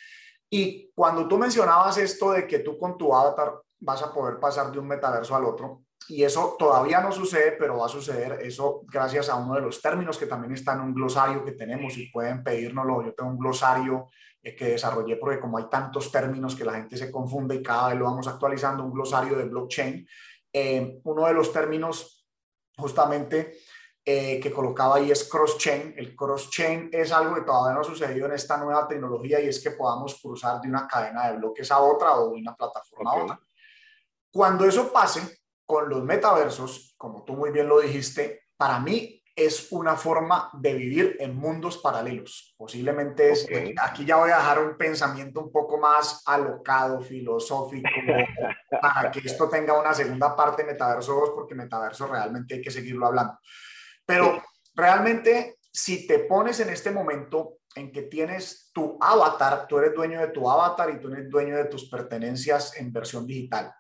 Y 0.51 0.91
cuando 0.95 1.27
tú 1.29 1.39
mencionabas 1.39 1.99
esto 1.99 2.33
de 2.33 2.47
que 2.47 2.59
tú 2.59 2.77
con 2.79 2.99
tu 2.99 3.15
avatar 3.15 3.55
vas 3.81 4.03
a 4.03 4.13
poder 4.13 4.39
pasar 4.39 4.71
de 4.71 4.79
un 4.79 4.89
metaverso 4.89 5.35
al 5.35 5.45
otro, 5.45 5.83
y 6.09 6.25
eso 6.25 6.57
todavía 6.59 7.01
no 7.01 7.13
sucede, 7.13 7.53
pero 7.53 7.79
va 7.79 7.87
a 7.87 7.89
suceder 7.89 8.41
eso 8.43 8.83
gracias 8.87 9.29
a 9.29 9.37
uno 9.37 9.55
de 9.55 9.61
los 9.61 9.81
términos 9.81 10.19
que 10.19 10.27
también 10.27 10.53
está 10.53 10.73
en 10.73 10.81
un 10.81 10.95
glosario 10.95 11.45
que 11.45 11.53
tenemos 11.53 11.97
y 11.97 12.11
pueden 12.11 12.43
pedírnoslo. 12.43 13.05
Yo 13.05 13.15
tengo 13.15 13.31
un 13.31 13.39
glosario 13.39 14.09
eh, 14.43 14.57
que 14.57 14.65
desarrollé 14.65 15.17
porque 15.17 15.39
como 15.39 15.59
hay 15.59 15.69
tantos 15.71 16.11
términos 16.11 16.57
que 16.57 16.65
la 16.65 16.75
gente 16.75 16.97
se 16.97 17.11
confunde 17.11 17.55
y 17.55 17.63
cada 17.63 17.91
vez 17.91 17.99
lo 17.99 18.07
vamos 18.07 18.27
actualizando, 18.27 18.83
un 18.83 18.93
glosario 18.93 19.39
de 19.39 19.45
blockchain 19.45 20.07
eh, 20.53 21.01
uno 21.05 21.27
de 21.27 21.35
los 21.35 21.53
términos 21.53 22.27
justamente 22.77 23.59
eh, 24.05 24.41
que 24.41 24.51
colocaba 24.51 24.97
ahí 24.97 25.13
es 25.13 25.29
cross-chain. 25.29 25.95
El 25.97 26.17
cross-chain 26.17 26.91
es 26.93 27.13
algo 27.13 27.37
que 27.37 27.43
todavía 27.43 27.75
no 27.75 27.83
ha 27.83 27.85
sucedido 27.85 28.27
en 28.27 28.33
esta 28.33 28.57
nueva 28.57 28.89
tecnología 28.89 29.41
y 29.41 29.49
es 29.49 29.63
que 29.63 29.71
podamos 29.71 30.21
cruzar 30.21 30.61
de 30.61 30.69
una 30.69 30.89
cadena 30.89 31.31
de 31.31 31.39
bloques 31.39 31.71
a 31.71 31.79
otra 31.79 32.17
o 32.17 32.31
de 32.31 32.41
una 32.41 32.57
plataforma 32.57 33.13
a 33.13 33.23
otra. 33.23 33.41
Cuando 34.33 34.65
eso 34.65 34.93
pase 34.93 35.43
con 35.65 35.89
los 35.89 36.03
metaversos, 36.03 36.95
como 36.99 37.23
tú 37.23 37.35
muy 37.35 37.51
bien 37.51 37.69
lo 37.69 37.81
dijiste, 37.81 38.47
para 38.57 38.81
mí 38.81 39.22
es 39.35 39.73
una 39.73 39.97
forma 39.97 40.51
de 40.53 40.75
vivir 40.75 41.17
en 41.19 41.35
mundos 41.35 41.79
paralelos. 41.79 42.55
Posiblemente 42.57 43.31
es, 43.31 43.47
aquí 43.81 44.05
ya 44.05 44.17
voy 44.17 44.31
a 44.31 44.37
dejar 44.37 44.63
un 44.63 44.77
pensamiento 44.77 45.41
un 45.41 45.51
poco 45.51 45.79
más 45.79 46.23
alocado, 46.27 47.01
filosófico, 47.01 47.89
para 48.83 49.11
que 49.11 49.21
esto 49.21 49.49
tenga 49.49 49.79
una 49.79 49.95
segunda 49.95 50.37
parte 50.37 50.63
de 50.63 50.73
Metaverso 50.73 51.15
2, 51.15 51.31
porque 51.35 51.55
Metaverso 51.55 52.07
realmente 52.07 52.55
hay 52.55 52.61
que 52.61 52.71
seguirlo 52.71 53.07
hablando. 53.07 53.39
Pero 54.05 54.43
realmente, 54.75 55.57
si 55.73 56.07
te 56.07 56.21
pones 56.21 56.61
en 56.61 56.69
este 56.69 56.91
momento 56.91 57.59
en 57.75 57.91
que 57.91 58.03
tienes 58.03 58.71
tu 58.75 58.99
avatar, 59.01 59.67
tú 59.67 59.79
eres 59.79 59.95
dueño 59.95 60.21
de 60.21 60.29
tu 60.29 60.51
avatar 60.51 60.91
y 60.91 61.01
tú 61.01 61.11
eres 61.11 61.31
dueño 61.31 61.57
de 61.57 61.65
tus 61.65 61.89
pertenencias 61.89 62.77
en 62.77 62.93
versión 62.93 63.27
digital. 63.27 63.73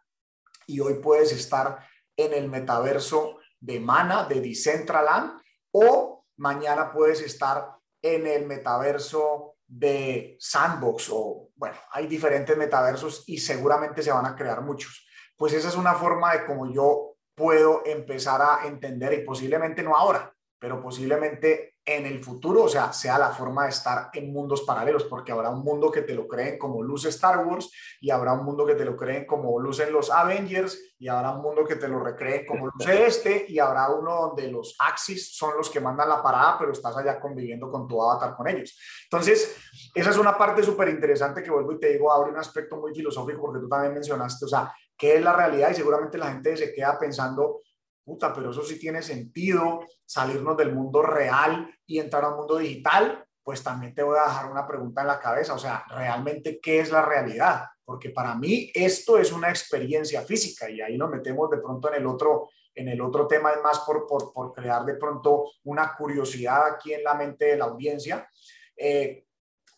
Y 0.66 0.80
hoy 0.80 0.94
puedes 0.94 1.30
estar 1.32 1.86
en 2.16 2.32
el 2.32 2.48
metaverso 2.48 3.38
de 3.60 3.80
Mana, 3.80 4.24
de 4.24 4.40
Decentraland, 4.40 5.41
o 5.72 6.24
mañana 6.36 6.92
puedes 6.92 7.20
estar 7.20 7.76
en 8.00 8.26
el 8.26 8.46
metaverso 8.46 9.56
de 9.66 10.36
Sandbox 10.38 11.08
o, 11.10 11.48
bueno, 11.54 11.76
hay 11.90 12.06
diferentes 12.06 12.56
metaversos 12.56 13.24
y 13.26 13.38
seguramente 13.38 14.02
se 14.02 14.12
van 14.12 14.26
a 14.26 14.36
crear 14.36 14.60
muchos. 14.60 15.06
Pues 15.36 15.52
esa 15.52 15.68
es 15.68 15.76
una 15.76 15.94
forma 15.94 16.32
de 16.32 16.44
cómo 16.44 16.70
yo 16.70 17.16
puedo 17.34 17.82
empezar 17.86 18.42
a 18.42 18.66
entender 18.66 19.14
y 19.14 19.24
posiblemente 19.24 19.82
no 19.82 19.96
ahora, 19.96 20.34
pero 20.62 20.80
posiblemente 20.80 21.74
en 21.84 22.06
el 22.06 22.22
futuro, 22.22 22.62
o 22.62 22.68
sea, 22.68 22.92
sea 22.92 23.18
la 23.18 23.30
forma 23.30 23.64
de 23.64 23.70
estar 23.70 24.10
en 24.12 24.32
mundos 24.32 24.62
paralelos, 24.62 25.02
porque 25.02 25.32
habrá 25.32 25.50
un 25.50 25.64
mundo 25.64 25.90
que 25.90 26.02
te 26.02 26.14
lo 26.14 26.28
creen 26.28 26.56
como 26.56 26.84
luce 26.84 27.08
Star 27.08 27.44
Wars 27.44 27.68
y 28.00 28.10
habrá 28.10 28.32
un 28.32 28.44
mundo 28.44 28.64
que 28.64 28.76
te 28.76 28.84
lo 28.84 28.96
creen 28.96 29.26
como 29.26 29.58
lucen 29.58 29.92
los 29.92 30.08
Avengers 30.08 30.94
y 31.00 31.08
habrá 31.08 31.32
un 31.32 31.42
mundo 31.42 31.64
que 31.64 31.74
te 31.74 31.88
lo 31.88 31.98
recreen 31.98 32.46
como 32.46 32.68
luce 32.78 33.06
este 33.06 33.44
y 33.48 33.58
habrá 33.58 33.90
uno 33.90 34.28
donde 34.28 34.52
los 34.52 34.76
Axis 34.78 35.36
son 35.36 35.56
los 35.56 35.68
que 35.68 35.80
mandan 35.80 36.08
la 36.08 36.22
parada, 36.22 36.56
pero 36.60 36.70
estás 36.70 36.96
allá 36.96 37.18
conviviendo 37.18 37.68
con 37.68 37.88
tu 37.88 38.00
avatar 38.00 38.36
con 38.36 38.46
ellos. 38.46 38.78
Entonces, 39.10 39.56
esa 39.92 40.10
es 40.10 40.16
una 40.16 40.38
parte 40.38 40.62
súper 40.62 40.90
interesante 40.90 41.42
que 41.42 41.50
vuelvo 41.50 41.72
y 41.72 41.80
te 41.80 41.88
digo, 41.88 42.12
abre 42.12 42.30
un 42.30 42.38
aspecto 42.38 42.76
muy 42.76 42.94
filosófico 42.94 43.40
porque 43.40 43.58
tú 43.58 43.68
también 43.68 43.94
mencionaste, 43.94 44.44
o 44.44 44.48
sea, 44.48 44.72
qué 44.96 45.16
es 45.16 45.24
la 45.24 45.32
realidad 45.32 45.70
y 45.72 45.74
seguramente 45.74 46.18
la 46.18 46.30
gente 46.30 46.56
se 46.56 46.72
queda 46.72 46.96
pensando, 46.96 47.62
puta, 48.04 48.32
pero 48.32 48.50
eso 48.50 48.62
sí 48.62 48.78
tiene 48.78 49.02
sentido, 49.02 49.80
salirnos 50.04 50.56
del 50.56 50.74
mundo 50.74 51.02
real 51.02 51.68
y 51.86 51.98
entrar 51.98 52.24
a 52.24 52.30
un 52.30 52.36
mundo 52.36 52.58
digital, 52.58 53.24
pues 53.42 53.62
también 53.62 53.94
te 53.94 54.02
voy 54.02 54.18
a 54.18 54.28
dejar 54.28 54.50
una 54.50 54.66
pregunta 54.66 55.00
en 55.00 55.08
la 55.08 55.18
cabeza, 55.18 55.54
o 55.54 55.58
sea, 55.58 55.84
realmente, 55.88 56.60
¿qué 56.60 56.80
es 56.80 56.90
la 56.90 57.02
realidad? 57.02 57.64
porque 57.84 58.10
para 58.10 58.34
mí 58.34 58.70
esto 58.74 59.18
es 59.18 59.32
una 59.32 59.50
experiencia 59.50 60.22
física 60.22 60.70
y 60.70 60.80
ahí 60.80 60.96
nos 60.96 61.10
metemos 61.10 61.50
de 61.50 61.58
pronto 61.58 61.88
en 61.88 62.00
el 62.00 62.06
otro, 62.06 62.48
en 62.74 62.88
el 62.88 63.00
otro 63.00 63.26
tema, 63.26 63.52
es 63.52 63.60
más 63.62 63.80
por, 63.80 64.06
por, 64.06 64.32
por 64.32 64.52
crear 64.52 64.84
de 64.84 64.94
pronto 64.94 65.44
una 65.64 65.94
curiosidad 65.96 66.66
aquí 66.66 66.94
en 66.94 67.04
la 67.04 67.14
mente 67.14 67.46
de 67.46 67.56
la 67.56 67.66
audiencia, 67.66 68.28
eh, 68.76 69.26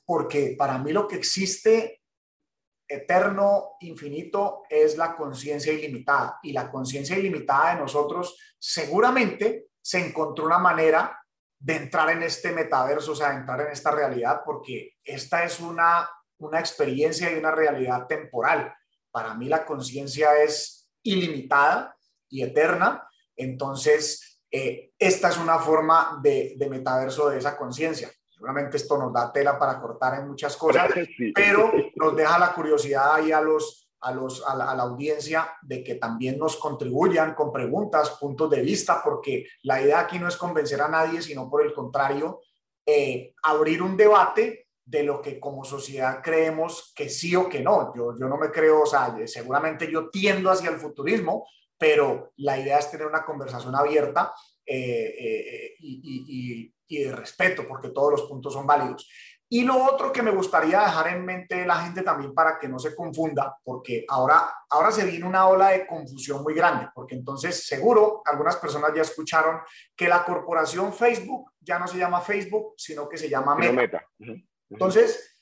porque 0.04 0.54
para 0.56 0.78
mí 0.78 0.92
lo 0.92 1.08
que 1.08 1.16
existe 1.16 2.02
eterno, 2.86 3.76
infinito, 3.80 4.62
es 4.68 4.96
la 4.96 5.16
conciencia 5.16 5.72
ilimitada. 5.72 6.38
Y 6.42 6.52
la 6.52 6.70
conciencia 6.70 7.18
ilimitada 7.18 7.74
de 7.74 7.80
nosotros 7.80 8.38
seguramente 8.58 9.68
se 9.80 10.06
encontró 10.06 10.46
una 10.46 10.58
manera 10.58 11.18
de 11.58 11.76
entrar 11.76 12.10
en 12.10 12.22
este 12.22 12.52
metaverso, 12.52 13.12
o 13.12 13.16
sea, 13.16 13.34
entrar 13.34 13.60
en 13.62 13.72
esta 13.72 13.90
realidad, 13.90 14.42
porque 14.44 14.96
esta 15.02 15.44
es 15.44 15.60
una, 15.60 16.08
una 16.38 16.60
experiencia 16.60 17.32
y 17.32 17.38
una 17.38 17.50
realidad 17.50 18.06
temporal. 18.06 18.74
Para 19.10 19.34
mí 19.34 19.48
la 19.48 19.64
conciencia 19.64 20.42
es 20.42 20.90
ilimitada 21.02 21.96
y 22.28 22.42
eterna, 22.42 23.08
entonces 23.36 24.40
eh, 24.50 24.92
esta 24.98 25.28
es 25.28 25.38
una 25.38 25.58
forma 25.58 26.20
de, 26.22 26.54
de 26.56 26.68
metaverso 26.68 27.30
de 27.30 27.38
esa 27.38 27.56
conciencia. 27.56 28.10
Seguramente 28.44 28.76
esto 28.76 28.98
nos 28.98 29.10
da 29.10 29.32
tela 29.32 29.58
para 29.58 29.80
cortar 29.80 30.20
en 30.20 30.28
muchas 30.28 30.54
cosas, 30.58 30.90
pero 31.34 31.72
nos 31.96 32.14
deja 32.14 32.38
la 32.38 32.52
curiosidad 32.52 33.14
ahí 33.14 33.32
a 33.32 33.40
los, 33.40 33.88
a, 34.02 34.12
los, 34.12 34.46
a, 34.46 34.54
la, 34.54 34.82
audiencia 34.82 35.56
de 35.62 35.82
que 35.82 35.94
también 35.94 36.38
nos 36.38 36.58
contribuyan 36.58 37.34
con 37.34 37.50
preguntas, 37.50 38.10
puntos 38.20 38.50
de 38.50 38.60
vista, 38.60 39.00
porque 39.02 39.46
la 39.62 39.80
idea 39.80 40.00
aquí 40.00 40.18
no 40.18 40.28
es 40.28 40.36
convencer 40.36 40.82
a 40.82 40.88
nadie, 40.88 41.22
sino 41.22 41.48
por 41.48 41.64
el 41.64 41.72
contrario, 41.72 42.42
eh, 42.84 43.32
abrir 43.44 43.80
un 43.80 43.96
debate 43.96 44.66
de 44.84 45.04
lo 45.04 45.22
que 45.22 45.40
como 45.40 45.64
sociedad 45.64 46.20
creemos 46.22 46.92
que 46.94 47.08
sí 47.08 47.34
o 47.34 47.48
que 47.48 47.60
no. 47.60 47.94
Yo, 47.96 48.14
yo 48.14 48.28
no 48.28 48.36
me 48.36 48.50
creo, 48.50 48.82
o 48.82 48.86
sea, 48.86 49.16
seguramente 49.24 49.90
yo 49.90 50.10
tiendo 50.10 50.50
hacia 50.50 50.68
el 50.68 50.76
futurismo, 50.76 51.48
pero 51.78 52.34
la 52.36 52.58
idea 52.58 52.78
es 52.78 52.90
tener 52.90 53.06
una 53.06 53.24
conversación 53.24 53.74
abierta 53.74 54.34
eh, 54.66 55.14
eh, 55.18 55.74
y, 55.78 56.00
y, 56.28 56.73
de 56.88 57.12
respeto, 57.12 57.66
porque 57.66 57.90
todos 57.90 58.12
los 58.12 58.22
puntos 58.22 58.52
son 58.52 58.66
válidos. 58.66 59.08
Y 59.48 59.62
lo 59.62 59.84
otro 59.84 60.10
que 60.10 60.22
me 60.22 60.30
gustaría 60.30 60.80
dejar 60.80 61.08
en 61.08 61.24
mente 61.24 61.54
de 61.54 61.66
la 61.66 61.76
gente 61.76 62.02
también 62.02 62.34
para 62.34 62.58
que 62.58 62.68
no 62.68 62.78
se 62.78 62.94
confunda, 62.94 63.56
porque 63.62 64.04
ahora, 64.08 64.52
ahora 64.70 64.90
se 64.90 65.04
viene 65.04 65.26
una 65.26 65.46
ola 65.46 65.68
de 65.68 65.86
confusión 65.86 66.42
muy 66.42 66.54
grande, 66.54 66.88
porque 66.94 67.14
entonces 67.14 67.66
seguro 67.66 68.22
algunas 68.24 68.56
personas 68.56 68.92
ya 68.94 69.02
escucharon 69.02 69.60
que 69.94 70.08
la 70.08 70.24
corporación 70.24 70.92
Facebook 70.92 71.52
ya 71.60 71.78
no 71.78 71.86
se 71.86 71.98
llama 71.98 72.20
Facebook, 72.20 72.74
sino 72.76 73.08
que 73.08 73.18
se 73.18 73.28
llama 73.28 73.54
Meta. 73.54 74.04
Entonces, 74.68 75.38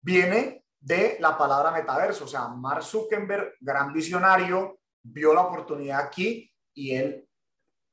viene 0.00 0.64
de 0.80 1.16
la 1.20 1.36
palabra 1.36 1.70
metaverso, 1.72 2.24
o 2.24 2.28
sea, 2.28 2.48
Mark 2.48 2.82
Zuckerberg, 2.82 3.54
gran 3.60 3.92
visionario, 3.92 4.80
vio 5.02 5.34
la 5.34 5.42
oportunidad 5.42 6.00
aquí 6.00 6.50
y 6.74 6.94
él 6.94 7.28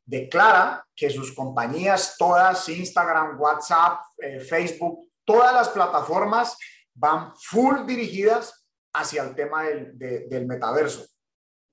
declara 0.10 0.84
que 0.96 1.10
sus 1.10 1.34
compañías, 1.36 2.16
todas, 2.18 2.68
Instagram, 2.68 3.40
WhatsApp, 3.40 4.02
eh, 4.18 4.40
Facebook, 4.40 5.08
todas 5.24 5.54
las 5.54 5.70
plataformas 5.70 6.58
van 6.96 7.32
full 7.36 7.86
dirigidas 7.86 8.66
hacia 8.94 9.24
el 9.24 9.36
tema 9.36 9.64
del, 9.64 9.98
del 9.98 10.48
metaverso. 10.48 11.06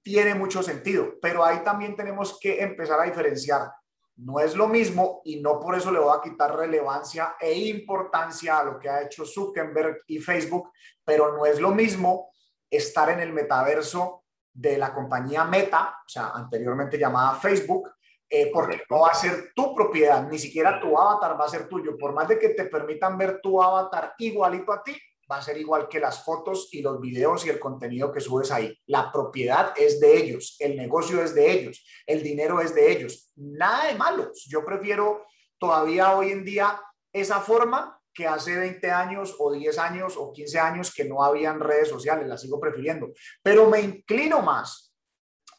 Tiene 0.02 0.34
mucho 0.34 0.62
sentido, 0.62 1.14
pero 1.20 1.42
ahí 1.42 1.64
también 1.64 1.96
tenemos 1.96 2.38
que 2.38 2.62
empezar 2.62 3.00
a 3.00 3.04
diferenciar. 3.04 3.72
No 4.16 4.38
es 4.38 4.54
lo 4.54 4.68
mismo 4.68 5.22
y 5.24 5.40
no 5.40 5.58
por 5.58 5.74
eso 5.74 5.90
le 5.90 5.98
voy 5.98 6.14
a 6.16 6.22
quitar 6.22 6.54
relevancia 6.54 7.36
e 7.40 7.54
importancia 7.54 8.58
a 8.58 8.64
lo 8.64 8.78
que 8.78 8.90
ha 8.90 9.02
hecho 9.02 9.24
Zuckerberg 9.24 10.02
y 10.06 10.18
Facebook, 10.18 10.70
pero 11.04 11.34
no 11.36 11.46
es 11.46 11.58
lo 11.58 11.70
mismo 11.70 12.30
estar 12.70 13.08
en 13.10 13.20
el 13.20 13.32
metaverso 13.32 14.24
de 14.52 14.78
la 14.78 14.92
compañía 14.94 15.44
Meta, 15.44 15.98
o 16.04 16.08
sea, 16.08 16.30
anteriormente 16.34 16.98
llamada 16.98 17.34
Facebook, 17.34 17.90
eh, 18.28 18.50
porque 18.52 18.82
no 18.90 19.00
va 19.00 19.08
a 19.08 19.14
ser 19.14 19.52
tu 19.54 19.74
propiedad, 19.74 20.28
ni 20.28 20.38
siquiera 20.38 20.80
tu 20.80 20.98
avatar 20.98 21.40
va 21.40 21.44
a 21.44 21.48
ser 21.48 21.68
tuyo. 21.68 21.96
Por 21.96 22.12
más 22.12 22.28
de 22.28 22.38
que 22.38 22.50
te 22.50 22.64
permitan 22.64 23.16
ver 23.16 23.40
tu 23.40 23.62
avatar 23.62 24.14
igualito 24.18 24.72
a 24.72 24.82
ti, 24.82 24.96
va 25.30 25.38
a 25.38 25.42
ser 25.42 25.56
igual 25.58 25.88
que 25.88 26.00
las 26.00 26.24
fotos 26.24 26.68
y 26.72 26.82
los 26.82 27.00
videos 27.00 27.44
y 27.46 27.50
el 27.50 27.58
contenido 27.58 28.12
que 28.12 28.20
subes 28.20 28.50
ahí. 28.50 28.76
La 28.86 29.10
propiedad 29.10 29.72
es 29.76 30.00
de 30.00 30.16
ellos, 30.16 30.56
el 30.60 30.76
negocio 30.76 31.22
es 31.22 31.34
de 31.34 31.50
ellos, 31.50 31.84
el 32.06 32.22
dinero 32.22 32.60
es 32.60 32.74
de 32.74 32.92
ellos. 32.92 33.32
Nada 33.36 33.88
de 33.88 33.94
malos. 33.94 34.44
Yo 34.48 34.64
prefiero 34.64 35.24
todavía 35.58 36.16
hoy 36.16 36.30
en 36.30 36.44
día 36.44 36.80
esa 37.12 37.40
forma 37.40 38.00
que 38.12 38.26
hace 38.26 38.56
20 38.56 38.90
años 38.90 39.36
o 39.38 39.52
10 39.52 39.78
años 39.78 40.14
o 40.16 40.32
15 40.32 40.58
años 40.58 40.94
que 40.94 41.04
no 41.04 41.22
habían 41.22 41.60
redes 41.60 41.88
sociales, 41.88 42.26
la 42.26 42.38
sigo 42.38 42.58
prefiriendo, 42.58 43.12
pero 43.42 43.68
me 43.68 43.80
inclino 43.80 44.40
más 44.40 44.94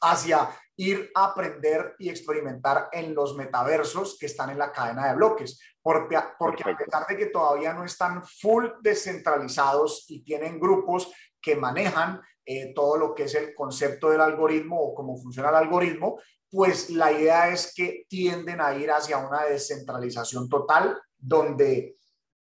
hacia 0.01 0.49
ir 0.77 1.11
a 1.15 1.25
aprender 1.25 1.95
y 1.97 2.09
experimentar 2.09 2.89
en 2.91 3.13
los 3.13 3.35
metaversos 3.35 4.17
que 4.19 4.27
están 4.27 4.51
en 4.51 4.59
la 4.59 4.71
cadena 4.71 5.07
de 5.07 5.15
bloques, 5.15 5.59
porque, 5.81 6.17
porque 6.37 6.63
a 6.63 6.77
pesar 6.77 7.07
de 7.07 7.17
que 7.17 7.25
todavía 7.27 7.73
no 7.73 7.83
están 7.83 8.23
full 8.23 8.65
descentralizados 8.81 10.05
y 10.07 10.23
tienen 10.23 10.59
grupos 10.59 11.11
que 11.41 11.55
manejan 11.55 12.21
eh, 12.45 12.73
todo 12.75 12.97
lo 12.97 13.15
que 13.15 13.23
es 13.23 13.35
el 13.35 13.53
concepto 13.55 14.09
del 14.09 14.21
algoritmo 14.21 14.79
o 14.79 14.93
cómo 14.93 15.17
funciona 15.17 15.49
el 15.49 15.55
algoritmo, 15.55 16.19
pues 16.49 16.89
la 16.91 17.11
idea 17.11 17.49
es 17.49 17.73
que 17.73 18.05
tienden 18.07 18.61
a 18.61 18.73
ir 18.75 18.91
hacia 18.91 19.17
una 19.17 19.43
descentralización 19.43 20.47
total 20.47 20.97
donde 21.17 21.95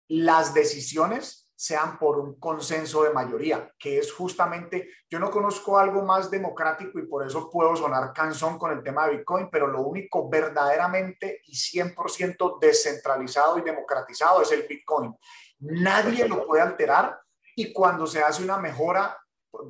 las 0.08 0.54
decisiones 0.54 1.41
sean 1.62 1.96
por 1.96 2.18
un 2.18 2.40
consenso 2.40 3.04
de 3.04 3.10
mayoría, 3.10 3.72
que 3.78 3.98
es 3.98 4.12
justamente, 4.12 4.88
yo 5.08 5.20
no 5.20 5.30
conozco 5.30 5.78
algo 5.78 6.02
más 6.02 6.28
democrático 6.28 6.98
y 6.98 7.06
por 7.06 7.24
eso 7.24 7.48
puedo 7.48 7.76
sonar 7.76 8.12
canzón 8.12 8.58
con 8.58 8.72
el 8.72 8.82
tema 8.82 9.06
de 9.06 9.18
Bitcoin, 9.18 9.48
pero 9.48 9.68
lo 9.68 9.82
único 9.82 10.28
verdaderamente 10.28 11.40
y 11.44 11.54
100% 11.54 12.58
descentralizado 12.58 13.58
y 13.58 13.62
democratizado 13.62 14.42
es 14.42 14.50
el 14.50 14.66
Bitcoin. 14.68 15.14
Nadie 15.60 16.26
lo 16.26 16.44
puede 16.44 16.62
alterar 16.62 17.20
y 17.54 17.72
cuando 17.72 18.08
se 18.08 18.24
hace 18.24 18.42
una 18.42 18.58
mejora, 18.58 19.16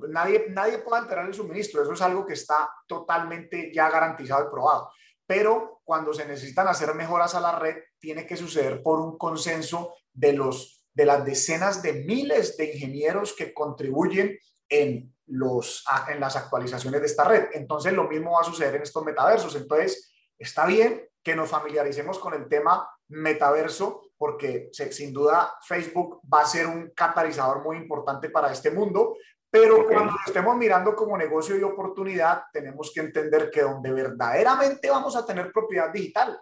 nadie, 0.09 0.47
nadie 0.49 0.79
puede 0.79 1.03
alterar 1.03 1.27
el 1.27 1.35
suministro, 1.35 1.83
eso 1.83 1.93
es 1.93 2.01
algo 2.01 2.25
que 2.25 2.33
está 2.33 2.71
totalmente 2.87 3.71
ya 3.71 3.91
garantizado 3.91 4.47
y 4.47 4.51
probado. 4.51 4.91
Pero 5.27 5.83
cuando 5.85 6.15
se 6.15 6.25
necesitan 6.25 6.69
hacer 6.69 6.95
mejoras 6.95 7.35
a 7.35 7.41
la 7.41 7.59
red, 7.59 7.77
tiene 7.99 8.27
que 8.27 8.39
suceder 8.39 8.83
por 8.83 8.99
un 8.99 9.19
consenso 9.19 9.95
de 10.11 10.33
los 10.33 10.82
de 10.95 11.07
las 11.07 11.25
decenas 11.25 11.83
de 11.83 12.05
miles 12.05 12.57
de 12.57 12.73
ingenieros 12.73 13.35
que 13.35 13.55
contribuyen 13.55 14.39
en, 14.69 15.15
los, 15.27 15.85
en 16.09 16.21
las 16.21 16.37
actualizaciones 16.37 17.01
de 17.01 17.07
esta 17.07 17.25
red. 17.25 17.47
Entonces, 17.53 17.93
lo 17.93 18.09
mismo 18.09 18.33
va 18.33 18.41
a 18.41 18.45
suceder 18.45 18.77
en 18.77 18.83
estos 18.83 19.05
metaversos. 19.05 19.55
Entonces, 19.57 20.13
está 20.39 20.67
bien 20.67 21.09
que 21.23 21.37
nos 21.37 21.49
familiaricemos 21.49 22.19
con 22.19 22.35
el 22.35 22.49
tema 22.49 22.89
metaverso, 23.09 24.03
porque 24.17 24.71
sin 24.73 25.13
duda 25.13 25.55
Facebook 25.63 26.21
va 26.33 26.43
a 26.43 26.47
ser 26.47 26.67
un 26.67 26.91
catalizador 26.91 27.63
muy 27.63 27.77
importante 27.77 28.31
para 28.31 28.53
este 28.53 28.71
mundo, 28.71 29.17
pero 29.51 29.87
cuando 29.87 30.13
lo 30.13 30.19
estemos 30.27 30.57
mirando 30.57 30.97
como 30.97 31.19
negocio 31.19 31.59
y 31.59 31.63
oportunidad, 31.63 32.45
tenemos 32.53 32.91
que 32.95 33.01
entender 33.01 33.51
que 33.51 33.61
donde 33.61 33.93
verdaderamente 33.93 34.89
vamos 34.89 35.15
a 35.15 35.27
tener 35.27 35.53
propiedad 35.53 35.93
digital 35.93 36.41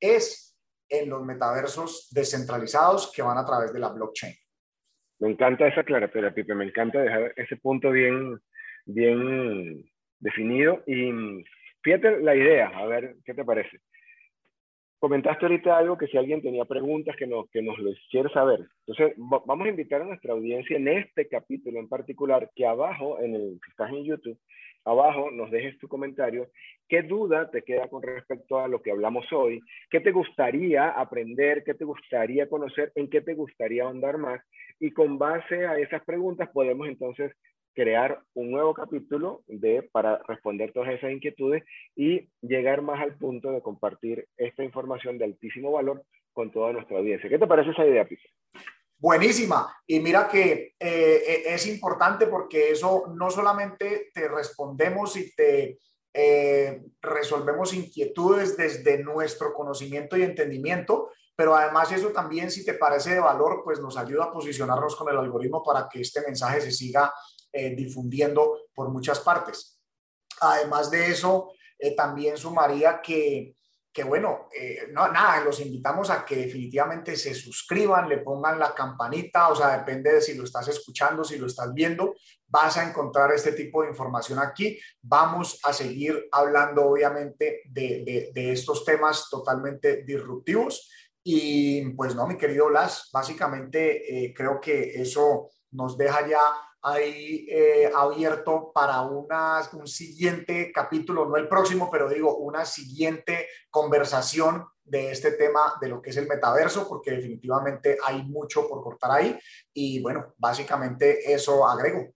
es 0.00 0.47
en 0.88 1.10
los 1.10 1.24
metaversos 1.24 2.08
descentralizados 2.12 3.12
que 3.14 3.22
van 3.22 3.38
a 3.38 3.44
través 3.44 3.72
de 3.72 3.78
la 3.78 3.88
blockchain. 3.90 4.34
Me 5.20 5.30
encanta 5.30 5.66
esa 5.66 5.80
aclaratoria, 5.80 6.32
Pipe, 6.32 6.54
me 6.54 6.64
encanta 6.64 7.00
dejar 7.00 7.32
ese 7.36 7.56
punto 7.56 7.90
bien, 7.90 8.40
bien 8.86 9.84
definido. 10.20 10.82
Y 10.86 11.44
fíjate 11.82 12.20
la 12.20 12.36
idea, 12.36 12.68
a 12.68 12.86
ver 12.86 13.16
qué 13.24 13.34
te 13.34 13.44
parece. 13.44 13.80
Comentaste 15.00 15.46
ahorita 15.46 15.76
algo 15.76 15.96
que 15.96 16.08
si 16.08 16.16
alguien 16.16 16.42
tenía 16.42 16.64
preguntas 16.64 17.14
que 17.16 17.26
nos, 17.26 17.48
que 17.50 17.62
nos 17.62 17.78
lo 17.78 17.92
quiere 18.10 18.28
saber. 18.30 18.68
Entonces, 18.84 19.14
vamos 19.16 19.66
a 19.66 19.70
invitar 19.70 20.02
a 20.02 20.06
nuestra 20.06 20.32
audiencia 20.32 20.76
en 20.76 20.88
este 20.88 21.28
capítulo 21.28 21.78
en 21.78 21.88
particular, 21.88 22.50
que 22.54 22.66
abajo, 22.66 23.20
en 23.20 23.34
el 23.34 23.60
que 23.64 23.70
estás 23.70 23.90
en 23.90 24.04
YouTube, 24.04 24.38
abajo 24.88 25.30
nos 25.30 25.50
dejes 25.50 25.78
tu 25.78 25.88
comentario. 25.88 26.48
¿Qué 26.88 27.02
duda 27.02 27.50
te 27.50 27.62
queda 27.62 27.88
con 27.88 28.02
respecto 28.02 28.58
a 28.58 28.68
lo 28.68 28.80
que 28.80 28.90
hablamos 28.90 29.30
hoy? 29.32 29.60
¿Qué 29.90 30.00
te 30.00 30.12
gustaría 30.12 30.88
aprender? 30.88 31.62
¿Qué 31.64 31.74
te 31.74 31.84
gustaría 31.84 32.48
conocer? 32.48 32.92
¿En 32.94 33.08
qué 33.08 33.20
te 33.20 33.34
gustaría 33.34 33.84
ahondar 33.84 34.18
más? 34.18 34.40
Y 34.80 34.90
con 34.92 35.18
base 35.18 35.66
a 35.66 35.78
esas 35.78 36.04
preguntas 36.04 36.48
podemos 36.52 36.88
entonces 36.88 37.32
crear 37.74 38.18
un 38.34 38.50
nuevo 38.50 38.74
capítulo 38.74 39.42
de, 39.46 39.88
para 39.92 40.20
responder 40.26 40.72
todas 40.72 40.94
esas 40.94 41.12
inquietudes 41.12 41.62
y 41.94 42.28
llegar 42.42 42.82
más 42.82 43.00
al 43.00 43.16
punto 43.16 43.52
de 43.52 43.62
compartir 43.62 44.26
esta 44.36 44.64
información 44.64 45.18
de 45.18 45.26
altísimo 45.26 45.70
valor 45.70 46.02
con 46.32 46.50
toda 46.50 46.72
nuestra 46.72 46.98
audiencia. 46.98 47.28
¿Qué 47.28 47.38
te 47.38 47.46
parece 47.46 47.70
esa 47.70 47.86
idea, 47.86 48.04
Pipe? 48.04 48.22
Buenísima. 48.98 49.74
Y 49.86 50.00
mira 50.00 50.28
que 50.28 50.52
eh, 50.52 50.74
eh, 50.78 51.42
es 51.46 51.66
importante 51.66 52.26
porque 52.26 52.72
eso 52.72 53.04
no 53.14 53.30
solamente 53.30 54.10
te 54.12 54.28
respondemos 54.28 55.16
y 55.16 55.34
te 55.34 55.78
eh, 56.20 56.82
resolvemos 57.00 57.72
inquietudes 57.74 58.56
desde 58.56 59.02
nuestro 59.02 59.52
conocimiento 59.54 60.16
y 60.16 60.22
entendimiento, 60.22 61.10
pero 61.36 61.54
además 61.54 61.92
eso 61.92 62.08
también, 62.08 62.50
si 62.50 62.64
te 62.64 62.74
parece 62.74 63.14
de 63.14 63.20
valor, 63.20 63.60
pues 63.62 63.80
nos 63.80 63.96
ayuda 63.96 64.24
a 64.24 64.32
posicionarnos 64.32 64.96
con 64.96 65.08
el 65.08 65.18
algoritmo 65.18 65.62
para 65.62 65.88
que 65.88 66.00
este 66.00 66.22
mensaje 66.22 66.60
se 66.60 66.72
siga 66.72 67.12
eh, 67.52 67.74
difundiendo 67.76 68.68
por 68.74 68.88
muchas 68.88 69.20
partes. 69.20 69.80
Además 70.40 70.90
de 70.90 71.06
eso, 71.06 71.52
eh, 71.78 71.94
también 71.94 72.36
sumaría 72.36 73.00
que 73.00 73.54
bueno, 74.04 74.48
eh, 74.54 74.88
no, 74.92 75.10
nada, 75.10 75.42
los 75.44 75.60
invitamos 75.60 76.10
a 76.10 76.24
que 76.24 76.36
definitivamente 76.36 77.16
se 77.16 77.34
suscriban, 77.34 78.08
le 78.08 78.18
pongan 78.18 78.58
la 78.58 78.74
campanita, 78.74 79.48
o 79.48 79.56
sea, 79.56 79.78
depende 79.78 80.14
de 80.14 80.20
si 80.20 80.34
lo 80.34 80.44
estás 80.44 80.68
escuchando, 80.68 81.24
si 81.24 81.38
lo 81.38 81.46
estás 81.46 81.72
viendo, 81.72 82.14
vas 82.46 82.76
a 82.76 82.88
encontrar 82.88 83.32
este 83.32 83.52
tipo 83.52 83.82
de 83.82 83.90
información 83.90 84.38
aquí. 84.38 84.78
Vamos 85.02 85.60
a 85.62 85.72
seguir 85.72 86.28
hablando, 86.32 86.86
obviamente, 86.86 87.62
de, 87.66 88.30
de, 88.34 88.52
estos 88.52 88.84
temas 88.84 89.28
totalmente 89.30 90.02
disruptivos. 90.04 90.90
Y 91.22 91.90
pues 91.90 92.14
no, 92.14 92.26
mi 92.26 92.36
querido 92.36 92.68
Blas, 92.68 93.10
básicamente 93.12 94.26
eh, 94.26 94.34
creo 94.34 94.60
que 94.60 95.00
eso 95.00 95.50
nos 95.72 95.98
deja 95.98 96.26
ya 96.26 96.40
ahí 96.82 97.46
eh, 97.50 97.90
abierto 97.94 98.70
para 98.72 99.02
una, 99.02 99.60
un 99.72 99.86
siguiente 99.86 100.70
capítulo, 100.72 101.26
no 101.26 101.36
el 101.36 101.48
próximo, 101.48 101.90
pero 101.90 102.08
digo, 102.08 102.36
una 102.36 102.64
siguiente 102.64 103.48
conversación 103.70 104.64
de 104.84 105.10
este 105.10 105.32
tema 105.32 105.60
de 105.80 105.88
lo 105.88 106.00
que 106.00 106.10
es 106.10 106.16
el 106.16 106.28
metaverso, 106.28 106.88
porque 106.88 107.10
definitivamente 107.10 107.98
hay 108.04 108.22
mucho 108.22 108.68
por 108.68 108.82
cortar 108.82 109.10
ahí. 109.12 109.38
Y 109.72 110.00
bueno, 110.02 110.34
básicamente 110.38 111.32
eso 111.32 111.66
agrego. 111.66 112.12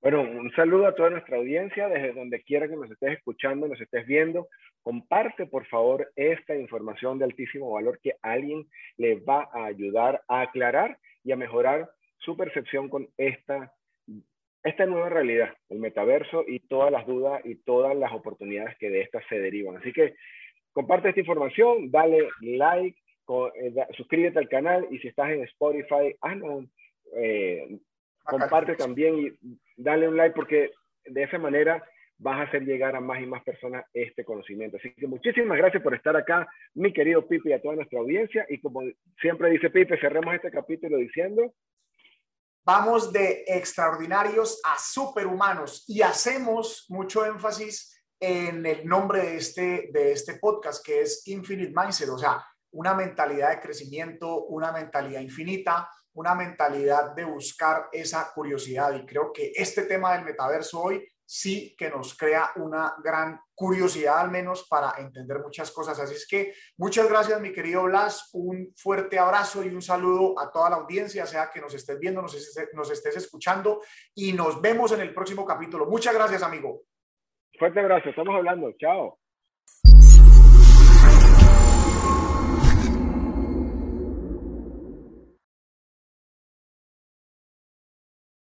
Bueno, 0.00 0.22
un 0.22 0.50
saludo 0.52 0.86
a 0.86 0.94
toda 0.94 1.10
nuestra 1.10 1.36
audiencia, 1.36 1.88
desde 1.88 2.12
donde 2.12 2.42
quiera 2.42 2.68
que 2.68 2.76
nos 2.76 2.90
estés 2.90 3.18
escuchando, 3.18 3.66
nos 3.66 3.80
estés 3.80 4.06
viendo. 4.06 4.48
Comparte, 4.82 5.46
por 5.46 5.66
favor, 5.66 6.10
esta 6.14 6.54
información 6.54 7.18
de 7.18 7.24
altísimo 7.24 7.72
valor 7.72 7.98
que 8.00 8.14
alguien 8.22 8.68
le 8.96 9.16
va 9.16 9.48
a 9.52 9.64
ayudar 9.64 10.22
a 10.28 10.42
aclarar 10.42 10.98
y 11.24 11.32
a 11.32 11.36
mejorar 11.36 11.90
su 12.18 12.36
percepción 12.36 12.88
con 12.88 13.08
esta, 13.16 13.72
esta 14.62 14.86
nueva 14.86 15.08
realidad, 15.08 15.54
el 15.68 15.78
metaverso 15.78 16.44
y 16.46 16.60
todas 16.60 16.90
las 16.90 17.06
dudas 17.06 17.40
y 17.44 17.56
todas 17.56 17.96
las 17.96 18.12
oportunidades 18.12 18.76
que 18.78 18.90
de 18.90 19.02
esta 19.02 19.20
se 19.28 19.38
derivan. 19.38 19.76
Así 19.76 19.92
que 19.92 20.14
comparte 20.72 21.08
esta 21.08 21.20
información, 21.20 21.90
dale 21.90 22.28
like, 22.40 22.98
eh, 23.28 23.74
suscríbete 23.96 24.38
al 24.38 24.48
canal 24.48 24.86
y 24.90 24.98
si 24.98 25.08
estás 25.08 25.30
en 25.30 25.42
Spotify, 25.44 26.16
eh, 27.16 27.78
comparte 28.24 28.74
también 28.74 29.18
y 29.18 29.58
dale 29.76 30.08
un 30.08 30.16
like 30.16 30.34
porque 30.34 30.70
de 31.04 31.22
esa 31.22 31.38
manera 31.38 31.82
vas 32.18 32.40
a 32.40 32.42
hacer 32.42 32.64
llegar 32.64 32.96
a 32.96 33.00
más 33.00 33.22
y 33.22 33.26
más 33.26 33.42
personas 33.44 33.84
este 33.94 34.24
conocimiento. 34.24 34.76
Así 34.76 34.92
que 34.92 35.06
muchísimas 35.06 35.56
gracias 35.56 35.82
por 35.82 35.94
estar 35.94 36.16
acá, 36.16 36.48
mi 36.74 36.92
querido 36.92 37.26
Pipe 37.26 37.50
y 37.50 37.52
a 37.52 37.62
toda 37.62 37.76
nuestra 37.76 38.00
audiencia. 38.00 38.44
Y 38.48 38.58
como 38.58 38.82
siempre 39.20 39.50
dice 39.50 39.70
Pipe, 39.70 39.98
cerremos 39.98 40.34
este 40.34 40.50
capítulo 40.50 40.96
diciendo 40.96 41.52
vamos 42.68 43.10
de 43.10 43.44
extraordinarios 43.46 44.60
a 44.62 44.78
superhumanos 44.78 45.84
y 45.88 46.02
hacemos 46.02 46.84
mucho 46.90 47.24
énfasis 47.24 47.98
en 48.20 48.66
el 48.66 48.86
nombre 48.86 49.22
de 49.22 49.36
este, 49.38 49.88
de 49.90 50.12
este 50.12 50.34
podcast, 50.34 50.84
que 50.84 51.00
es 51.00 51.26
Infinite 51.28 51.72
Mindset, 51.74 52.10
o 52.10 52.18
sea, 52.18 52.44
una 52.72 52.92
mentalidad 52.92 53.52
de 53.52 53.60
crecimiento, 53.60 54.44
una 54.48 54.70
mentalidad 54.70 55.22
infinita, 55.22 55.88
una 56.12 56.34
mentalidad 56.34 57.14
de 57.14 57.24
buscar 57.24 57.88
esa 57.90 58.30
curiosidad. 58.34 58.92
Y 58.96 59.06
creo 59.06 59.32
que 59.32 59.50
este 59.54 59.84
tema 59.84 60.12
del 60.12 60.26
metaverso 60.26 60.82
hoy 60.82 61.08
sí 61.24 61.74
que 61.74 61.88
nos 61.88 62.18
crea 62.18 62.50
una 62.56 62.96
gran 63.02 63.40
curiosidad 63.58 64.20
al 64.20 64.30
menos 64.30 64.68
para 64.68 64.94
entender 64.98 65.40
muchas 65.40 65.72
cosas. 65.72 65.98
Así 65.98 66.14
es 66.14 66.28
que 66.28 66.54
muchas 66.76 67.08
gracias, 67.08 67.40
mi 67.40 67.52
querido 67.52 67.82
Blas. 67.82 68.30
Un 68.32 68.72
fuerte 68.76 69.18
abrazo 69.18 69.64
y 69.64 69.68
un 69.68 69.82
saludo 69.82 70.38
a 70.38 70.52
toda 70.52 70.70
la 70.70 70.76
audiencia, 70.76 71.26
sea 71.26 71.50
que 71.52 71.60
nos 71.60 71.74
estés 71.74 71.98
viendo, 71.98 72.22
nos 72.22 72.34
estés, 72.36 73.16
escuchando 73.16 73.80
y 74.14 74.32
nos 74.32 74.62
vemos 74.62 74.92
en 74.92 75.00
el 75.00 75.12
próximo 75.12 75.44
capítulo. 75.44 75.86
Muchas 75.86 76.14
gracias, 76.14 76.44
amigo. 76.44 76.82
Fuerte 77.58 77.80
abrazo, 77.80 78.10
estamos 78.10 78.36
hablando. 78.36 78.70
Chao. 78.78 79.17